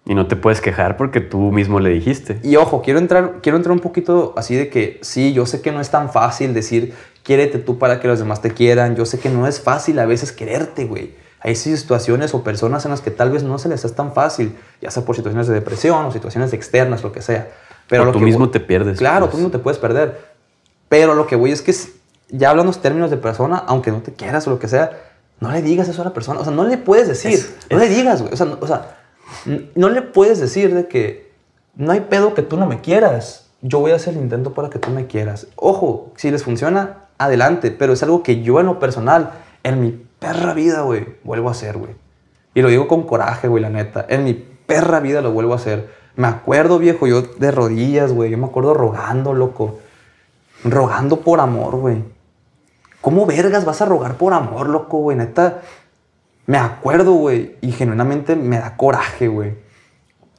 Y 0.06 0.16
no 0.16 0.28
te 0.28 0.38
puedes 0.38 0.62
quejar 0.62 0.96
porque 0.96 1.20
tú 1.20 1.52
mismo 1.52 1.80
le 1.80 1.90
dijiste. 1.90 2.40
Y 2.44 2.56
ojo, 2.56 2.82
quiero 2.82 3.00
entrar, 3.00 3.40
quiero 3.42 3.58
entrar 3.58 3.74
un 3.74 3.80
poquito 3.80 4.34
así 4.38 4.56
de 4.56 4.70
que 4.70 5.00
sí, 5.02 5.34
yo 5.34 5.46
sé 5.46 5.62
que 5.62 5.72
no 5.72 5.82
es 5.82 5.90
tan 5.90 6.12
fácil 6.12 6.54
decir 6.54 6.94
quiérete 7.24 7.60
tú 7.60 7.78
para 7.78 8.00
que 8.00 8.08
los 8.08 8.20
demás 8.20 8.42
te 8.42 8.52
quieran. 8.52 8.96
Yo 8.96 9.06
sé 9.06 9.20
que 9.20 9.30
no 9.30 9.48
es 9.48 9.60
fácil 9.60 10.00
a 10.00 10.06
veces 10.06 10.32
quererte, 10.32 10.86
güey. 10.86 11.14
Hay 11.42 11.56
situaciones 11.56 12.34
o 12.34 12.42
personas 12.42 12.86
en 12.86 12.92
las 12.92 13.02
que 13.02 13.12
tal 13.12 13.32
vez 13.32 13.44
no 13.44 13.60
se 13.60 13.68
les 13.68 13.84
es 13.84 13.94
tan 13.96 14.14
fácil, 14.14 14.56
ya 14.82 14.92
sea 14.92 15.04
por 15.04 15.16
situaciones 15.16 15.48
de 15.48 15.54
depresión 15.54 16.06
o 16.06 16.12
situaciones 16.12 16.54
externas, 16.54 17.04
lo 17.04 17.12
que 17.12 17.22
sea. 17.22 17.50
Pero 17.88 18.04
O 18.04 18.06
lo 18.06 18.12
tú 18.12 18.20
que 18.20 18.26
mismo 18.26 18.46
voy- 18.46 18.52
te 18.52 18.60
pierdes, 18.60 18.98
Claro, 18.98 19.22
pues. 19.26 19.32
tú 19.32 19.38
mismo 19.38 19.52
te 19.52 19.60
puedes 19.60 19.80
perder. 19.80 20.20
Pero 20.90 21.14
lo 21.16 21.28
que 21.28 21.36
voy 21.36 21.52
es 21.52 21.62
que 21.62 21.74
ya 22.30 22.50
hablando 22.50 22.72
en 22.74 22.80
términos 22.82 23.10
de 23.10 23.18
persona, 23.18 23.64
aunque 23.68 23.92
no 23.92 24.02
te 24.02 24.14
quieras 24.14 24.48
o 24.48 24.50
lo 24.52 24.60
que 24.60 24.68
sea, 24.68 24.92
no 25.40 25.52
le 25.52 25.62
digas 25.62 25.88
eso 25.88 26.02
a 26.02 26.06
la 26.06 26.14
persona. 26.14 26.40
O 26.40 26.44
sea, 26.44 26.54
no 26.54 26.66
le 26.66 26.78
puedes 26.78 27.08
decir. 27.08 27.32
Es- 27.34 27.56
no 27.70 27.78
le 27.78 27.88
digas, 27.90 28.22
güey. 28.22 28.34
O 28.34 28.38
sea, 28.38 28.46
no, 28.46 28.58
o 28.60 28.68
sea, 28.68 28.98
no 29.76 29.90
le 29.90 30.02
puedes 30.02 30.40
decir 30.40 30.74
de 30.74 30.88
que 30.88 31.32
no 31.76 31.92
hay 31.92 32.02
pedo 32.02 32.34
que 32.34 32.42
tú 32.42 32.58
no 32.58 32.66
me 32.66 32.82
quieras. 32.82 33.50
Yo 33.62 33.80
voy 33.80 33.92
a 33.92 33.96
hacer 33.96 34.14
el 34.16 34.22
intento 34.22 34.54
para 34.54 34.70
que 34.70 34.80
tú 34.80 34.90
me 34.92 35.08
quieras. 35.08 35.48
Ojo, 35.56 36.12
si 36.16 36.32
les 36.32 36.44
funciona, 36.44 37.06
adelante. 37.18 37.72
Pero 37.72 37.94
es 37.94 38.04
algo 38.04 38.24
que 38.24 38.42
yo 38.42 38.60
en 38.60 38.66
lo 38.68 38.80
personal, 38.80 39.32
en 39.64 39.82
mi 39.82 39.92
perra 40.20 40.54
vida, 40.54 40.82
güey, 40.82 41.06
vuelvo 41.24 41.50
a 41.50 41.52
hacer, 41.52 41.78
güey. 41.78 41.96
Y 42.54 42.62
lo 42.62 42.70
digo 42.70 42.88
con 42.88 43.04
coraje, 43.04 43.48
güey, 43.48 43.62
la 43.62 43.70
neta. 43.70 44.06
En 44.10 44.24
mi 44.24 44.34
perra 44.34 45.00
vida 45.00 45.22
lo 45.22 45.32
vuelvo 45.32 45.54
a 45.54 45.58
hacer. 45.58 45.90
Me 46.18 46.28
acuerdo, 46.28 46.80
viejo, 46.80 47.06
yo 47.06 47.22
de 47.22 47.52
rodillas, 47.52 48.12
güey. 48.12 48.32
Yo 48.32 48.38
me 48.40 48.48
acuerdo 48.48 48.74
rogando, 48.74 49.34
loco. 49.34 49.80
Rogando 50.64 51.22
por 51.22 51.40
amor, 51.40 51.76
güey. 51.76 52.04
¿Cómo 53.02 53.28
vergas 53.28 53.66
vas 53.66 53.82
a 53.84 53.86
rogar 53.86 54.16
por 54.16 54.34
amor, 54.34 54.68
loco, 54.68 54.98
güey? 54.98 55.16
Neta. 55.16 55.62
me 56.48 56.58
acuerdo, 56.58 57.14
güey, 57.14 57.56
y 57.62 57.72
genuinamente 57.72 58.36
me 58.36 58.58
da 58.58 58.76
coraje, 58.76 59.28
güey. 59.28 59.54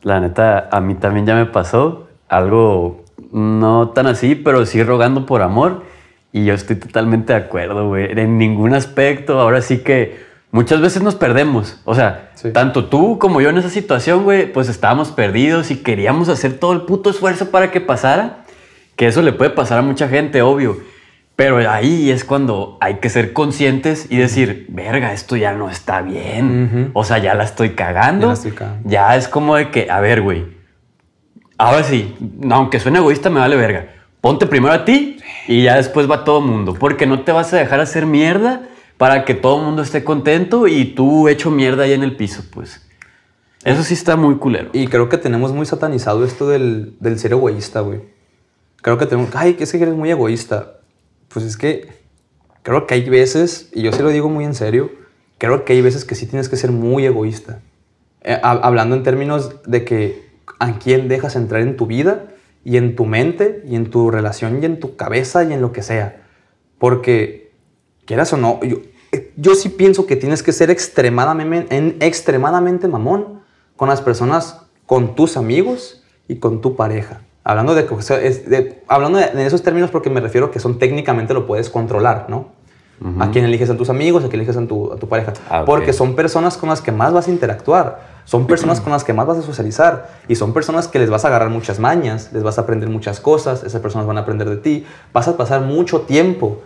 La 0.02 0.18
neta, 0.18 0.68
a 0.70 0.80
mí 0.80 0.96
también 0.96 1.26
ya 1.26 1.36
me 1.36 1.46
pasó 1.46 2.08
algo 2.28 3.04
no 3.32 3.90
tan 3.90 4.06
así, 4.08 4.34
pero 4.34 4.66
sí 4.66 4.82
rogando 4.82 5.26
por 5.26 5.42
amor. 5.42 5.84
Y 6.32 6.44
yo 6.44 6.54
estoy 6.54 6.76
totalmente 6.76 7.32
de 7.32 7.38
acuerdo, 7.38 7.86
güey. 7.86 8.18
En 8.18 8.36
ningún 8.36 8.74
aspecto. 8.74 9.40
Ahora 9.40 9.62
sí 9.62 9.78
que 9.78 10.27
muchas 10.50 10.80
veces 10.80 11.02
nos 11.02 11.14
perdemos. 11.14 11.80
O 11.84 11.94
sea, 11.94 12.30
Sí. 12.34 12.52
tanto 12.52 12.86
tú 12.86 13.18
como 13.18 13.40
yo 13.40 13.50
en 13.50 13.58
esa 13.58 13.70
situación, 13.70 14.24
güey, 14.24 14.52
pues 14.52 14.68
estábamos 14.68 15.10
perdidos 15.10 15.70
y 15.70 15.76
queríamos 15.82 16.28
hacer 16.28 16.58
todo 16.58 16.72
el 16.72 16.82
puto 16.82 17.10
esfuerzo 17.10 17.50
para 17.50 17.70
que 17.70 17.80
pasara. 17.80 18.44
Que 18.96 19.06
eso 19.06 19.22
le 19.22 19.32
puede 19.32 19.50
pasar 19.50 19.78
a 19.78 19.82
mucha 19.82 20.08
gente, 20.08 20.42
obvio. 20.42 20.78
Pero 21.36 21.58
ahí 21.70 22.10
es 22.10 22.24
cuando 22.24 22.76
hay 22.80 22.96
que 22.96 23.08
ser 23.10 23.32
conscientes 23.32 24.08
y 24.10 24.16
decir, 24.16 24.66
verga, 24.70 25.12
esto 25.12 25.36
ya 25.36 25.52
no 25.52 25.70
está 25.70 26.02
bien. 26.02 26.90
O 26.94 27.04
sea, 27.04 27.18
ya 27.18 27.34
la 27.34 27.44
estoy 27.44 27.70
cagando. 27.70 28.22
Ya 28.22 28.26
la 28.26 28.34
estoy 28.34 28.50
cagando. 28.52 28.88
Ya 28.90 29.14
es 29.14 29.28
como 29.28 29.54
de 29.54 29.70
que, 29.70 29.88
a 29.88 30.00
ver, 30.00 30.20
güey. 30.22 30.46
Ahora 31.58 31.84
sí, 31.84 32.16
aunque 32.50 32.80
suene 32.80 32.98
egoísta, 32.98 33.30
me 33.30 33.38
vale 33.38 33.54
verga. 33.54 33.86
Ponte 34.20 34.46
primero 34.46 34.74
a 34.74 34.84
ti 34.84 35.18
y 35.46 35.62
ya 35.62 35.76
después 35.76 36.10
va 36.10 36.24
todo 36.24 36.40
mundo. 36.40 36.74
Porque 36.74 37.06
no 37.06 37.20
te 37.20 37.30
vas 37.30 37.52
a 37.54 37.58
dejar 37.58 37.78
hacer 37.80 38.04
mierda 38.04 38.62
para 38.98 39.24
que 39.24 39.32
todo 39.34 39.58
el 39.60 39.64
mundo 39.64 39.82
esté 39.82 40.04
contento 40.04 40.66
y 40.66 40.84
tú 40.84 41.28
hecho 41.28 41.50
mierda 41.50 41.84
ahí 41.84 41.92
en 41.92 42.02
el 42.02 42.16
piso, 42.16 42.42
pues. 42.52 42.84
Eso 43.64 43.82
sí 43.82 43.94
está 43.94 44.16
muy 44.16 44.36
culero. 44.36 44.70
Y 44.72 44.86
creo 44.86 45.08
que 45.08 45.18
tenemos 45.18 45.52
muy 45.52 45.66
satanizado 45.66 46.24
esto 46.24 46.48
del, 46.48 46.96
del 47.00 47.18
ser 47.18 47.32
egoísta, 47.32 47.80
güey. 47.80 48.00
Creo 48.82 48.98
que 48.98 49.06
tenemos, 49.06 49.30
ay, 49.34 49.54
que 49.54 49.64
es 49.64 49.72
que 49.72 49.78
eres 49.82 49.94
muy 49.94 50.10
egoísta. 50.10 50.78
Pues 51.28 51.44
es 51.44 51.56
que 51.56 51.88
creo 52.62 52.86
que 52.86 52.94
hay 52.94 53.08
veces, 53.08 53.70
y 53.72 53.82
yo 53.82 53.92
sí 53.92 54.02
lo 54.02 54.10
digo 54.10 54.28
muy 54.28 54.44
en 54.44 54.54
serio, 54.54 54.90
creo 55.38 55.64
que 55.64 55.72
hay 55.72 55.80
veces 55.82 56.04
que 56.04 56.14
sí 56.14 56.26
tienes 56.26 56.48
que 56.48 56.56
ser 56.56 56.70
muy 56.72 57.04
egoísta. 57.06 57.60
Eh, 58.22 58.38
hab- 58.42 58.60
hablando 58.62 58.96
en 58.96 59.02
términos 59.02 59.60
de 59.66 59.84
que 59.84 60.28
a 60.58 60.78
quién 60.78 61.08
dejas 61.08 61.36
entrar 61.36 61.62
en 61.62 61.76
tu 61.76 61.86
vida 61.86 62.26
y 62.64 62.76
en 62.76 62.96
tu 62.96 63.04
mente 63.04 63.62
y 63.66 63.76
en 63.76 63.90
tu 63.90 64.10
relación 64.10 64.60
y 64.62 64.66
en 64.66 64.80
tu 64.80 64.96
cabeza 64.96 65.44
y 65.44 65.52
en 65.52 65.60
lo 65.60 65.72
que 65.72 65.82
sea. 65.82 66.22
Porque, 66.78 67.37
quieras 68.08 68.32
o 68.32 68.36
no, 68.36 68.58
yo, 68.64 68.78
eh, 69.12 69.32
yo 69.36 69.54
sí 69.54 69.68
pienso 69.68 70.06
que 70.06 70.16
tienes 70.16 70.42
que 70.42 70.50
ser 70.52 70.70
extremadamente, 70.70 71.76
en- 71.76 71.96
extremadamente 72.00 72.88
mamón 72.88 73.40
con 73.76 73.88
las 73.88 74.00
personas, 74.00 74.62
con 74.86 75.14
tus 75.14 75.36
amigos 75.36 76.02
y 76.26 76.36
con 76.36 76.60
tu 76.60 76.74
pareja. 76.74 77.20
Hablando 77.44 77.74
de, 77.74 77.82
de- 77.84 78.82
hablando 78.88 79.18
de, 79.18 79.28
de 79.30 79.46
esos 79.46 79.62
términos 79.62 79.90
porque 79.90 80.10
me 80.10 80.20
refiero 80.20 80.50
que 80.50 80.58
son 80.58 80.78
técnicamente 80.78 81.32
lo 81.34 81.46
puedes 81.46 81.70
controlar, 81.70 82.26
¿no? 82.28 82.56
A 83.20 83.30
quién 83.30 83.44
eliges 83.44 83.70
a 83.70 83.76
tus 83.76 83.90
amigos, 83.90 84.24
a 84.24 84.28
quién 84.28 84.40
eliges 84.40 84.56
a 84.56 84.66
tu, 84.66 84.92
a 84.92 84.96
tu 84.96 85.08
pareja. 85.08 85.32
Ah, 85.48 85.60
ok. 85.60 85.66
Porque 85.66 85.92
son 85.92 86.16
personas 86.16 86.56
con 86.56 86.68
las 86.68 86.80
que 86.82 86.90
más 86.90 87.12
vas 87.12 87.28
a 87.28 87.30
interactuar, 87.30 88.00
son 88.24 88.48
personas 88.48 88.80
con 88.80 88.90
las 88.92 89.04
que 89.04 89.12
más 89.12 89.24
vas 89.24 89.38
a 89.38 89.42
socializar 89.42 90.08
y 90.26 90.34
son 90.34 90.52
personas 90.52 90.88
que 90.88 90.98
les 90.98 91.08
vas 91.08 91.24
a 91.24 91.28
agarrar 91.28 91.48
muchas 91.48 91.78
mañas, 91.78 92.30
les 92.32 92.42
vas 92.42 92.58
a 92.58 92.62
aprender 92.62 92.88
muchas 92.88 93.20
cosas, 93.20 93.62
esas 93.62 93.80
personas 93.80 94.04
van 94.08 94.18
a 94.18 94.22
aprender 94.22 94.50
de 94.50 94.56
ti, 94.56 94.84
vas 95.12 95.28
a 95.28 95.36
pasar 95.36 95.60
mucho 95.60 96.00
tiempo. 96.00 96.60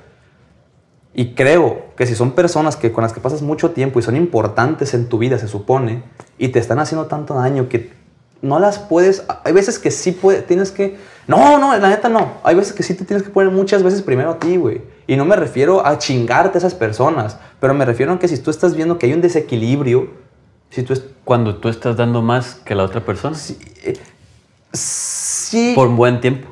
Y 1.15 1.35
creo 1.35 1.87
que 1.97 2.07
si 2.07 2.15
son 2.15 2.33
personas 2.33 2.77
que, 2.77 2.91
con 2.91 3.03
las 3.03 3.13
que 3.13 3.21
pasas 3.21 3.43
mucho 3.43 3.73
tiempo 3.73 3.99
y 3.99 4.03
son 4.03 4.17
importantes 4.17 4.95
en 4.95 5.09
tu 5.09 5.19
vida, 5.19 5.39
se 5.39 5.49
supone, 5.49 6.05
y 6.39 6.49
te 6.49 6.59
están 6.59 6.79
haciendo 6.79 7.07
tanto 7.07 7.35
daño 7.35 7.69
que 7.69 7.93
no 8.41 8.59
las 8.59 8.79
puedes... 8.79 9.25
Hay 9.45 9.53
veces 9.53 9.79
que 9.79 9.91
sí 9.91 10.13
puedes, 10.13 10.47
tienes 10.47 10.71
que... 10.71 10.97
No, 11.27 11.59
no, 11.59 11.77
la 11.77 11.89
neta 11.89 12.09
no. 12.09 12.33
Hay 12.43 12.55
veces 12.55 12.73
que 12.73 12.83
sí 12.83 12.95
te 12.95 13.05
tienes 13.05 13.23
que 13.23 13.31
poner 13.31 13.53
muchas 13.53 13.83
veces 13.83 14.03
primero 14.03 14.31
a 14.31 14.39
ti, 14.39 14.57
güey. 14.57 14.83
Y 15.07 15.17
no 15.17 15.25
me 15.25 15.37
refiero 15.37 15.87
a 15.87 15.99
chingarte 15.99 16.57
a 16.57 16.61
esas 16.61 16.75
personas, 16.75 17.37
pero 17.61 17.75
me 17.75 17.85
refiero 17.85 18.13
a 18.13 18.19
que 18.19 18.27
si 18.27 18.39
tú 18.39 18.51
estás 18.51 18.75
viendo 18.75 18.99
que 18.99 19.07
hay 19.07 19.13
un 19.13 19.21
desequilibrio, 19.21 20.11
si 20.71 20.83
tú... 20.83 21.01
Cuando 21.25 21.57
tú 21.57 21.69
estás 21.69 21.97
dando 21.97 22.23
más 22.23 22.57
que 22.57 22.75
la 22.75 22.83
otra 22.83 23.05
persona. 23.05 23.37
Sí, 23.37 23.59
eh, 23.85 23.97
sí, 24.73 25.73
Por 25.77 25.89
un 25.89 25.97
buen 25.97 26.21
tiempo. 26.21 26.49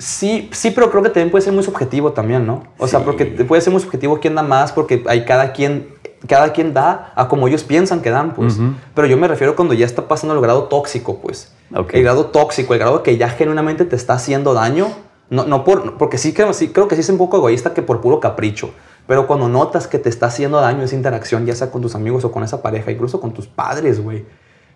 Sí, 0.00 0.48
sí, 0.52 0.70
pero 0.70 0.90
creo 0.90 1.02
que 1.02 1.10
también 1.10 1.30
puede 1.30 1.44
ser 1.44 1.52
muy 1.52 1.62
subjetivo 1.62 2.12
también, 2.12 2.46
¿no? 2.46 2.64
O 2.78 2.86
sea, 2.88 3.00
Sí. 3.00 3.04
porque 3.04 3.26
te- 3.26 3.44
puede 3.44 3.60
ser 3.60 3.70
muy 3.72 3.82
subjetivo 3.82 4.18
quién 4.18 4.34
da 4.34 4.42
más, 4.42 4.72
porque 4.72 5.04
hay 5.06 5.26
cada 5.26 5.52
quien, 5.52 5.88
cada 6.26 6.52
quien 6.54 6.72
da 6.72 7.12
a 7.14 7.28
como 7.28 7.46
ellos 7.48 7.64
piensan 7.64 8.00
que 8.00 8.08
dan, 8.10 8.32
pues. 8.34 8.54
Ujú. 8.58 8.72
Pero 8.94 9.06
yo 9.06 9.18
me 9.18 9.28
refiero 9.28 9.54
cuando 9.54 9.74
ya 9.74 9.84
está 9.84 10.08
pasando 10.08 10.34
el 10.34 10.40
grado 10.40 10.64
tóxico, 10.64 11.18
pues. 11.20 11.52
Ok. 11.76 11.92
El 11.94 12.02
grado 12.04 12.26
tóxico, 12.26 12.72
el 12.72 12.80
grado 12.80 13.02
que 13.02 13.18
ya 13.18 13.28
genuinamente 13.28 13.84
te 13.84 13.94
está 13.94 14.14
haciendo 14.14 14.54
daño. 14.54 14.88
No, 15.28 15.44
no 15.44 15.62
por, 15.64 15.96
porque 15.98 16.16
sí 16.18 16.32
creo, 16.32 16.52
sí 16.54 16.68
creo 16.68 16.88
que 16.88 16.94
sí 16.96 17.02
es 17.02 17.08
un 17.10 17.18
poco 17.18 17.36
egoísta 17.36 17.74
que 17.74 17.82
por 17.82 18.00
puro 18.00 18.20
capricho. 18.20 18.70
Pero 19.06 19.26
cuando 19.26 19.48
notas 19.48 19.86
que 19.86 19.98
te 19.98 20.08
está 20.08 20.26
haciendo 20.26 20.60
daño 20.60 20.82
esa 20.82 20.96
interacción, 20.96 21.44
ya 21.46 21.54
sea 21.54 21.70
con 21.70 21.82
tus 21.82 21.94
amigos 21.94 22.24
o 22.24 22.32
con 22.32 22.42
esa 22.42 22.62
pareja, 22.62 22.90
incluso 22.90 23.20
con 23.20 23.32
tus 23.32 23.46
padres, 23.46 24.02
güey. 24.02 24.24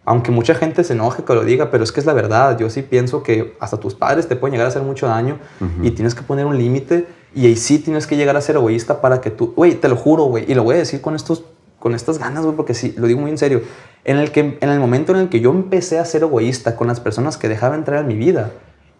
Aunque 0.04 0.30
mucha 0.30 0.54
gente 0.54 0.84
se 0.84 0.92
enoje 0.92 1.24
que 1.24 1.34
lo 1.34 1.44
diga, 1.44 1.70
pero 1.70 1.82
es 1.82 1.92
que 1.92 2.00
es 2.00 2.06
la 2.06 2.12
verdad. 2.12 2.58
Yo 2.58 2.68
sí 2.68 2.82
pienso 2.82 3.22
que 3.22 3.56
hasta 3.58 3.78
tus 3.78 3.94
padres 3.94 4.28
te 4.28 4.36
pueden 4.36 4.52
llegar 4.52 4.66
a 4.66 4.68
hacer 4.68 4.82
mucho 4.82 5.06
daño 5.06 5.38
y 5.82 5.92
tienes 5.92 6.14
que 6.14 6.22
poner 6.22 6.44
un 6.46 6.58
límite 6.58 7.06
y 7.34 7.46
ahí 7.46 7.56
sí 7.56 7.78
tienes 7.78 8.06
que 8.06 8.16
llegar 8.16 8.36
a 8.36 8.40
ser 8.40 8.56
egoísta 8.56 9.00
para 9.00 9.20
que 9.20 9.30
tú, 9.30 9.52
güey, 9.56 9.74
te 9.74 9.88
lo 9.88 9.96
juro, 9.96 10.24
güey, 10.24 10.44
y 10.50 10.54
lo 10.54 10.62
voy 10.62 10.76
a 10.76 10.78
decir 10.78 11.00
con 11.00 11.14
estos 11.14 11.44
con 11.78 11.94
estas 11.94 12.18
ganas, 12.18 12.44
güey, 12.44 12.56
porque 12.56 12.72
sí, 12.72 12.94
lo 12.96 13.06
digo 13.06 13.20
muy 13.20 13.30
en 13.30 13.36
serio. 13.36 13.60
En 14.04 14.16
el 14.16 14.32
que 14.32 14.56
en 14.60 14.68
el 14.70 14.80
momento 14.80 15.12
en 15.12 15.18
el 15.18 15.28
que 15.28 15.40
yo 15.40 15.50
empecé 15.50 15.98
a 15.98 16.04
ser 16.06 16.22
egoísta 16.22 16.76
con 16.76 16.86
las 16.86 17.00
personas 17.00 17.36
que 17.36 17.48
dejaba 17.48 17.74
entrar 17.74 18.00
en 18.00 18.08
mi 18.08 18.16
vida 18.16 18.52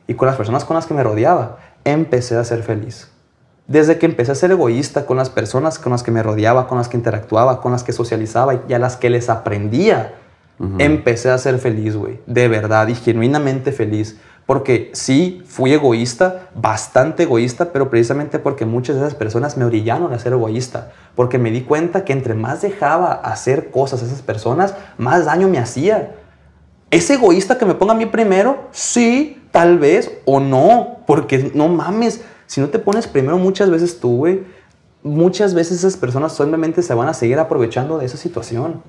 y 0.06 0.14
con 0.14 0.26
las 0.26 0.36
personas 0.36 0.64
con 0.64 0.76
las 0.76 0.86
que 0.86 0.92
me 0.92 1.02
rodeaba, 1.02 1.58
empecé 1.84 2.36
a 2.36 2.44
ser 2.44 2.62
feliz. 2.62 3.08
Desde 3.66 3.98
que 3.98 4.04
empecé 4.04 4.32
a 4.32 4.34
ser 4.34 4.50
egoísta 4.50 5.06
con 5.06 5.16
las 5.16 5.30
personas 5.30 5.78
con 5.78 5.92
las 5.92 6.02
que 6.02 6.10
me 6.10 6.22
rodeaba, 6.22 6.66
con 6.66 6.76
las 6.76 6.88
que 6.88 6.98
interactuaba, 6.98 7.62
con 7.62 7.72
las 7.72 7.82
que 7.82 7.92
socializaba 7.92 8.62
y 8.68 8.74
a 8.74 8.78
las 8.78 8.96
que 8.96 9.08
les 9.08 9.30
aprendía, 9.30 10.14
empecé 10.78 11.30
a 11.30 11.38
ser 11.38 11.58
feliz, 11.58 11.96
güey. 11.96 12.20
De 12.26 12.48
verdad 12.48 12.88
y 12.88 12.94
genuinamente 12.94 13.72
feliz. 13.72 14.18
Porque 14.46 14.90
sí, 14.92 15.42
fui 15.46 15.72
egoísta, 15.72 16.50
bastante 16.54 17.22
egoísta, 17.22 17.72
pero 17.72 17.88
precisamente 17.88 18.38
porque 18.38 18.66
muchas 18.66 18.96
de 18.96 19.02
esas 19.02 19.14
personas 19.14 19.56
me 19.56 19.64
orillaron 19.64 20.12
a 20.12 20.18
ser 20.18 20.34
egoísta. 20.34 20.92
Porque 21.14 21.38
me 21.38 21.50
di 21.50 21.62
cuenta 21.62 22.04
que 22.04 22.12
entre 22.12 22.34
más 22.34 22.60
dejaba 22.60 23.12
hacer 23.12 23.70
cosas 23.70 24.02
a 24.02 24.06
esas 24.06 24.20
personas, 24.20 24.74
más 24.98 25.24
daño 25.24 25.48
me 25.48 25.58
hacía. 25.58 26.16
¿Es 26.90 27.08
egoísta 27.08 27.56
que 27.56 27.64
me 27.64 27.74
ponga 27.74 27.94
a 27.94 27.96
mí 27.96 28.06
primero? 28.06 28.68
Sí, 28.70 29.42
tal 29.50 29.78
vez, 29.78 30.10
o 30.26 30.40
no, 30.40 30.98
porque 31.06 31.50
no 31.54 31.68
mames, 31.68 32.22
si 32.46 32.60
no 32.60 32.68
te 32.68 32.78
pones 32.78 33.06
primero 33.06 33.38
muchas 33.38 33.70
veces 33.70 33.98
tú, 33.98 34.18
güey, 34.18 34.42
muchas 35.02 35.54
veces 35.54 35.78
esas 35.78 35.96
personas 35.96 36.32
solamente 36.32 36.82
se 36.82 36.92
van 36.94 37.08
a 37.08 37.14
seguir 37.14 37.38
aprovechando 37.38 37.98
de 37.98 38.06
esa 38.06 38.16
situación. 38.16 38.82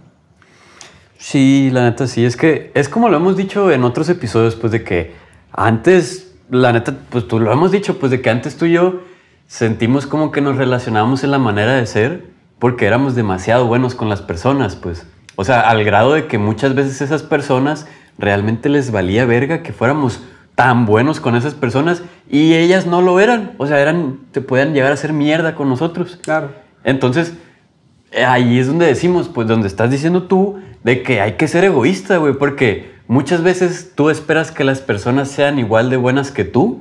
Sí, 1.18 1.70
la 1.72 1.84
neta 1.84 2.07
sí. 2.07 2.26
Es 2.26 2.38
que 2.38 2.72
es 2.74 2.89
como 2.89 3.09
lo 3.09 3.18
hemos 3.18 3.38
dicho 3.38 3.72
en 3.72 3.84
otros 3.84 4.09
episodios, 4.09 4.55
pues 4.55 4.72
de 4.72 4.84
que 4.84 5.13
antes, 5.51 6.36
la 6.49 6.74
neta, 6.74 6.95
pues 7.09 7.28
tú 7.28 7.39
lo 7.39 7.51
hemos 7.51 7.72
dicho, 7.72 7.97
pues 7.99 8.11
de 8.11 8.22
que 8.22 8.30
antes 8.30 8.57
tú 8.57 8.66
y 8.66 8.74
yo 8.74 9.01
sentimos 9.47 10.07
como 10.07 10.32
que 10.32 10.41
nos 10.41 10.57
relacionábamos 10.57 11.24
en 11.24 11.32
la 11.32 11.39
manera 11.39 11.74
de 11.74 11.86
ser 11.86 12.26
porque 12.59 12.86
éramos 12.86 13.16
demasiado 13.16 13.68
buenos 13.68 13.95
con 13.95 14.09
las 14.09 14.22
personas, 14.22 14.76
pues. 14.76 15.05
O 15.36 15.43
sea, 15.43 15.61
al 15.70 15.84
grado 15.84 16.13
de 16.13 16.28
que 16.28 16.38
muchas 16.38 16.76
veces 16.76 17.01
esas 17.01 17.24
personas 17.24 17.88
realmente 18.18 18.70
les 18.70 18.91
valía 18.91 19.26
verga 19.26 19.61
que 19.61 19.74
fuéramos 19.74 20.22
tan 20.55 20.86
buenos 20.86 21.20
con 21.20 21.36
esas 21.36 21.53
personas 21.53 22.01
y 22.30 22.53
ellas 22.53 22.86
no 22.86 23.01
lo 23.01 23.20
eran. 23.20 23.51
O 23.57 23.68
sea, 23.68 23.80
eran, 23.80 24.20
te 24.32 24.41
podían 24.41 24.74
llegar 24.74 24.91
a 24.91 24.93
hacer 24.93 25.11
mierda 25.11 25.55
con 25.55 25.68
nosotros. 25.68 26.18
Claro. 26.22 26.51
Entonces, 26.84 27.34
eh, 28.11 28.24
ahí 28.24 28.57
es 28.57 28.68
donde 28.68 28.86
decimos, 28.86 29.28
pues 29.28 29.47
donde 29.47 29.68
estás 29.68 29.91
diciendo 29.91 30.24
tú, 30.24 30.59
de 30.86 31.01
que 31.01 31.19
hay 31.19 31.33
que 31.33 31.47
ser 31.47 31.63
egoísta, 31.63 32.17
güey, 32.17 32.36
porque 32.36 32.91
muchas 33.07 33.41
veces 33.41 33.93
tú 33.95 34.11
esperas 34.11 34.51
que 34.51 34.63
las 34.63 34.81
personas 34.81 35.29
sean 35.29 35.57
igual 35.57 35.89
de 35.89 35.97
buenas 35.97 36.29
que 36.29 36.43
tú, 36.43 36.79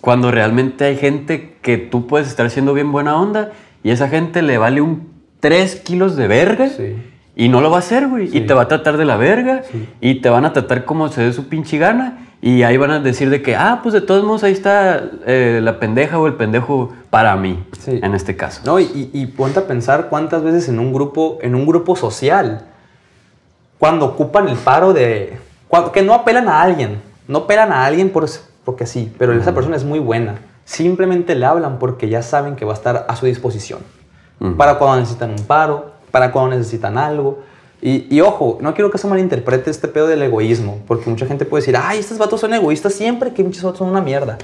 cuando 0.00 0.30
realmente 0.30 0.86
hay 0.86 0.96
gente 0.96 1.58
que 1.60 1.76
tú 1.76 2.06
puedes 2.06 2.28
estar 2.28 2.48
siendo 2.48 2.72
bien 2.72 2.92
buena 2.92 3.20
onda 3.20 3.52
y 3.82 3.90
esa 3.90 4.08
gente 4.08 4.40
le 4.40 4.56
vale 4.56 4.80
un 4.80 5.10
3 5.40 5.76
kilos 5.80 6.16
de 6.16 6.28
verga. 6.28 6.70
Sí. 6.70 6.96
Y 7.36 7.48
no 7.50 7.60
lo 7.60 7.70
va 7.70 7.76
a 7.76 7.80
hacer, 7.80 8.08
güey. 8.08 8.34
Y 8.34 8.40
te 8.42 8.54
va 8.54 8.62
a 8.62 8.68
tratar 8.68 8.96
de 8.96 9.04
la 9.04 9.18
verga. 9.18 9.64
Sí. 9.70 9.86
Y 10.00 10.16
te 10.16 10.30
van 10.30 10.46
a 10.46 10.54
tratar 10.54 10.86
como 10.86 11.08
se 11.08 11.22
dé 11.22 11.32
su 11.34 11.48
pinche 11.48 11.76
gana. 11.76 12.26
Y 12.42 12.62
ahí 12.62 12.78
van 12.78 12.90
a 12.90 13.00
decir 13.00 13.28
de 13.28 13.42
que, 13.42 13.54
ah, 13.54 13.80
pues 13.82 13.92
de 13.92 14.00
todos 14.00 14.24
modos 14.24 14.44
ahí 14.44 14.52
está 14.52 15.10
eh, 15.26 15.60
la 15.62 15.78
pendeja 15.78 16.18
o 16.18 16.26
el 16.26 16.34
pendejo 16.34 16.92
para 17.10 17.36
mí. 17.36 17.62
Sí. 17.78 18.00
En 18.02 18.14
este 18.14 18.34
caso. 18.34 18.62
No, 18.64 18.80
y, 18.80 18.84
y, 18.84 19.10
y 19.12 19.26
ponte 19.26 19.58
a 19.58 19.66
pensar 19.66 20.08
cuántas 20.08 20.42
veces 20.42 20.68
en 20.68 20.78
un 20.78 20.92
grupo, 20.92 21.38
en 21.42 21.54
un 21.54 21.66
grupo 21.66 21.96
social, 21.96 22.66
cuando 23.80 24.04
ocupan 24.06 24.46
el 24.48 24.56
paro 24.56 24.92
de... 24.92 25.36
cuando- 25.66 25.90
que 25.90 26.02
no 26.02 26.14
apelan 26.14 26.48
a 26.48 26.62
alguien, 26.62 27.02
no 27.26 27.38
apelan 27.38 27.72
a 27.72 27.84
alguien 27.84 28.10
por, 28.10 28.26
porque 28.64 28.86
sí, 28.86 29.12
pero 29.18 29.32
esa 29.32 29.52
persona 29.54 29.74
es 29.76 29.82
muy 29.84 29.98
buena. 29.98 30.36
Simplemente 30.64 31.34
le 31.34 31.46
hablan 31.46 31.80
porque 31.80 32.08
ya 32.08 32.22
saben 32.22 32.54
que 32.54 32.64
va 32.64 32.72
a 32.72 32.76
estar 32.76 33.06
a 33.08 33.16
su 33.16 33.26
disposición. 33.26 33.80
Ujú. 34.38 34.56
Para 34.56 34.78
cuando 34.78 35.00
necesitan 35.00 35.30
un 35.30 35.44
paro, 35.46 35.90
para 36.12 36.30
cuando 36.30 36.56
necesitan 36.56 36.96
algo. 36.98 37.40
Y, 37.82 38.06
y 38.14 38.20
ojo, 38.20 38.58
no 38.60 38.74
quiero 38.74 38.90
que 38.90 38.98
se 38.98 39.08
malinterprete 39.08 39.70
este 39.70 39.88
pedo 39.88 40.06
del 40.06 40.22
egoísmo, 40.22 40.80
porque 40.86 41.08
mucha 41.08 41.26
gente 41.26 41.44
puede 41.46 41.62
decir, 41.62 41.76
ay, 41.82 41.98
estos 41.98 42.18
vatos 42.18 42.38
son 42.40 42.52
egoístas 42.54 42.92
siempre, 42.92 43.32
que 43.32 43.42
muchos 43.42 43.64
otros 43.64 43.78
son 43.78 43.88
una 43.88 44.02
mierda. 44.02 44.36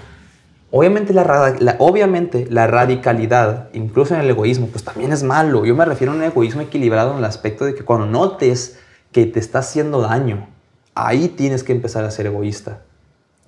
Obviamente 0.70 1.12
la, 1.12 1.54
la- 1.60 1.76
obviamente 1.78 2.46
la 2.50 2.66
radicalidad, 2.66 3.68
incluso 3.72 4.14
en 4.14 4.20
el 4.22 4.30
egoísmo, 4.30 4.66
pues 4.68 4.82
también 4.84 5.12
es 5.12 5.22
malo. 5.22 5.64
Yo 5.64 5.74
me 5.76 5.84
refiero 5.84 6.12
a 6.12 6.16
un 6.16 6.22
egoísmo 6.22 6.62
equilibrado 6.62 7.12
en 7.12 7.18
el 7.18 7.24
aspecto 7.24 7.64
de 7.66 7.74
que 7.74 7.84
cuando 7.84 8.06
notes 8.06 8.78
que 9.16 9.24
te 9.24 9.40
está 9.40 9.60
haciendo 9.60 10.02
daño, 10.02 10.46
ahí 10.94 11.28
tienes 11.28 11.64
que 11.64 11.72
empezar 11.72 12.04
a 12.04 12.10
ser 12.10 12.26
egoísta. 12.26 12.80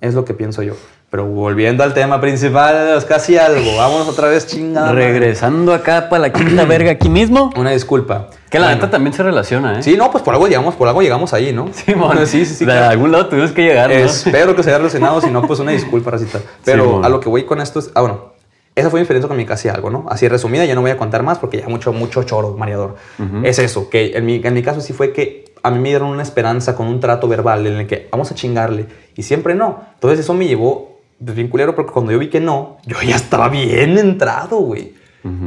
Es 0.01 0.15
lo 0.15 0.25
que 0.25 0.33
pienso 0.33 0.63
yo. 0.63 0.73
Pero 1.11 1.27
volviendo 1.27 1.83
al 1.83 1.93
tema 1.93 2.19
principal 2.19 3.05
casi 3.07 3.37
algo, 3.37 3.77
vamos 3.77 4.07
otra 4.07 4.29
vez 4.29 4.47
chingada. 4.47 4.93
Regresando 4.93 5.71
acá 5.75 6.09
para 6.09 6.21
la 6.23 6.33
quinta 6.33 6.65
verga 6.65 6.89
aquí 6.89 7.07
mismo. 7.07 7.51
Una 7.55 7.69
disculpa. 7.69 8.29
Que 8.49 8.57
la 8.57 8.65
Bueno. 8.65 8.77
neta 8.81 8.89
también 8.89 9.13
se 9.13 9.21
relaciona, 9.21 9.77
¿eh? 9.77 9.83
Sí, 9.83 9.95
no, 9.95 10.09
pues 10.09 10.23
por 10.23 10.33
algo 10.33 10.47
llegamos, 10.47 10.73
por 10.73 10.87
algo 10.87 11.03
llegamos 11.03 11.33
ahí, 11.35 11.53
¿no? 11.53 11.69
Simón. 11.71 12.17
sí, 12.25 12.47
sí, 12.47 12.55
sí. 12.55 12.65
De 12.65 12.71
claro. 12.71 12.89
algún 12.89 13.11
lado 13.11 13.27
tuvimos 13.27 13.51
que 13.51 13.61
llegar, 13.61 13.91
¿no? 13.91 13.95
Espero 13.95 14.55
que 14.55 14.63
se 14.63 14.69
haya 14.71 14.79
relacionado, 14.79 15.21
si 15.25 15.29
no, 15.29 15.43
pues 15.43 15.59
una 15.59 15.71
disculpa, 15.71 16.09
racita. 16.09 16.39
Pero 16.65 16.83
Simón. 16.85 17.05
a 17.05 17.09
lo 17.09 17.19
que 17.19 17.29
voy 17.29 17.43
con 17.43 17.61
esto 17.61 17.77
es, 17.77 17.91
ah, 17.93 18.01
bueno, 18.01 18.33
esa 18.75 18.89
fue 18.89 18.99
mi 18.99 19.03
experiencia 19.03 19.27
con 19.27 19.37
mi 19.37 19.45
casi 19.45 19.67
algo, 19.69 19.91
¿no? 19.91 20.05
Así 20.09 20.27
resumida, 20.27 20.63
ya 20.65 20.73
no 20.73 20.81
voy 20.81 20.91
a 20.91 20.97
contar 20.97 21.21
más 21.21 21.37
porque 21.37 21.57
ya 21.59 21.67
mucho, 21.67 21.91
mucho 21.93 22.23
choro, 22.23 22.55
mareador. 22.57 22.95
Es 23.43 23.59
eso, 23.59 23.89
que 23.89 24.15
en 24.15 24.25
mi, 24.25 24.39
en 24.43 24.53
mi 24.53 24.63
caso 24.63 24.79
sí 24.81 24.93
fue 24.93 25.11
que 25.11 25.48
a 25.61 25.71
mí 25.71 25.79
me 25.79 25.89
dieron 25.89 26.09
una 26.09 26.23
esperanza 26.23 26.75
con 26.75 26.87
un 26.87 26.99
trato 26.99 27.27
verbal 27.27 27.65
en 27.67 27.77
el 27.77 27.87
que 27.87 28.07
vamos 28.11 28.31
a 28.31 28.35
chingarle 28.35 28.87
y 29.15 29.23
siempre 29.23 29.55
no. 29.55 29.83
Entonces 29.95 30.19
eso 30.19 30.33
me 30.33 30.47
llevó 30.47 30.99
pues, 31.23 31.35
bien 31.35 31.47
culero 31.47 31.75
porque 31.75 31.91
cuando 31.91 32.11
yo 32.11 32.19
vi 32.19 32.29
que 32.29 32.39
no, 32.39 32.77
yo 32.85 33.01
ya 33.01 33.15
estaba 33.15 33.49
bien 33.49 33.97
entrado, 33.97 34.57
güey. 34.57 34.97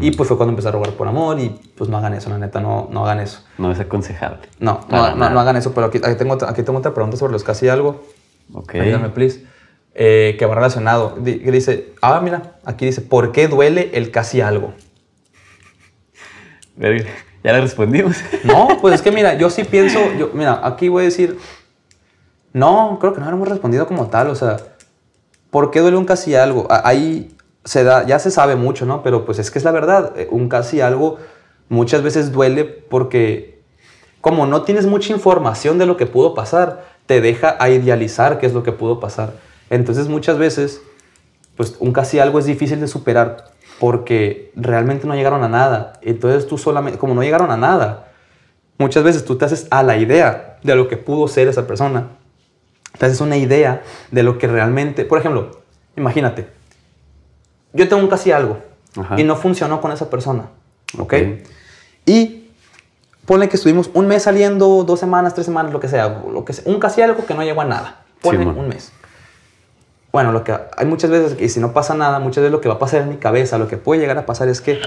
Y 0.01 0.11
pues 0.11 0.29
fue 0.29 0.37
cuando 0.37 0.51
empecé 0.51 0.69
a 0.69 0.73
robar 0.73 0.91
por 0.91 1.09
amor 1.09 1.41
y 1.41 1.49
pues 1.75 1.89
no 1.89 1.97
hagan 1.97 2.13
eso, 2.13 2.29
la 2.29 2.37
neta, 2.37 2.61
no, 2.61 2.89
no 2.93 3.05
hagan 3.05 3.21
eso. 3.21 3.43
No 3.57 3.73
es 3.73 3.81
aconsejable. 3.81 4.41
No, 4.61 4.81
no, 4.91 5.17
no, 5.17 5.31
no 5.31 5.41
hagan 5.41 5.57
eso, 5.57 5.73
pero 5.73 5.87
aquí, 5.87 5.99
aquí 6.05 6.15
tengo, 6.15 6.35
aquí 6.47 6.63
tengo 6.63 6.79
otra 6.79 6.93
pregunta 6.93 7.17
sobre 7.17 7.33
los 7.33 7.43
casi 7.43 7.69
algo. 7.69 8.05
Ok. 8.53 8.75
Ayúdame, 8.75 9.09
please. 9.09 9.47
Eh, 9.95 10.37
que 10.39 10.47
va 10.47 10.55
relacionado. 10.55 11.17
Dice, 11.21 11.95
ah, 12.03 12.21
mira, 12.23 12.59
aquí 12.65 12.85
dice, 12.85 13.01
¿por 13.01 13.33
qué 13.33 13.49
duele 13.49 13.91
el 13.95 14.11
casi 14.11 14.41
algo? 14.43 14.75
Verga, 16.77 17.11
Ya 17.45 17.53
le 17.53 17.61
respondimos. 17.61 18.17
No, 18.45 18.69
pues 18.81 18.97
es 18.97 19.03
que 19.03 19.11
mira, 19.11 19.35
yo 19.35 19.51
sí 19.51 19.65
pienso, 19.65 20.01
yo, 20.19 20.31
mira, 20.35 20.61
aquí 20.63 20.89
voy 20.89 21.03
a 21.03 21.05
decir, 21.07 21.39
no, 22.53 22.99
creo 23.01 23.15
que 23.15 23.21
no 23.21 23.29
hemos 23.29 23.49
respondido 23.49 23.87
como 23.87 24.07
tal, 24.09 24.29
o 24.29 24.35
sea, 24.35 24.59
¿por 25.51 25.71
qué 25.71 25.81
duele 25.81 25.97
un 25.97 26.05
casi 26.05 26.35
algo? 26.35 26.67
Ahí 26.71 27.37
se 27.65 27.85
da, 27.85 28.05
ya 28.05 28.19
se 28.19 28.31
sabe 28.31 28.57
mucho, 28.57 28.87
¿no? 28.87 29.03
Pero 29.03 29.25
pues 29.25 29.39
es 29.39 29.51
que 29.51 29.59
es 29.59 29.65
la 29.65 29.71
verdad, 29.71 30.13
eh, 30.17 30.29
un 30.31 30.49
casi 30.49 30.81
algo 30.81 31.19
muchas 31.69 32.03
veces 32.03 32.33
duele 32.33 32.65
porque 32.65 33.63
como 34.21 34.47
no 34.47 34.63
tienes 34.63 34.87
mucha 34.87 35.13
información 35.13 35.79
de 35.79 35.87
lo 35.87 35.97
que 35.97 36.07
pudo 36.07 36.35
pasar, 36.35 36.85
te 37.07 37.21
deja 37.21 37.57
a 37.59 37.71
idealizar 37.71 38.39
qué 38.39 38.47
es 38.47 38.55
lo 38.55 38.63
que 38.63 38.73
pudo 38.73 39.01
pasar. 39.01 39.35
Entonces 39.71 40.09
muchas 40.09 40.39
veces, 40.39 40.83
pues 41.57 41.77
un 41.81 41.93
casi 41.93 42.19
algo 42.19 42.39
es 42.39 42.45
difícil 42.45 42.81
de 42.81 42.89
superar 42.89 43.52
porque 43.83 44.53
realmente 44.55 45.09
no 45.09 45.17
llegaron 45.17 45.43
a 45.43 45.49
nada. 45.49 45.95
Entonces 46.03 46.47
tú 46.47 46.57
solamente, 46.57 47.01
como 47.01 47.15
no 47.15 47.23
llegaron 47.25 47.51
a 47.51 47.57
nada, 47.57 48.13
muchas 48.79 49.03
veces 49.03 49.25
tú 49.25 49.37
te 49.37 49.45
haces 49.45 49.67
a 49.71 49.83
la 49.83 49.97
idea 49.97 50.59
de 50.63 50.77
lo 50.77 50.87
que 50.87 50.97
pudo 50.97 51.27
ser 51.27 51.49
esa 51.49 51.67
persona. 51.67 52.07
Te 52.97 53.07
haces 53.07 53.21
una 53.21 53.37
idea 53.37 53.83
de 54.13 54.23
lo 54.23 54.39
que 54.39 54.47
realmente, 54.47 55.05
por 55.05 55.19
ejemplo, 55.19 55.63
imagínate, 55.97 56.47
yo 57.73 57.89
tengo 57.89 58.01
un 58.01 58.09
casi 58.09 58.31
algo 58.31 58.59
Ajá. 58.97 59.21
y 59.21 59.25
no 59.25 59.35
funcionó 59.35 59.81
con 59.81 59.91
esa 59.91 60.09
persona, 60.09 60.51
¿ok? 60.97 61.03
Ok. 61.03 61.15
Y 62.07 62.51
ponle 63.27 63.49
que 63.49 63.57
estuvimos 63.57 63.91
un 63.95 64.07
mes 64.07 64.23
saliendo, 64.23 64.85
dos 64.85 65.01
semanas, 65.01 65.35
tres 65.35 65.47
semanas, 65.47 65.73
lo 65.73 65.81
que 65.81 65.89
sea, 65.89 66.23
lo 66.33 66.45
que 66.45 66.53
sea 66.53 66.73
un 66.73 66.79
casi 66.79 67.03
algo 67.03 67.27
que 67.27 67.35
no 67.35 67.43
llegó 67.43 67.63
a 67.63 67.65
nada. 67.65 68.05
Ponle 68.21 68.39
Simón. 68.39 68.59
un 68.61 68.69
mes. 68.69 68.93
Bueno, 70.13 70.31
lo 70.31 70.45
que 70.45 70.55
hay 70.77 70.85
muchas 70.85 71.11
veces 71.11 71.35
que 71.35 71.49
si 71.49 71.59
no 71.59 71.73
pasa 71.73 71.95
nada, 71.95 72.19
muchas 72.19 72.43
veces 72.43 72.53
lo 72.53 72.61
que 72.61 72.69
va 72.69 72.75
a 72.75 72.79
pasar 72.79 73.01
en 73.01 73.09
mi 73.09 73.17
cabeza, 73.17 73.57
lo 73.57 73.67
que 73.67 73.79
puede 73.79 74.03
llegar 74.03 74.19
a 74.19 74.27
pasar 74.27 74.49
es 74.49 74.61
que 74.61 74.79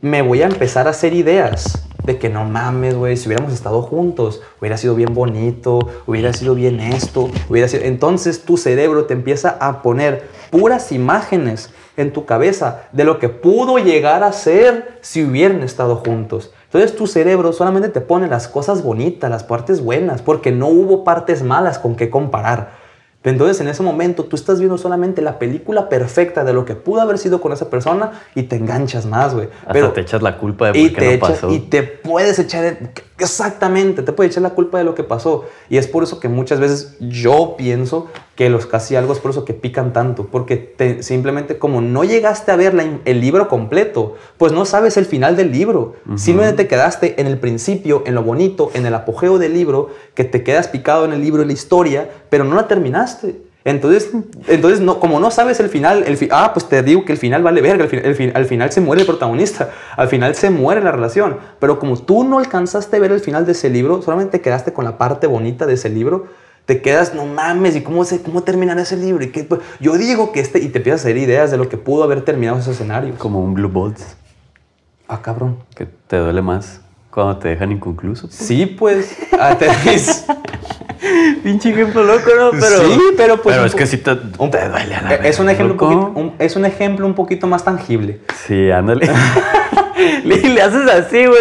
me 0.00 0.22
voy 0.22 0.42
a 0.42 0.46
empezar 0.46 0.86
a 0.86 0.90
hacer 0.90 1.12
ideas 1.12 1.88
de 2.04 2.18
que 2.18 2.28
no 2.28 2.44
mames, 2.44 2.94
güey, 2.94 3.16
si 3.16 3.26
hubiéramos 3.28 3.52
estado 3.52 3.82
juntos, 3.82 4.40
hubiera 4.60 4.76
sido 4.76 4.94
bien 4.94 5.12
bonito, 5.12 5.80
hubiera 6.06 6.32
sido 6.32 6.54
bien 6.54 6.78
esto, 6.78 7.30
hubiera 7.48 7.66
sido... 7.66 7.82
Entonces 7.84 8.44
tu 8.44 8.56
cerebro 8.56 9.06
te 9.06 9.14
empieza 9.14 9.56
a 9.60 9.82
poner 9.82 10.28
puras 10.50 10.92
imágenes 10.92 11.70
en 11.96 12.12
tu 12.12 12.24
cabeza 12.24 12.82
de 12.92 13.04
lo 13.04 13.18
que 13.18 13.28
pudo 13.28 13.78
llegar 13.78 14.22
a 14.22 14.32
ser 14.32 14.98
si 15.00 15.24
hubieran 15.24 15.62
estado 15.62 15.96
juntos. 15.96 16.52
Entonces 16.64 16.94
tu 16.94 17.08
cerebro 17.08 17.52
solamente 17.52 17.88
te 17.88 18.00
pone 18.00 18.28
las 18.28 18.46
cosas 18.46 18.84
bonitas, 18.84 19.30
las 19.30 19.42
partes 19.42 19.82
buenas, 19.82 20.22
porque 20.22 20.52
no 20.52 20.68
hubo 20.68 21.02
partes 21.02 21.42
malas 21.42 21.80
con 21.80 21.96
qué 21.96 22.08
comparar. 22.08 22.81
Entonces 23.24 23.60
en 23.60 23.68
ese 23.68 23.82
momento 23.82 24.24
tú 24.24 24.36
estás 24.36 24.58
viendo 24.58 24.78
solamente 24.78 25.22
la 25.22 25.38
película 25.38 25.88
perfecta 25.88 26.42
de 26.44 26.52
lo 26.52 26.64
que 26.64 26.74
pudo 26.74 27.00
haber 27.00 27.18
sido 27.18 27.40
con 27.40 27.52
esa 27.52 27.70
persona 27.70 28.12
y 28.34 28.44
te 28.44 28.56
enganchas 28.56 29.06
más, 29.06 29.34
güey. 29.34 29.48
Hasta 29.66 29.92
te 29.92 30.00
echas 30.00 30.22
la 30.22 30.38
culpa 30.38 30.72
de 30.72 30.78
y 30.78 30.88
por 30.88 30.98
qué 30.98 31.08
te 31.08 31.14
no 31.14 31.20
pasó. 31.20 31.50
y 31.52 31.60
te 31.60 31.82
puedes 31.82 32.38
echar 32.38 32.78
exactamente, 33.18 34.02
te 34.02 34.12
puedes 34.12 34.32
echar 34.32 34.42
la 34.42 34.50
culpa 34.50 34.78
de 34.78 34.84
lo 34.84 34.94
que 34.94 35.04
pasó 35.04 35.44
y 35.68 35.76
es 35.76 35.86
por 35.86 36.02
eso 36.02 36.18
que 36.18 36.28
muchas 36.28 36.58
veces 36.58 36.96
yo 36.98 37.54
pienso 37.56 38.08
que 38.34 38.48
los 38.48 38.64
casi 38.66 38.96
algo 38.96 39.12
es 39.12 39.18
por 39.18 39.30
eso 39.30 39.44
que 39.44 39.52
pican 39.52 39.92
tanto, 39.92 40.26
porque 40.30 40.56
te- 40.56 41.02
simplemente 41.02 41.58
como 41.58 41.80
no 41.82 42.02
llegaste 42.02 42.50
a 42.50 42.56
ver 42.56 42.72
la 42.72 42.84
el 43.04 43.20
libro 43.20 43.46
completo, 43.48 44.16
pues 44.38 44.52
no 44.52 44.64
sabes 44.64 44.96
el 44.96 45.04
final 45.04 45.36
del 45.36 45.52
libro. 45.52 45.96
Simplemente 46.16 46.64
te 46.64 46.68
quedaste 46.68 47.20
en 47.20 47.26
el 47.26 47.38
principio, 47.38 48.02
en 48.06 48.14
lo 48.14 48.22
bonito, 48.22 48.70
en 48.74 48.86
el 48.86 48.94
apogeo 48.94 49.38
del 49.38 49.52
libro, 49.52 49.90
que 50.14 50.24
te 50.24 50.42
quedas 50.42 50.68
picado 50.68 51.04
en 51.04 51.12
el 51.12 51.20
libro, 51.20 51.42
en 51.42 51.48
la 51.48 51.54
historia, 51.54 52.08
pero 52.30 52.44
no 52.44 52.56
la 52.56 52.66
terminaste. 52.68 53.42
Entonces, 53.64 54.10
entonces 54.48 54.80
no, 54.80 54.98
como 54.98 55.20
no 55.20 55.30
sabes 55.30 55.60
el 55.60 55.68
final, 55.68 56.02
el 56.06 56.16
fi- 56.16 56.28
ah, 56.32 56.50
pues 56.52 56.66
te 56.68 56.82
digo 56.82 57.04
que 57.04 57.12
el 57.12 57.18
final 57.18 57.44
vale 57.44 57.60
verga, 57.60 57.84
el 57.84 57.90
fi- 57.90 58.00
el 58.02 58.14
fi- 58.16 58.32
al 58.34 58.46
final 58.46 58.72
se 58.72 58.80
muere 58.80 59.02
el 59.02 59.06
protagonista, 59.06 59.70
al 59.96 60.08
final 60.08 60.34
se 60.34 60.50
muere 60.50 60.80
la 60.82 60.90
relación, 60.90 61.36
pero 61.60 61.78
como 61.78 61.96
tú 61.96 62.24
no 62.24 62.38
alcanzaste 62.40 62.96
a 62.96 62.98
ver 63.00 63.12
el 63.12 63.20
final 63.20 63.46
de 63.46 63.52
ese 63.52 63.70
libro, 63.70 64.02
solamente 64.02 64.38
te 64.38 64.40
quedaste 64.42 64.72
con 64.72 64.84
la 64.84 64.98
parte 64.98 65.28
bonita 65.28 65.64
de 65.66 65.74
ese 65.74 65.90
libro, 65.90 66.26
te 66.66 66.80
quedas, 66.80 67.14
no 67.14 67.26
mames, 67.26 67.74
¿y 67.76 67.80
cómo, 67.82 68.04
se, 68.04 68.22
cómo 68.22 68.42
terminará 68.42 68.82
ese 68.82 68.96
libro? 68.96 69.24
¿Y 69.24 69.30
qué? 69.30 69.44
Pues, 69.44 69.60
yo 69.80 69.94
digo 69.96 70.32
que 70.32 70.40
este, 70.40 70.58
y 70.60 70.68
te 70.68 70.78
empiezas 70.78 71.00
a 71.00 71.04
hacer 71.08 71.16
ideas 71.16 71.50
de 71.50 71.56
lo 71.58 71.68
que 71.68 71.76
pudo 71.76 72.04
haber 72.04 72.22
terminado 72.22 72.58
ese 72.58 72.70
escenario. 72.70 73.14
Como 73.18 73.40
un 73.40 73.54
Blue 73.54 73.68
Balls, 73.68 74.16
Ah, 75.08 75.20
cabrón. 75.20 75.58
que 75.76 75.86
te 76.06 76.16
duele 76.16 76.40
más 76.42 76.80
cuando 77.10 77.36
te 77.38 77.48
dejan 77.48 77.72
inconcluso. 77.72 78.28
Sí, 78.30 78.64
pues, 78.66 79.16
ah, 79.38 79.56
te- 79.58 79.68
Pinche 81.42 81.70
ejemplo 81.70 82.04
loco, 82.04 82.30
¿no? 82.38 82.50
Pero, 82.52 82.84
Sí, 82.84 83.00
pero 83.16 83.42
pues 83.42 83.56
Pero 83.56 83.66
es 83.66 83.74
que 83.74 83.86
sí 83.86 83.98
te, 83.98 84.12
un- 84.38 84.50
te 84.50 84.68
duele 84.68 84.94
a 84.94 85.02
la 85.02 85.14
es 85.16 85.40
un 85.40 85.50
ejemplo 85.50 85.74
un 85.74 85.80
loco. 85.80 86.10
poquito, 86.12 86.20
un- 86.20 86.34
es 86.38 86.54
un 86.56 86.64
ejemplo 86.64 87.06
un 87.06 87.14
poquito 87.14 87.46
más 87.48 87.64
tangible. 87.64 88.20
Sí, 88.46 88.70
ándale. 88.70 89.10
le, 90.24 90.36
le 90.48 90.62
haces 90.62 90.88
así, 90.88 91.26
güey. 91.26 91.40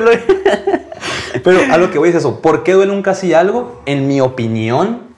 Pero 1.44 1.60
a 1.72 1.78
lo 1.78 1.92
que 1.92 2.00
voy 2.00 2.10
es 2.10 2.16
eso. 2.16 2.42
¿Por 2.42 2.64
qué 2.64 2.74
duele 2.74 2.92
un 2.92 3.04
casi 3.04 3.34
algo? 3.36 3.82
En 3.86 4.08
mi 4.08 4.20
opinión, 4.20 5.11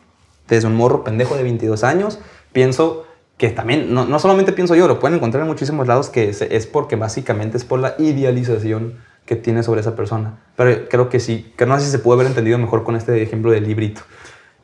desde 0.56 0.68
un 0.68 0.76
morro 0.76 1.04
pendejo 1.04 1.36
de 1.36 1.44
22 1.44 1.84
años, 1.84 2.20
pienso 2.52 3.06
que 3.38 3.50
también, 3.50 3.94
no, 3.94 4.06
no 4.06 4.20
solamente 4.20 4.54
pienso 4.54 4.76
yo, 4.76 4.88
lo 4.88 5.00
pueden 5.00 5.18
encontrar 5.18 5.42
en 5.42 5.48
muchísimos 5.48 5.88
lados, 5.88 6.10
que 6.10 6.30
es, 6.30 6.68
porque 6.68 6.96
básicamente 6.96 7.58
es 7.58 7.66
por 7.66 7.80
la 7.80 7.96
idealización 7.98 8.96
que 9.26 9.36
tiene 9.36 9.64
sobre 9.64 9.82
esa 9.82 9.96
persona. 9.96 10.40
Pero 10.56 10.88
creo 10.90 11.10
que 11.10 11.20
sí, 11.20 11.54
que 11.58 11.66
no 11.66 11.78
sé 11.80 11.86
si 11.86 11.92
se 11.92 12.00
pudo 12.00 12.16
haber 12.16 12.28
entendido 12.28 12.58
mejor 12.58 12.84
con 12.84 12.96
este 12.96 13.22
ejemplo 13.22 13.52
del 13.52 13.66
librito. 13.66 14.02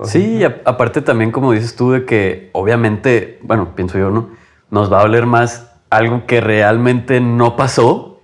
Sí, 0.05 0.43
aparte 0.43 1.01
también, 1.01 1.31
como 1.31 1.51
dices 1.51 1.75
tú, 1.75 1.91
de 1.91 2.05
que 2.05 2.49
obviamente, 2.53 3.39
bueno, 3.41 3.75
pienso 3.75 3.97
yo, 3.97 4.11
¿no? 4.11 4.29
Nos 4.69 4.91
va 4.91 4.99
a 4.99 5.01
doler 5.01 5.25
más 5.25 5.71
algo 5.89 6.25
que 6.25 6.39
realmente 6.39 7.19
no 7.19 7.55
pasó 7.57 8.18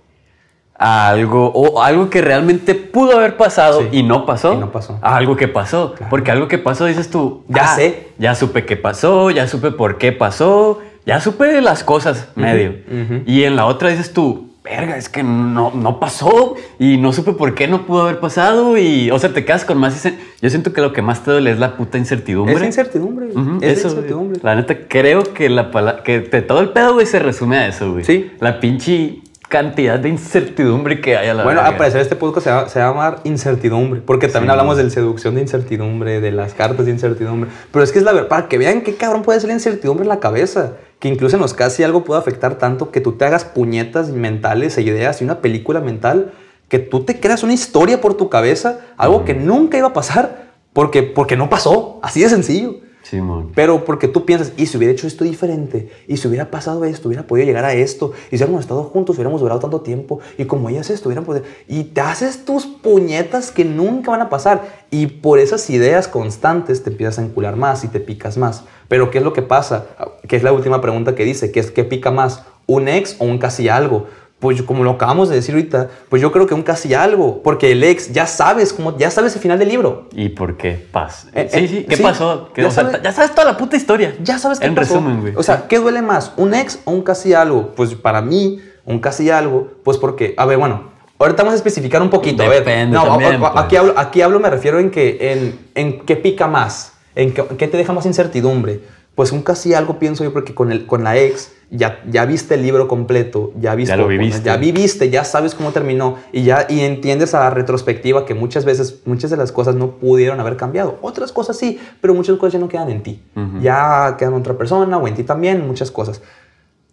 a 0.78 1.08
algo, 1.08 1.50
o 1.54 1.82
algo 1.82 2.10
que 2.10 2.20
realmente 2.20 2.74
pudo 2.74 3.16
haber 3.16 3.36
pasado 3.36 3.80
Sí. 3.80 3.88
y 3.92 4.02
no 4.02 4.26
pasó. 4.26 4.52
Y 4.54 4.56
no 4.58 4.70
pasó. 4.72 4.98
A 5.00 5.16
algo 5.16 5.36
que 5.36 5.48
pasó. 5.48 5.94
Claro. 5.94 6.10
Porque 6.10 6.30
algo 6.30 6.48
que 6.48 6.58
pasó, 6.58 6.84
dices 6.86 7.10
tú, 7.10 7.44
Ya 7.48 7.62
"Ah, 7.72 7.76
sé". 7.76 8.08
Ya 8.18 8.34
supe 8.34 8.64
qué 8.66 8.76
pasó, 8.76 9.30
ya 9.30 9.46
supe 9.48 9.70
por 9.70 9.96
qué 9.98 10.12
pasó, 10.12 10.80
ya 11.06 11.20
supe 11.20 11.60
las 11.62 11.82
cosas 11.84 12.28
medio. 12.34 12.74
ujú. 12.90 13.22
Y 13.26 13.44
en 13.44 13.56
la 13.56 13.64
otra 13.66 13.88
dices 13.90 14.12
tú, 14.12 14.50
verga, 14.64 14.96
es 14.96 15.08
que 15.08 15.22
no, 15.22 15.70
no 15.74 16.00
pasó 16.00 16.56
y 16.80 16.96
no 16.96 17.12
supe 17.12 17.32
por 17.32 17.54
qué 17.54 17.68
no 17.68 17.86
pudo 17.86 18.02
haber 18.02 18.18
pasado. 18.18 18.76
Y, 18.76 19.10
o 19.12 19.18
sea, 19.20 19.32
te 19.32 19.44
quedas 19.44 19.64
con 19.64 19.78
más. 19.78 20.02
Yo 20.42 20.50
siento 20.50 20.72
que 20.72 20.80
lo 20.80 20.92
que 20.92 21.02
más 21.02 21.22
te 21.22 21.30
duele 21.30 21.52
es 21.52 21.58
la 21.60 21.76
puta 21.76 21.98
incertidumbre. 21.98 22.54
Es 22.56 22.62
incertidumbre. 22.62 23.28
Ujú, 23.28 23.58
es 23.62 23.78
eso, 23.78 23.88
incertidumbre. 23.90 24.40
La 24.42 24.56
neta, 24.56 24.76
creo 24.88 25.22
que, 25.22 25.48
la 25.48 25.70
que 26.04 26.18
todo 26.42 26.60
el 26.60 26.70
pedo, 26.70 26.94
güey, 26.94 27.06
se 27.06 27.20
resume 27.20 27.58
a 27.58 27.68
eso, 27.68 27.92
güey. 27.92 28.04
Sí. 28.04 28.32
La 28.40 28.58
pinche 28.58 29.20
cantidad 29.48 29.98
de 29.98 30.08
incertidumbre 30.08 31.00
que 31.00 31.16
hay 31.16 31.28
a 31.28 31.34
la 31.34 31.44
Bueno, 31.44 31.60
al 31.60 31.76
parecer 31.76 32.00
este 32.00 32.16
podcast 32.16 32.44
se 32.46 32.50
va, 32.52 32.68
se 32.68 32.78
va 32.80 32.86
a 32.86 32.88
llamar 32.90 33.20
incertidumbre, 33.24 34.00
porque 34.00 34.28
también 34.28 34.48
Sí. 34.48 34.50
hablamos 34.52 34.76
de 34.76 34.90
seducción 34.90 35.34
de 35.36 35.42
incertidumbre, 35.42 36.20
de 36.20 36.32
las 36.32 36.54
cartas 36.54 36.86
de 36.86 36.92
incertidumbre. 36.92 37.50
Pero 37.70 37.84
es 37.84 37.92
que 37.92 37.98
es 37.98 38.04
la 38.04 38.12
verdad, 38.12 38.28
para 38.28 38.48
que 38.48 38.58
vean 38.58 38.80
qué 38.82 38.96
cabrón 38.96 39.22
puede 39.22 39.38
ser 39.40 39.48
la 39.48 39.54
incertidumbre 39.54 40.02
en 40.04 40.08
la 40.08 40.18
cabeza, 40.20 40.72
que 40.98 41.08
incluso 41.08 41.36
en 41.36 41.42
los 41.42 41.54
casi 41.54 41.82
algo 41.84 42.02
puede 42.04 42.18
afectar 42.20 42.56
tanto 42.56 42.90
que 42.90 43.00
tú 43.00 43.12
te 43.12 43.24
hagas 43.24 43.44
puñetas 43.44 44.10
mentales 44.10 44.76
e 44.78 44.82
ideas 44.82 45.20
y 45.20 45.24
una 45.24 45.40
película 45.40 45.80
mental, 45.80 46.32
que 46.68 46.78
tú 46.80 47.04
te 47.04 47.20
creas 47.20 47.44
una 47.44 47.52
historia 47.52 48.00
por 48.00 48.14
tu 48.14 48.28
cabeza, 48.28 48.80
algo 48.96 49.24
que 49.24 49.34
nunca 49.34 49.78
iba 49.78 49.88
a 49.88 49.92
pasar, 49.92 50.46
porque, 50.72 51.02
porque 51.04 51.36
no 51.36 51.48
pasó, 51.48 52.00
así 52.02 52.20
de 52.20 52.28
sencillo. 52.28 52.80
Simón. 53.08 53.52
Pero 53.54 53.84
porque 53.84 54.08
tú 54.08 54.24
piensas, 54.24 54.52
y 54.56 54.66
si 54.66 54.76
hubiera 54.76 54.92
hecho 54.92 55.06
esto 55.06 55.22
diferente, 55.22 55.90
y 56.08 56.16
si 56.16 56.26
hubiera 56.26 56.50
pasado 56.50 56.84
esto, 56.84 57.08
hubiera 57.08 57.26
podido 57.26 57.46
llegar 57.46 57.64
a 57.64 57.72
esto, 57.72 58.12
y 58.26 58.30
si 58.30 58.36
hubiéramos 58.36 58.62
estado 58.62 58.82
juntos, 58.84 59.16
hubiéramos 59.16 59.40
durado 59.40 59.60
tanto 59.60 59.80
tiempo, 59.80 60.18
y 60.36 60.44
como 60.46 60.68
ellas 60.68 60.90
esto, 60.90 61.08
hubieran 61.08 61.24
podido... 61.24 61.44
Y 61.68 61.84
te 61.84 62.00
haces 62.00 62.44
tus 62.44 62.66
puñetas 62.66 63.52
que 63.52 63.64
nunca 63.64 64.10
van 64.10 64.22
a 64.22 64.28
pasar. 64.28 64.86
Y 64.90 65.06
por 65.06 65.38
esas 65.38 65.68
ideas 65.70 66.08
constantes 66.08 66.82
te 66.82 66.90
empiezas 66.90 67.20
a 67.20 67.22
encular 67.22 67.56
más 67.56 67.84
y 67.84 67.88
te 67.88 68.00
picas 68.00 68.36
más. 68.36 68.64
Pero 68.88 69.10
¿qué 69.10 69.18
es 69.18 69.24
lo 69.24 69.32
que 69.32 69.42
pasa? 69.42 69.86
Que 70.26 70.36
es 70.36 70.42
la 70.42 70.52
última 70.52 70.80
pregunta 70.80 71.14
que 71.14 71.24
dice, 71.24 71.52
que 71.52 71.60
es 71.60 71.70
¿qué 71.70 71.84
pica 71.84 72.10
más? 72.10 72.42
¿Un 72.66 72.88
ex 72.88 73.16
o 73.20 73.24
un 73.24 73.38
casi 73.38 73.68
algo? 73.68 74.06
Pues 74.38 74.60
como 74.62 74.84
lo 74.84 74.90
acabamos 74.92 75.30
de 75.30 75.36
decir 75.36 75.54
ahorita, 75.54 75.88
pues 76.10 76.20
yo 76.20 76.30
creo 76.30 76.46
que 76.46 76.52
un 76.52 76.62
casi 76.62 76.92
algo, 76.92 77.42
porque 77.42 77.72
el 77.72 77.82
ex 77.82 78.12
ya 78.12 78.26
sabes 78.26 78.74
cómo, 78.74 78.96
ya 78.98 79.10
sabes 79.10 79.34
el 79.34 79.40
final 79.40 79.58
del 79.58 79.68
libro. 79.68 80.08
¿Y 80.12 80.28
por 80.28 80.58
qué 80.58 80.86
pasa? 80.92 81.28
Eh, 81.34 81.48
sí, 81.50 81.58
eh, 81.58 81.68
sí, 81.68 81.86
¿qué 81.88 81.96
sí, 81.96 82.02
pasó? 82.02 82.50
¿Qué- 82.52 82.62
ya 82.62 82.70
sea, 82.70 82.84
sabes- 82.84 83.02
ya 83.02 83.12
sabes 83.12 83.30
toda 83.30 83.46
la 83.46 83.56
puta 83.56 83.76
historia. 83.76 84.14
Ya 84.22 84.38
sabes 84.38 84.60
qué 84.60 84.66
En 84.66 84.74
pasó. 84.74 84.94
resumen, 84.96 85.20
güey. 85.22 85.32
O 85.36 85.42
sea, 85.42 85.66
¿qué 85.68 85.78
duele 85.78 86.02
más? 86.02 86.32
¿Un 86.36 86.52
ex 86.52 86.80
o 86.84 86.90
un 86.90 87.00
casi 87.00 87.32
algo? 87.32 87.72
Pues 87.74 87.94
para 87.94 88.20
mí, 88.20 88.60
un 88.84 88.98
casi 88.98 89.30
algo, 89.30 89.68
pues 89.82 89.96
porque, 89.96 90.34
a 90.36 90.44
ver, 90.44 90.58
bueno, 90.58 90.90
ahorita 91.18 91.42
vamos 91.42 91.54
a 91.54 91.56
especificar 91.56 92.02
un 92.02 92.10
poquito. 92.10 92.42
a 92.42 92.48
ver, 92.48 92.58
Depende 92.58 92.94
no, 92.94 93.04
también, 93.04 93.42
a- 93.42 93.46
a- 93.46 93.52
pues. 93.52 93.64
aquí, 93.64 93.76
hablo, 93.76 93.94
aquí 93.96 94.20
hablo, 94.20 94.38
me 94.38 94.50
refiero 94.50 94.78
en 94.78 94.90
que, 94.90 95.32
en, 95.32 95.58
en 95.74 96.00
qué 96.04 96.14
pica 96.14 96.46
más, 96.46 96.92
en 97.14 97.32
qué, 97.32 97.42
qué 97.56 97.68
te 97.68 97.78
deja 97.78 97.94
más 97.94 98.04
incertidumbre. 98.04 98.82
Pues 99.16 99.32
un 99.32 99.42
casi 99.42 99.74
algo 99.74 99.98
pienso 99.98 100.22
yo 100.22 100.32
porque 100.32 100.54
con, 100.54 100.70
el, 100.70 100.86
con 100.86 101.02
la 101.02 101.16
ex 101.16 101.50
ya, 101.70 102.00
ya 102.08 102.26
viste 102.26 102.54
el 102.54 102.62
libro 102.62 102.86
completo, 102.86 103.52
ya, 103.58 103.74
viste, 103.74 103.96
lo 103.96 104.06
viviste. 104.06 104.42
ya 104.42 104.56
viviste, 104.56 105.10
ya 105.10 105.24
sabes 105.24 105.54
cómo 105.54 105.72
terminó 105.72 106.16
y 106.32 106.44
ya 106.44 106.66
y 106.68 106.80
entiendes 106.80 107.34
a 107.34 107.40
la 107.40 107.50
retrospectiva 107.50 108.24
que 108.24 108.34
muchas 108.34 108.64
veces, 108.64 109.00
muchas 109.04 109.30
de 109.30 109.36
las 109.36 109.50
cosas 109.50 109.74
no 109.74 109.92
pudieron 109.92 110.38
haber 110.38 110.56
cambiado. 110.56 110.98
Otras 111.02 111.32
cosas 111.32 111.58
sí, 111.58 111.80
pero 112.00 112.14
muchas 112.14 112.36
cosas 112.36 112.52
ya 112.52 112.58
no 112.58 112.68
quedan 112.68 112.90
en 112.90 113.02
ti. 113.02 113.22
Ya 113.60 114.16
quedan 114.18 114.34
en 114.34 114.40
otra 114.40 114.56
persona 114.56 114.96
o 114.98 115.08
en 115.08 115.14
ti 115.14 115.24
también, 115.24 115.66
muchas 115.66 115.90
cosas. 115.90 116.22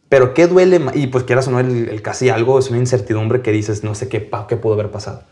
Pero 0.09 0.33
¿qué 0.33 0.47
duele? 0.47 0.81
Y 0.93 1.07
pues 1.07 1.25
quieras 1.25 1.47
o 1.47 1.51
no, 1.51 1.59
el, 1.59 1.89
el 1.89 2.01
casi 2.01 2.29
algo 2.29 2.57
es 2.57 2.69
una 2.69 2.79
incertidumbre 2.79 3.41
que 3.41 3.51
dices, 3.51 3.83
no 3.83 3.95
sé 3.95 4.07
qué, 4.07 4.29
qué 4.47 4.57
pudo 4.57 4.73
haber 4.73 4.91
pasado. 4.91 5.23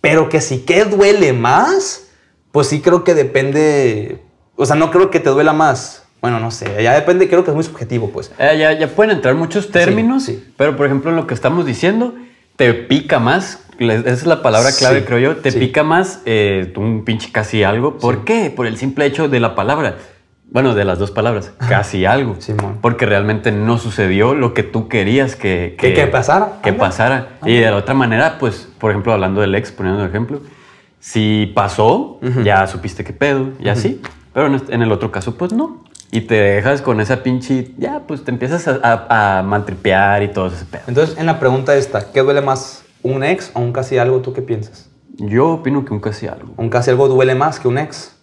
Pero 0.00 0.28
que 0.28 0.40
si 0.40 0.60
qué 0.60 0.84
duele 0.84 1.32
más, 1.32 2.08
pues 2.50 2.68
sí 2.68 2.80
creo 2.80 3.04
que 3.04 3.14
depende, 3.14 4.22
o 4.56 4.66
sea, 4.66 4.76
no 4.76 4.90
creo 4.90 5.10
que 5.10 5.20
te 5.20 5.30
duela 5.30 5.52
más. 5.52 6.03
Bueno, 6.24 6.40
no 6.40 6.50
sé, 6.50 6.82
ya 6.82 6.94
depende, 6.94 7.28
creo 7.28 7.44
que 7.44 7.50
es 7.50 7.54
muy 7.54 7.64
subjetivo, 7.64 8.08
pues. 8.08 8.32
Eh, 8.38 8.56
ya, 8.58 8.72
ya 8.72 8.88
pueden 8.88 9.14
entrar 9.14 9.34
muchos 9.34 9.70
términos, 9.70 10.22
sí. 10.22 10.42
pero 10.56 10.74
por 10.74 10.86
ejemplo, 10.86 11.10
en 11.10 11.16
lo 11.16 11.26
que 11.26 11.34
estamos 11.34 11.66
diciendo, 11.66 12.14
te 12.56 12.72
pica 12.72 13.18
más. 13.18 13.62
Esa 13.78 14.08
es 14.10 14.24
la 14.24 14.40
palabra 14.40 14.70
clave, 14.72 15.00
Sí, 15.00 15.04
creo 15.04 15.18
yo. 15.18 15.36
Te 15.36 15.50
sí. 15.50 15.58
pica 15.58 15.82
más 15.82 16.22
eh, 16.24 16.72
un 16.76 17.04
pinche 17.04 17.30
casi 17.30 17.62
algo. 17.62 17.98
¿Por 17.98 18.24
qué? 18.24 18.50
Por 18.56 18.66
el 18.66 18.78
simple 18.78 19.04
hecho 19.04 19.28
de 19.28 19.38
la 19.38 19.54
palabra. 19.54 19.96
Bueno, 20.50 20.74
de 20.74 20.86
las 20.86 20.98
dos 20.98 21.10
palabras, 21.10 21.52
casi 21.68 22.06
algo. 22.06 22.36
Simón. 22.38 22.78
Porque 22.80 23.04
realmente 23.04 23.52
no 23.52 23.76
sucedió 23.76 24.34
lo 24.34 24.54
que 24.54 24.62
tú 24.62 24.88
querías 24.88 25.36
que, 25.36 25.76
Que- 25.78 25.92
que 25.92 26.06
pasara. 26.06 26.60
Que 26.62 26.70
Ándale. 26.70 26.88
pasara. 26.88 27.28
Y 27.44 27.56
de 27.56 27.70
la 27.70 27.76
otra 27.76 27.92
manera, 27.92 28.38
pues, 28.38 28.66
por 28.78 28.92
ejemplo, 28.92 29.12
hablando 29.12 29.42
del 29.42 29.54
ex, 29.56 29.72
poniendo 29.72 30.00
un 30.02 30.08
ejemplo, 30.08 30.40
si 31.00 31.52
pasó, 31.54 32.18
ya 32.42 32.66
supiste 32.66 33.04
qué 33.04 33.12
pedo, 33.12 33.50
y 33.60 33.68
así. 33.68 34.00
Pero 34.32 34.46
en, 34.46 34.54
este- 34.54 34.74
en 34.74 34.80
el 34.80 34.90
otro 34.90 35.12
caso, 35.12 35.36
pues 35.36 35.52
no. 35.52 35.84
Y 36.14 36.20
te 36.20 36.34
dejas 36.36 36.80
con 36.80 37.00
esa 37.00 37.24
pinche, 37.24 37.72
ya, 37.76 38.04
pues 38.06 38.22
te 38.22 38.30
empiezas 38.30 38.68
a, 38.68 38.78
a- 38.84 39.38
a 39.38 39.42
maltripear 39.42 40.22
y 40.22 40.28
todo 40.28 40.46
ese 40.46 40.64
pedo. 40.64 40.82
Entonces, 40.86 41.18
en 41.18 41.26
la 41.26 41.40
pregunta 41.40 41.74
esta, 41.74 42.12
¿qué 42.12 42.20
duele 42.20 42.40
más? 42.40 42.84
¿Un 43.02 43.24
ex 43.24 43.50
o 43.52 43.58
un 43.58 43.72
casi 43.72 43.98
algo? 43.98 44.20
¿Tú 44.20 44.32
qué 44.32 44.40
piensas? 44.40 44.88
Yo 45.16 45.48
opino 45.54 45.84
que 45.84 45.92
un 45.92 45.98
casi 45.98 46.28
algo. 46.28 46.54
¿Un 46.56 46.68
casi 46.70 46.90
algo 46.90 47.08
duele 47.08 47.34
más 47.34 47.58
que 47.58 47.66
un 47.66 47.78
ex? 47.78 48.14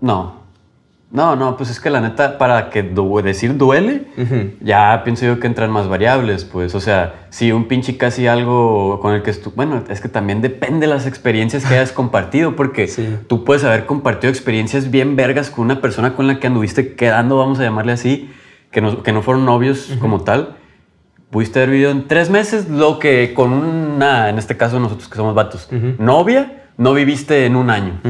No. 0.00 0.43
No, 1.14 1.36
no, 1.36 1.56
pues 1.56 1.70
es 1.70 1.78
que 1.78 1.90
la 1.90 2.00
neta, 2.00 2.38
para 2.38 2.70
que 2.70 2.82
du- 2.82 3.22
decir 3.22 3.56
duele, 3.56 4.08
ya 4.60 5.02
pienso 5.04 5.24
yo 5.24 5.38
que 5.38 5.46
entran 5.46 5.70
más 5.70 5.86
variables, 5.86 6.44
pues. 6.44 6.74
O 6.74 6.80
sea, 6.80 7.26
si 7.30 7.52
un 7.52 7.68
pinche 7.68 7.96
casi 7.96 8.26
algo 8.26 8.98
con 9.00 9.14
el 9.14 9.22
que 9.22 9.30
estu 9.30 9.52
Bueno, 9.54 9.84
es 9.88 10.00
que 10.00 10.08
también 10.08 10.42
depende 10.42 10.88
de 10.88 10.92
las 10.92 11.06
experiencias 11.06 11.64
que 11.64 11.74
hayas 11.74 11.92
compartido, 11.92 12.56
porque 12.56 12.88
Sí. 12.96 13.08
tú 13.28 13.44
puedes 13.44 13.62
haber 13.62 13.86
compartido 13.86 14.28
experiencias 14.32 14.90
bien 14.90 15.14
vergas 15.14 15.50
con 15.50 15.64
una 15.66 15.80
persona 15.80 16.14
con 16.16 16.26
la 16.26 16.40
que 16.40 16.48
anduviste 16.48 16.96
quedando, 16.96 17.38
vamos 17.38 17.60
a 17.60 17.62
llamarle 17.62 17.92
así, 17.92 18.28
que 18.72 18.80
no, 18.80 19.04
que 19.04 19.12
no 19.12 19.22
fueron 19.22 19.44
novios 19.44 19.92
como 20.00 20.22
tal. 20.22 20.56
Pudiste 21.30 21.60
haber 21.60 21.70
vivido 21.70 21.92
en 21.92 22.08
tres 22.08 22.28
meses 22.28 22.68
lo 22.68 22.98
que 22.98 23.34
con 23.34 23.52
una, 23.52 24.30
en 24.30 24.38
este 24.38 24.56
caso 24.56 24.80
nosotros 24.80 25.08
que 25.08 25.14
somos 25.14 25.32
vatos, 25.36 25.68
novia, 26.00 26.64
no 26.76 26.92
viviste 26.92 27.46
en 27.46 27.54
un 27.54 27.70
año. 27.70 28.00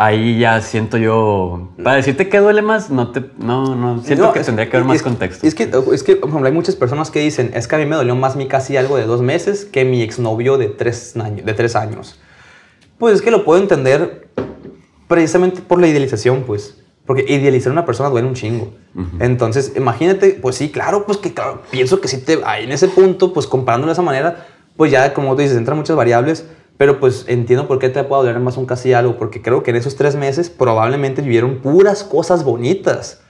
Ahí 0.00 0.38
ya 0.38 0.60
siento 0.60 0.96
yo. 0.96 1.70
Para 1.82 1.96
decirte 1.96 2.28
que 2.28 2.38
duele 2.38 2.62
más, 2.62 2.88
no 2.88 3.10
te. 3.10 3.20
No, 3.38 3.74
no. 3.74 4.00
Siento 4.04 4.26
No, 4.26 4.32
que 4.32 4.38
es- 4.38 4.46
tendría 4.46 4.70
que 4.70 4.76
haber 4.76 4.86
más 4.86 4.98
es- 4.98 5.02
contexto. 5.02 5.44
Es 5.44 5.56
que, 5.56 5.64
es 5.92 6.02
que, 6.04 6.14
por 6.14 6.28
ejemplo, 6.28 6.46
hay 6.46 6.54
muchas 6.54 6.76
personas 6.76 7.10
que 7.10 7.18
dicen, 7.18 7.50
es 7.52 7.66
que 7.66 7.74
a 7.74 7.78
mí 7.80 7.84
me 7.86 7.96
dolió 7.96 8.14
más 8.14 8.36
mi 8.36 8.46
casi 8.46 8.76
algo 8.76 8.96
de 8.96 9.06
dos 9.06 9.22
meses 9.22 9.64
que 9.64 9.84
mi 9.84 10.00
exnovio 10.02 10.56
de 10.56 10.68
tres, 10.68 11.16
años, 11.16 11.44
de 11.44 11.52
tres 11.52 11.74
años. 11.74 12.20
Pues 12.96 13.16
es 13.16 13.22
que 13.22 13.32
lo 13.32 13.44
puedo 13.44 13.60
entender 13.60 14.28
precisamente 15.08 15.62
por 15.62 15.80
la 15.80 15.88
idealización, 15.88 16.44
pues. 16.44 16.76
Porque 17.04 17.24
idealizar 17.26 17.70
a 17.70 17.72
una 17.72 17.84
persona 17.84 18.08
duele 18.08 18.28
un 18.28 18.34
chingo. 18.34 18.74
Entonces, 19.18 19.72
imagínate, 19.76 20.38
pues 20.40 20.54
sí, 20.54 20.70
claro, 20.70 21.06
pues 21.06 21.18
que 21.18 21.34
claro, 21.34 21.62
pienso 21.72 22.00
que 22.00 22.06
si 22.06 22.18
te 22.18 22.38
ahí 22.44 22.64
en 22.64 22.70
ese 22.72 22.86
punto, 22.86 23.32
pues 23.32 23.46
comparándolo 23.48 23.90
de 23.90 23.94
esa 23.94 24.02
manera, 24.02 24.46
pues 24.76 24.92
ya, 24.92 25.12
como 25.12 25.34
tú 25.34 25.42
dices, 25.42 25.56
entran 25.56 25.76
muchas 25.76 25.96
variables, 25.96 26.44
pero 26.78 27.00
pues 27.00 27.26
entiendo 27.28 27.68
por 27.68 27.78
qué 27.78 27.90
te 27.90 28.02
puede 28.04 28.22
doler 28.22 28.40
más 28.40 28.56
un 28.56 28.64
casi 28.64 28.92
algo, 28.94 29.18
porque 29.18 29.42
creo 29.42 29.62
que 29.62 29.72
en 29.72 29.76
esos 29.76 29.96
tres 29.96 30.16
meses 30.16 30.48
probablemente 30.48 31.20
vivieron 31.20 31.56
puras 31.56 32.04
cosas 32.04 32.44
bonitas. 32.44 33.20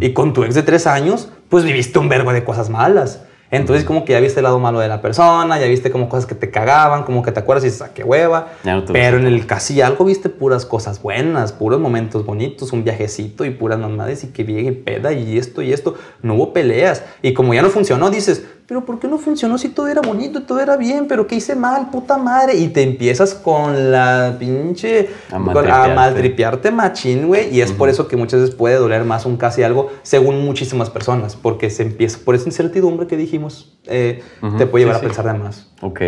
Y 0.00 0.12
con 0.12 0.32
tu 0.32 0.44
ex 0.44 0.54
de 0.54 0.62
tres 0.62 0.86
años, 0.86 1.28
pues 1.48 1.64
viviste 1.64 1.98
un 1.98 2.08
verbo 2.08 2.32
de 2.32 2.44
cosas 2.44 2.70
malas. 2.70 3.22
Entonces, 3.50 3.84
como 3.84 4.04
que 4.04 4.12
ya 4.12 4.20
viste 4.20 4.40
el 4.40 4.44
lado 4.44 4.58
malo 4.58 4.80
de 4.80 4.88
la 4.88 5.00
persona, 5.00 5.58
ya 5.60 5.66
viste 5.66 5.90
como 5.90 6.08
cosas 6.08 6.26
que 6.26 6.34
te 6.34 6.50
cagaban, 6.50 7.04
como 7.04 7.22
que 7.22 7.30
te 7.30 7.40
acuerdas 7.40 7.64
y 7.64 7.68
dices, 7.68 7.82
"Ah, 7.82 7.90
qué 7.94 8.02
hueva. 8.02 8.52
No 8.64 8.84
Pero 8.86 9.18
en 9.18 9.26
el 9.26 9.46
casi 9.46 9.80
algo 9.80 10.04
viste 10.04 10.28
puras 10.28 10.64
cosas 10.64 11.02
buenas, 11.02 11.52
puros 11.52 11.80
momentos 11.80 12.24
bonitos, 12.24 12.72
un 12.72 12.84
viajecito 12.84 13.44
y 13.44 13.50
puras 13.50 13.78
mamadas 13.78 14.24
y 14.24 14.28
que 14.28 14.42
viaje 14.44 14.72
peda 14.72 15.12
y 15.12 15.38
esto 15.38 15.60
y 15.62 15.72
esto. 15.72 15.94
No 16.22 16.34
hubo 16.34 16.52
peleas. 16.52 17.04
Y 17.22 17.32
como 17.34 17.54
ya 17.54 17.62
no 17.62 17.68
funcionó, 17.68 18.10
dices, 18.10 18.44
pero 18.66 18.84
¿por 18.86 18.98
qué 18.98 19.08
no 19.08 19.18
funcionó 19.18 19.58
si 19.58 19.68
todo 19.68 19.88
era 19.88 20.00
bonito, 20.00 20.44
todo 20.44 20.58
era 20.58 20.76
bien? 20.78 21.06
¿Pero 21.06 21.26
qué 21.26 21.34
hice 21.34 21.54
mal, 21.54 21.90
puta 21.90 22.16
madre? 22.16 22.56
Y 22.56 22.68
te 22.68 22.82
empiezas 22.82 23.34
con 23.34 23.90
la 23.90 24.36
pinche... 24.38 25.10
A 25.30 25.38
maltripearte. 25.38 25.90
a 25.90 25.94
maltripearte 25.94 26.70
machín, 26.70 27.26
güey. 27.26 27.54
Y 27.54 27.60
es 27.60 27.72
por 27.72 27.90
eso 27.90 28.08
que 28.08 28.16
muchas 28.16 28.40
veces 28.40 28.54
puede 28.54 28.76
doler 28.76 29.04
más 29.04 29.26
un 29.26 29.36
casi 29.36 29.62
algo 29.62 29.90
según 30.02 30.42
muchísimas 30.44 30.88
personas. 30.88 31.36
Porque 31.36 31.68
se 31.68 31.82
empieza, 31.82 32.18
por 32.24 32.34
esa 32.34 32.46
incertidumbre 32.46 33.06
que 33.06 33.18
dijimos, 33.18 33.76
eh, 33.84 34.22
te 34.56 34.66
puede 34.66 34.86
llevar 34.86 35.00
sí, 35.00 35.06
a 35.06 35.08
sí. 35.10 35.14
pensar 35.14 35.32
de 35.32 35.38
más. 35.38 35.70
Ok. 35.82 36.00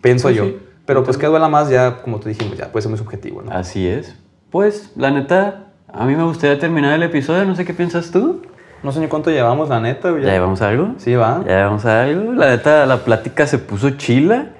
Pienso 0.00 0.30
yo. 0.30 0.46
Pero 0.86 1.04
pues 1.04 1.18
que 1.18 1.26
duela 1.26 1.48
más 1.48 1.68
ya, 1.68 2.00
como 2.00 2.18
tú 2.18 2.30
dijimos, 2.30 2.56
ya 2.56 2.72
puede 2.72 2.82
ser 2.82 2.90
muy 2.90 2.98
subjetivo, 2.98 3.42
¿no? 3.42 3.52
Así 3.52 3.86
es. 3.86 4.16
Pues, 4.48 4.90
la 4.96 5.10
neta, 5.10 5.66
a 5.86 6.06
mí 6.06 6.16
me 6.16 6.24
gustaría 6.24 6.58
terminar 6.58 6.94
el 6.94 7.02
episodio. 7.02 7.44
No 7.44 7.54
sé 7.54 7.66
qué 7.66 7.74
piensas 7.74 8.10
tú. 8.10 8.40
No 8.82 8.92
sé 8.92 9.00
ni 9.00 9.08
cuánto 9.08 9.30
llevamos, 9.30 9.68
la 9.68 9.80
neta, 9.80 10.10
güey. 10.10 10.22
¿Ya 10.22 10.32
llevamos 10.32 10.62
algo? 10.62 10.94
Sí, 10.96 11.14
va. 11.14 11.42
Ya 11.46 11.56
llevamos 11.56 11.84
algo. 11.84 12.32
La 12.32 12.48
neta, 12.48 12.86
la 12.86 12.98
plática 12.98 13.46
se 13.46 13.58
puso 13.58 13.90
chila. 13.90 14.52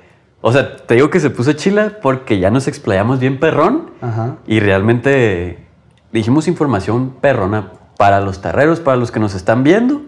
O 0.42 0.52
sea, 0.52 0.76
te 0.76 0.94
digo 0.94 1.10
que 1.10 1.20
se 1.20 1.30
puso 1.30 1.52
chila 1.52 1.92
porque 2.02 2.38
ya 2.38 2.50
nos 2.50 2.68
explayamos 2.68 3.18
bien 3.18 3.40
perrón. 3.40 3.90
Ajá. 4.00 4.36
Y 4.46 4.60
realmente 4.60 5.66
dijimos 6.12 6.48
información 6.48 7.14
perrona 7.20 7.72
para 7.96 8.20
los 8.20 8.40
terreros, 8.40 8.80
para 8.80 8.96
los 8.96 9.10
que 9.10 9.20
nos 9.20 9.34
están 9.34 9.64
viendo. 9.64 10.02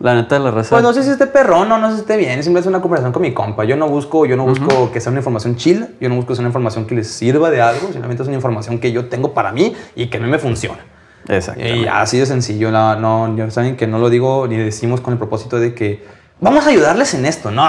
La 0.00 0.14
neta, 0.14 0.38
la 0.38 0.52
raza. 0.52 0.76
Pues 0.76 0.82
no 0.84 0.92
sé 0.92 1.02
si 1.02 1.10
esté 1.10 1.26
perrón 1.26 1.70
o 1.72 1.78
no 1.78 1.88
sé 1.88 1.96
si 1.96 2.00
esté 2.02 2.16
bien. 2.16 2.42
Simplemente 2.44 2.60
es 2.60 2.66
una 2.66 2.80
conversación 2.80 3.12
con 3.12 3.22
mi 3.22 3.34
compa. 3.34 3.64
Yo 3.64 3.76
no 3.76 3.88
busco, 3.88 4.26
yo 4.26 4.36
no 4.36 4.44
busco 4.44 4.92
que 4.92 5.00
sea 5.00 5.10
una 5.10 5.18
información 5.18 5.56
chila. 5.56 5.88
Yo 6.00 6.08
no 6.08 6.14
busco 6.14 6.28
que 6.28 6.34
sea 6.36 6.42
una 6.42 6.50
información 6.50 6.86
que 6.86 6.94
les 6.94 7.08
sirva 7.08 7.50
de 7.50 7.60
algo. 7.60 7.88
Simplemente 7.88 8.22
es 8.22 8.28
una 8.28 8.36
información 8.36 8.78
que 8.78 8.92
yo 8.92 9.06
tengo 9.06 9.34
para 9.34 9.50
mí 9.50 9.74
y 9.96 10.06
que 10.06 10.18
a 10.18 10.20
mí 10.20 10.28
me 10.28 10.38
funciona. 10.38 10.78
Y 11.58 11.86
así 11.86 12.18
de 12.18 12.26
sencillo, 12.26 12.70
no, 12.70 12.96
no, 12.96 13.36
ya 13.36 13.50
saben 13.50 13.76
que 13.76 13.86
no 13.86 13.98
lo 13.98 14.08
digo 14.10 14.46
ni 14.48 14.56
decimos 14.56 15.00
con 15.00 15.12
el 15.12 15.18
propósito 15.18 15.58
de 15.58 15.74
que 15.74 16.04
vamos 16.40 16.66
a 16.66 16.70
ayudarles 16.70 17.14
en 17.14 17.26
esto. 17.26 17.50
No, 17.50 17.64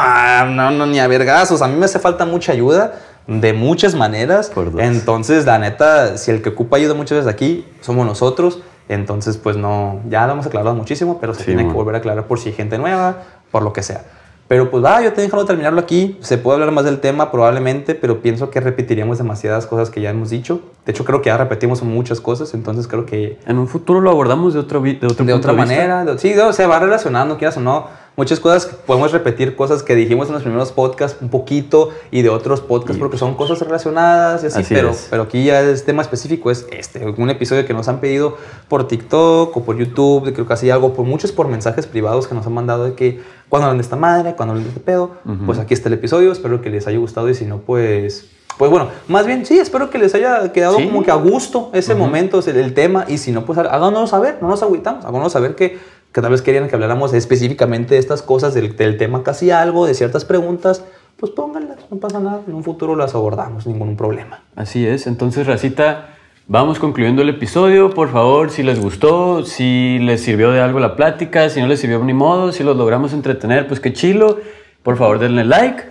no, 0.45 0.71
no, 0.71 0.85
ni 0.85 0.99
a 0.99 1.07
vergazos. 1.07 1.61
A 1.61 1.67
mí 1.67 1.75
me 1.75 1.85
hace 1.85 1.99
falta 1.99 2.25
mucha 2.25 2.51
ayuda 2.53 2.93
de 3.27 3.53
muchas 3.53 3.95
maneras. 3.95 4.49
Entonces, 4.79 5.45
la 5.45 5.59
neta, 5.59 6.17
si 6.17 6.31
el 6.31 6.41
que 6.41 6.49
ocupa 6.49 6.77
ayuda 6.77 6.93
muchas 6.93 7.17
veces 7.19 7.31
aquí 7.31 7.65
somos 7.81 8.05
nosotros. 8.05 8.59
Entonces, 8.87 9.37
pues 9.37 9.55
no, 9.55 9.99
ya 10.09 10.25
lo 10.25 10.33
hemos 10.33 10.47
aclarado 10.47 10.73
muchísimo, 10.75 11.19
pero 11.21 11.33
se 11.35 11.41
Sí, 11.41 11.45
tiene 11.47 11.61
mon. 11.63 11.71
que 11.71 11.77
volver 11.77 11.95
a 11.95 11.97
aclarar 11.99 12.25
por 12.25 12.39
si 12.39 12.49
hay 12.49 12.55
gente 12.55 12.79
nueva, 12.79 13.17
por 13.51 13.61
lo 13.61 13.71
que 13.71 13.83
sea. 13.83 14.01
Pero 14.49 14.69
pues 14.71 14.83
va, 14.83 15.01
yo 15.01 15.13
te 15.13 15.21
dejo 15.21 15.45
terminarlo 15.45 15.79
aquí. 15.79 16.17
Se 16.21 16.37
puede 16.39 16.55
hablar 16.55 16.71
más 16.73 16.83
del 16.83 16.99
tema 16.99 17.31
probablemente, 17.31 17.93
pero 17.95 18.19
pienso 18.21 18.49
que 18.49 18.59
repetiríamos 18.59 19.19
demasiadas 19.19 19.67
cosas 19.67 19.91
que 19.91 20.01
ya 20.01 20.09
hemos 20.09 20.31
dicho. 20.31 20.59
De 20.87 20.91
hecho, 20.91 21.05
creo 21.05 21.21
que 21.21 21.27
ya 21.27 21.37
repetimos 21.37 21.83
muchas 21.83 22.19
cosas, 22.19 22.55
entonces 22.55 22.87
creo 22.87 23.05
que 23.05 23.37
En 23.45 23.59
un 23.59 23.67
futuro 23.67 24.01
lo 24.01 24.09
abordamos 24.09 24.55
de, 24.55 24.59
otro, 24.61 24.81
de 24.81 24.95
otro 24.95 25.09
de 25.09 25.15
punto 25.15 25.35
otra 25.35 25.51
de 25.53 25.57
vista. 25.59 25.75
manera. 25.75 26.03
de- 26.03 26.17
sí, 26.17 26.33
no, 26.35 26.51
se 26.51 26.65
va 26.65 26.79
relacionando, 26.79 27.37
quieras 27.37 27.57
o 27.57 27.61
no. 27.61 27.85
Muchas 28.19 28.39
cosas, 28.41 28.65
podemos 28.85 29.13
repetir 29.13 29.55
cosas 29.55 29.81
que 29.81 29.95
dijimos 29.95 30.27
en 30.27 30.33
los 30.33 30.43
primeros 30.43 30.73
podcasts 30.73 31.17
un 31.21 31.29
poquito 31.29 31.89
y 32.11 32.21
de 32.21 32.27
otros 32.29 32.59
podcasts 32.59 32.99
porque 32.99 33.17
son 33.17 33.35
cosas 33.35 33.59
relacionadas 33.61 34.43
y 34.43 34.47
así, 34.47 34.59
Así 34.59 34.73
pero, 34.73 34.89
es. 34.89 35.07
pero 35.09 35.23
aquí 35.23 35.45
ya 35.45 35.61
el 35.61 35.81
tema 35.83 36.01
específico 36.01 36.51
es 36.51 36.67
este, 36.71 37.05
un 37.05 37.29
episodio 37.29 37.65
que 37.65 37.73
nos 37.73 37.87
han 37.87 37.99
pedido 38.01 38.35
por 38.67 38.87
TikTok 38.89 39.55
o 39.55 39.63
por 39.63 39.77
YouTube, 39.77 40.33
creo 40.33 40.45
que 40.45 40.53
así 40.53 40.69
algo, 40.69 40.93
por 40.93 41.05
muchos 41.05 41.31
por 41.31 41.47
mensajes 41.47 41.87
privados 41.87 42.27
que 42.27 42.35
nos 42.35 42.45
han 42.45 42.53
mandado 42.53 42.83
de 42.83 42.93
que 42.93 43.21
cuando 43.47 43.67
hablan 43.67 43.77
de 43.77 43.83
esta 43.83 43.95
madre, 43.95 44.35
cuando 44.35 44.51
hablan 44.51 44.65
de 44.65 44.69
este 44.69 44.81
pedo, 44.81 45.11
pues 45.45 45.57
aquí 45.57 45.73
está 45.73 45.87
el 45.87 45.93
episodio, 45.93 46.31
espero 46.33 46.61
que 46.61 46.69
les 46.69 46.85
haya 46.87 46.97
gustado 46.99 47.29
y 47.29 47.33
si 47.35 47.45
no, 47.45 47.59
pues... 47.59 48.25
Pues 48.57 48.69
bueno, 48.69 48.89
más 49.07 49.25
bien 49.25 49.45
sí, 49.45 49.57
espero 49.57 49.89
que 49.89 49.97
les 49.97 50.13
haya 50.15 50.51
quedado 50.51 50.75
Sí. 50.77 50.85
como 50.85 51.01
que 51.01 51.11
a 51.11 51.15
gusto 51.15 51.69
ese 51.73 51.95
momento, 51.95 52.41
el, 52.45 52.57
el 52.57 52.73
tema, 52.73 53.05
y 53.07 53.17
si 53.17 53.31
no, 53.31 53.45
pues 53.45 53.57
háganoslo 53.57 54.05
saber, 54.05 54.39
no 54.41 54.49
nos 54.49 54.61
agüitamos, 54.61 55.05
háganos 55.05 55.31
saber 55.31 55.55
que, 55.55 55.79
que 56.11 56.21
tal 56.21 56.31
vez 56.31 56.41
querían 56.41 56.67
que 56.67 56.75
habláramos 56.75 57.13
específicamente 57.13 57.93
de 57.93 57.99
estas 57.99 58.21
cosas, 58.21 58.53
del, 58.53 58.75
del 58.75 58.97
tema 58.97 59.23
casi 59.23 59.51
algo, 59.51 59.85
de 59.85 59.93
ciertas 59.93 60.25
preguntas, 60.25 60.83
pues 61.17 61.31
pónganlas, 61.33 61.77
no 61.91 61.97
pasa 61.97 62.19
nada, 62.19 62.41
en 62.47 62.53
un 62.53 62.63
futuro 62.63 62.95
las 62.95 63.13
abordamos, 63.13 63.67
ningún 63.67 63.97
problema. 63.97 64.41
Así 64.55 64.87
es. 64.87 65.05
Entonces, 65.05 65.45
Racita, 65.45 66.15
vamos 66.47 66.79
concluyendo 66.79 67.21
el 67.21 67.29
episodio. 67.29 67.89
Por 67.89 68.09
favor, 68.09 68.51
si 68.51 68.63
les 68.63 68.79
gustó, 68.79 69.43
si 69.43 69.99
les 69.99 70.21
sirvió 70.21 70.51
de 70.51 70.61
algo 70.61 70.79
la 70.79 70.95
plática, 70.95 71.49
si 71.49 71.59
no 71.59 71.67
les 71.67 71.81
sirvió 71.81 72.03
ni 72.03 72.13
modo, 72.13 72.53
si 72.53 72.63
los 72.63 72.77
logramos 72.77 73.11
entretener, 73.11 73.67
pues 73.67 73.81
qué 73.81 73.91
chilo. 73.91 74.39
Por 74.81 74.97
favor, 74.97 75.19
denle 75.19 75.43
like. 75.43 75.83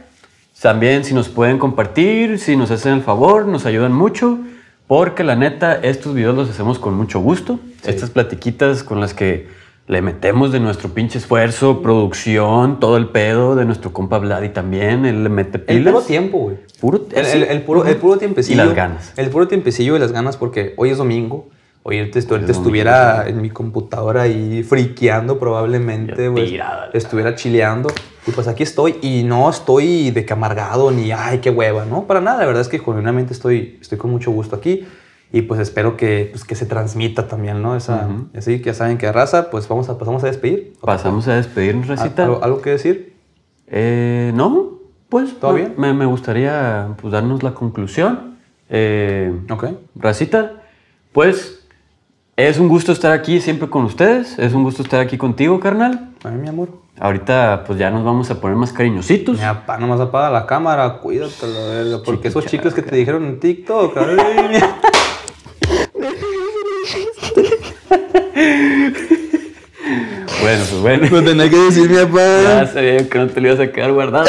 También 0.62 1.04
si 1.04 1.14
nos 1.14 1.28
pueden 1.28 1.58
compartir, 1.58 2.38
si 2.38 2.56
nos 2.56 2.70
hacen 2.70 2.94
el 2.94 3.02
favor, 3.02 3.46
nos 3.46 3.66
ayudan 3.66 3.92
mucho. 3.92 4.38
Porque 4.86 5.22
la 5.22 5.36
neta, 5.36 5.74
estos 5.74 6.14
videos 6.14 6.34
los 6.34 6.48
hacemos 6.48 6.78
con 6.78 6.94
mucho 6.94 7.20
gusto. 7.20 7.60
Estas 7.84 8.08
platiquitas 8.08 8.82
con 8.82 8.98
las 8.98 9.12
que 9.12 9.46
le 9.88 10.02
metemos 10.02 10.52
de 10.52 10.60
nuestro 10.60 10.90
pinche 10.90 11.18
esfuerzo, 11.18 11.80
producción, 11.82 12.78
todo 12.78 12.96
el 12.98 13.08
pedo 13.08 13.56
de 13.56 13.64
nuestro 13.64 13.92
compa 13.92 14.18
Vladi 14.18 14.50
también. 14.50 15.06
Él 15.06 15.22
le 15.24 15.28
mete 15.30 15.58
pilas. 15.58 15.86
El 15.86 15.92
puro 15.92 16.04
tiempo, 16.04 16.38
güey. 16.38 16.56
Puro, 16.80 17.00
El, 17.12 17.24
el- 17.26 17.42
el 17.44 17.62
puro, 17.62 17.84
el 17.86 17.96
puro 17.96 18.18
tiempecillo. 18.18 18.62
Y 18.62 18.66
las 18.66 18.74
ganas. 18.76 19.12
El 19.16 19.30
puro 19.30 19.48
tiempecillo 19.48 19.96
y 19.96 19.98
las 19.98 20.12
ganas 20.12 20.36
porque 20.36 20.74
hoy 20.76 20.90
es 20.90 20.98
domingo. 20.98 21.48
Hoy 21.84 21.96
estu- 21.96 22.16
ahorita 22.16 22.28
domingo, 22.34 22.52
estuviera 22.52 23.28
en 23.28 23.40
mi 23.40 23.48
computadora 23.48 24.22
ahí 24.22 24.62
friqueando 24.62 25.38
probablemente, 25.38 26.28
la 26.28 26.90
Estuviera 26.92 27.34
chileando. 27.34 27.88
Y 28.26 28.30
pues 28.32 28.46
aquí 28.46 28.62
estoy. 28.64 28.96
Y 29.00 29.22
no 29.22 29.48
estoy 29.48 30.10
de 30.10 30.26
que 30.26 30.32
amargado 30.34 30.90
ni, 30.90 31.12
ay, 31.12 31.38
qué 31.38 31.48
hueva, 31.48 31.86
¿no? 31.86 32.04
Para 32.06 32.20
nada. 32.20 32.40
La 32.40 32.46
verdad 32.46 32.60
es 32.60 32.68
que 32.68 32.78
genuinamente 32.78 33.32
estoy, 33.32 33.78
estoy 33.80 33.96
con 33.96 34.10
mucho 34.10 34.30
gusto 34.32 34.54
aquí. 34.54 34.86
Y 35.30 35.42
pues 35.42 35.60
espero 35.60 35.96
que, 35.96 36.28
pues, 36.32 36.44
que 36.44 36.54
se 36.54 36.64
transmita 36.64 37.28
también, 37.28 37.60
¿no? 37.62 37.76
Esa, 37.76 38.08
Así 38.36 38.58
que 38.60 38.66
ya 38.66 38.74
saben 38.74 38.96
que 38.96 39.10
raza, 39.12 39.50
pues 39.50 39.68
vamos 39.68 39.88
a, 39.90 39.98
pasamos 39.98 40.24
a 40.24 40.26
despedir. 40.28 40.74
Pasamos 40.80 41.28
a 41.28 41.34
despedirnos, 41.34 41.86
Racita. 41.86 42.24
¿Algo, 42.24 42.42
algo 42.42 42.62
que 42.62 42.70
decir? 42.70 43.14
Eh, 43.66 44.32
no, 44.34 44.78
pues 45.10 45.38
¿Todo 45.38 45.52
bien? 45.54 45.74
Me, 45.76 45.92
me 45.92 46.06
gustaría 46.06 46.94
pues, 47.00 47.12
darnos 47.12 47.42
la 47.42 47.52
conclusión. 47.52 48.38
Eh, 48.70 49.32
Ok. 49.50 49.64
Racita, 49.96 50.62
pues 51.12 51.66
es 52.36 52.58
un 52.58 52.68
gusto 52.68 52.92
estar 52.92 53.12
aquí 53.12 53.40
siempre 53.42 53.68
con 53.68 53.84
ustedes. 53.84 54.38
Es 54.38 54.54
un 54.54 54.62
gusto 54.64 54.82
estar 54.82 55.00
aquí 55.00 55.18
contigo, 55.18 55.60
carnal. 55.60 56.10
A 56.24 56.30
mí, 56.30 56.40
mi 56.40 56.48
amor. 56.48 56.70
Ahorita 57.00 57.62
pues 57.66 57.78
ya 57.78 57.90
nos 57.90 58.04
vamos 58.04 58.28
a 58.30 58.40
poner 58.40 58.56
más 58.56 58.72
cariñositos. 58.72 59.36
Mi 59.36 59.42
papá 59.44 59.78
nomás 59.78 60.00
apaga 60.00 60.30
la 60.30 60.46
cámara, 60.46 60.98
cuídate 60.98 61.46
la 61.46 61.60
verga, 61.68 61.98
porque 62.04 62.26
esos 62.28 62.44
chicos 62.46 62.74
que 62.74 62.82
te 62.82 62.96
dijeron 62.96 63.24
en 63.24 63.38
TikTok, 63.38 63.96
ay, 63.98 64.48
mi- 64.48 64.58
Bueno, 70.58 70.64
pues 70.70 70.80
bueno. 70.80 71.08
no 71.10 71.24
tenía 71.24 71.50
que 71.50 71.56
decir 71.56 71.88
mi 71.88 71.96
Ya 71.96 72.06
papá. 72.06 72.66
sabía 72.72 73.08
que 73.08 73.18
no 73.18 73.26
te 73.28 73.40
lo 73.40 73.48
ibas 73.48 73.60
a 73.60 73.72
quedar 73.72 73.92
guardado. 73.92 74.28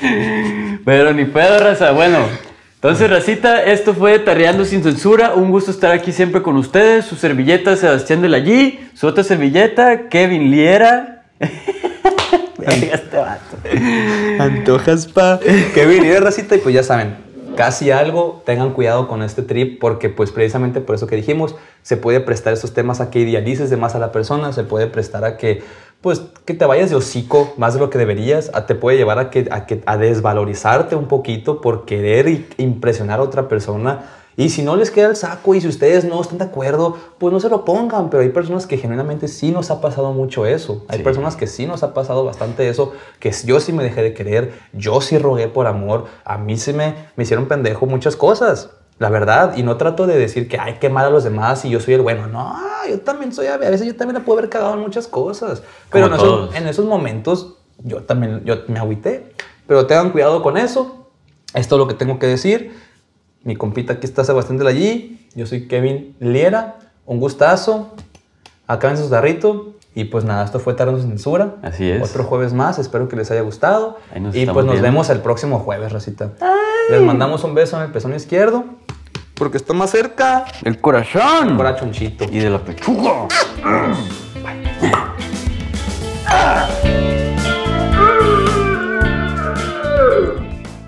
Pero 0.84 1.12
ni 1.12 1.24
pedo, 1.24 1.58
raza. 1.58 1.92
Bueno, 1.92 2.18
entonces, 2.74 3.10
racita, 3.10 3.64
esto 3.64 3.94
fue 3.94 4.18
Tarreando 4.18 4.64
sin 4.64 4.82
censura. 4.82 5.34
Un 5.34 5.50
gusto 5.50 5.70
estar 5.70 5.92
aquí 5.92 6.12
siempre 6.12 6.42
con 6.42 6.56
ustedes. 6.56 7.04
Su 7.04 7.16
servilleta, 7.16 7.76
Sebastián 7.76 8.22
de 8.22 8.28
la 8.28 8.38
G. 8.38 8.78
Su 8.94 9.06
otra 9.06 9.24
servilleta, 9.24 10.08
Kevin 10.08 10.50
Liera. 10.50 11.24
Verga, 12.58 12.94
este 12.94 13.16
vato. 13.16 13.56
Antojas 14.38 15.06
pa. 15.06 15.40
Que 15.74 15.86
viniera 15.86 16.20
racita 16.20 16.54
y 16.56 16.58
pues 16.58 16.74
ya 16.74 16.82
saben, 16.82 17.16
casi 17.56 17.90
algo, 17.90 18.42
tengan 18.46 18.72
cuidado 18.72 19.08
con 19.08 19.22
este 19.22 19.42
trip 19.42 19.80
porque 19.80 20.08
pues 20.08 20.30
precisamente 20.30 20.80
por 20.80 20.94
eso 20.94 21.08
que 21.08 21.16
dijimos, 21.16 21.56
se 21.82 21.96
puede 21.96 22.20
prestar 22.20 22.52
estos 22.52 22.72
temas 22.74 23.00
a 23.00 23.10
que 23.10 23.18
idealices 23.18 23.68
de 23.70 23.76
más 23.76 23.94
a 23.96 23.98
la 23.98 24.12
persona, 24.12 24.52
se 24.52 24.62
puede 24.62 24.86
prestar 24.86 25.24
a 25.24 25.36
que 25.36 25.62
pues 26.02 26.22
que 26.44 26.54
te 26.54 26.64
vayas 26.66 26.90
de 26.90 26.96
hocico 26.96 27.54
más 27.56 27.74
de 27.74 27.80
lo 27.80 27.90
que 27.90 27.98
deberías, 27.98 28.50
a- 28.54 28.66
te 28.66 28.74
puede 28.76 28.96
llevar 28.98 29.18
a 29.18 29.30
que 29.30 29.48
a, 29.50 29.66
que, 29.66 29.82
a 29.86 29.96
desvalorizarte 29.96 30.94
un 30.94 31.08
poquito 31.08 31.60
por 31.60 31.84
querer 31.86 32.44
impresionar 32.58 33.18
a 33.18 33.22
otra 33.24 33.48
persona. 33.48 34.04
Y 34.38 34.50
si 34.50 34.62
no 34.62 34.76
les 34.76 34.90
queda 34.90 35.08
el 35.08 35.16
saco 35.16 35.54
y 35.54 35.60
si 35.62 35.68
ustedes 35.68 36.04
no 36.04 36.20
están 36.20 36.36
de 36.38 36.44
acuerdo, 36.44 36.96
pues 37.18 37.32
no 37.32 37.40
se 37.40 37.48
lo 37.48 37.64
pongan. 37.64 38.10
Pero 38.10 38.22
hay 38.22 38.28
personas 38.28 38.66
que 38.66 38.76
genuinamente 38.76 39.28
sí 39.28 39.50
nos 39.50 39.70
ha 39.70 39.80
pasado 39.80 40.12
mucho 40.12 40.44
eso. 40.44 40.84
Hay 40.88 40.98
Sí. 40.98 41.04
personas 41.04 41.36
que 41.36 41.46
sí 41.46 41.66
nos 41.66 41.82
ha 41.82 41.94
pasado 41.94 42.24
bastante 42.24 42.68
eso, 42.68 42.92
que 43.18 43.32
yo 43.44 43.60
sí 43.60 43.72
me 43.72 43.82
dejé 43.82 44.02
de 44.02 44.12
querer, 44.12 44.52
yo 44.74 45.00
sí 45.00 45.16
rogué 45.16 45.48
por 45.48 45.66
amor, 45.66 46.04
a 46.24 46.36
mí 46.36 46.58
sí 46.58 46.72
me, 46.74 46.94
me 47.16 47.24
hicieron 47.24 47.46
pendejo 47.48 47.86
muchas 47.86 48.14
cosas. 48.16 48.70
La 48.98 49.10
verdad, 49.10 49.56
y 49.56 49.62
no 49.62 49.76
trato 49.76 50.06
de 50.06 50.16
decir 50.18 50.48
que 50.48 50.58
hay 50.58 50.74
que 50.74 50.88
mal 50.88 51.04
a 51.06 51.10
los 51.10 51.22
demás 51.24 51.64
y 51.64 51.70
yo 51.70 51.80
soy 51.80 51.94
el 51.94 52.00
bueno. 52.02 52.26
No, 52.28 52.56
yo 52.88 53.00
también 53.00 53.32
soy, 53.32 53.46
a 53.46 53.56
veces 53.58 53.86
yo 53.86 53.94
también 53.96 54.18
la 54.18 54.24
puedo 54.24 54.38
haber 54.38 54.50
cagado 54.50 54.74
en 54.74 54.80
muchas 54.80 55.06
cosas. 55.06 55.62
Pero 55.90 56.06
en 56.06 56.14
esos, 56.14 56.54
en 56.54 56.66
esos 56.66 56.84
momentos 56.86 57.56
yo 57.84 58.02
también 58.04 58.42
yo 58.44 58.56
me 58.68 58.78
agüité. 58.78 59.32
Pero 59.66 59.86
tengan 59.86 60.10
cuidado 60.12 60.42
con 60.42 60.56
eso. 60.56 61.08
Esto 61.54 61.74
es 61.74 61.78
lo 61.78 61.88
que 61.88 61.94
tengo 61.94 62.18
que 62.18 62.26
decir. 62.26 62.74
Mi 63.46 63.54
compita 63.54 63.92
aquí 63.92 64.06
está 64.06 64.24
Sebastián 64.24 64.58
de 64.58 64.64
la 64.64 64.72
G. 64.72 65.18
Yo 65.36 65.46
soy 65.46 65.68
Kevin 65.68 66.16
Liera. 66.18 66.80
Un 67.06 67.20
gustazo. 67.20 67.94
Acá 68.66 68.90
en 68.90 68.96
su 68.96 69.08
zarrito. 69.08 69.74
Y 69.94 70.06
pues 70.06 70.24
nada, 70.24 70.44
esto 70.44 70.58
fue 70.58 70.74
Tarde 70.74 71.00
sin 71.00 71.10
Censura. 71.10 71.54
Así 71.62 71.88
es. 71.88 72.02
Otro 72.02 72.24
jueves 72.24 72.52
más. 72.52 72.80
Espero 72.80 73.06
que 73.06 73.14
les 73.14 73.30
haya 73.30 73.42
gustado. 73.42 73.98
Y 74.32 74.46
pues 74.46 74.66
nos 74.66 74.80
vemos 74.80 75.10
el 75.10 75.20
próximo 75.20 75.60
jueves, 75.60 75.92
Rosita. 75.92 76.32
Ay. 76.40 76.48
Les 76.90 77.02
mandamos 77.02 77.44
un 77.44 77.54
beso 77.54 77.76
en 77.76 77.84
el 77.84 77.92
pezón 77.92 78.16
izquierdo. 78.16 78.64
Porque 79.34 79.58
está 79.58 79.74
más 79.74 79.90
cerca. 79.90 80.44
El 80.64 80.80
corazón. 80.80 81.50
El 81.50 81.56
corazonchito. 81.56 82.24
Y 82.24 82.40
de 82.40 82.50
la 82.50 82.58
pechuga. 82.58 83.28
Ah. 83.62 83.94
Bye. 84.42 84.92
Ah. 86.26 86.65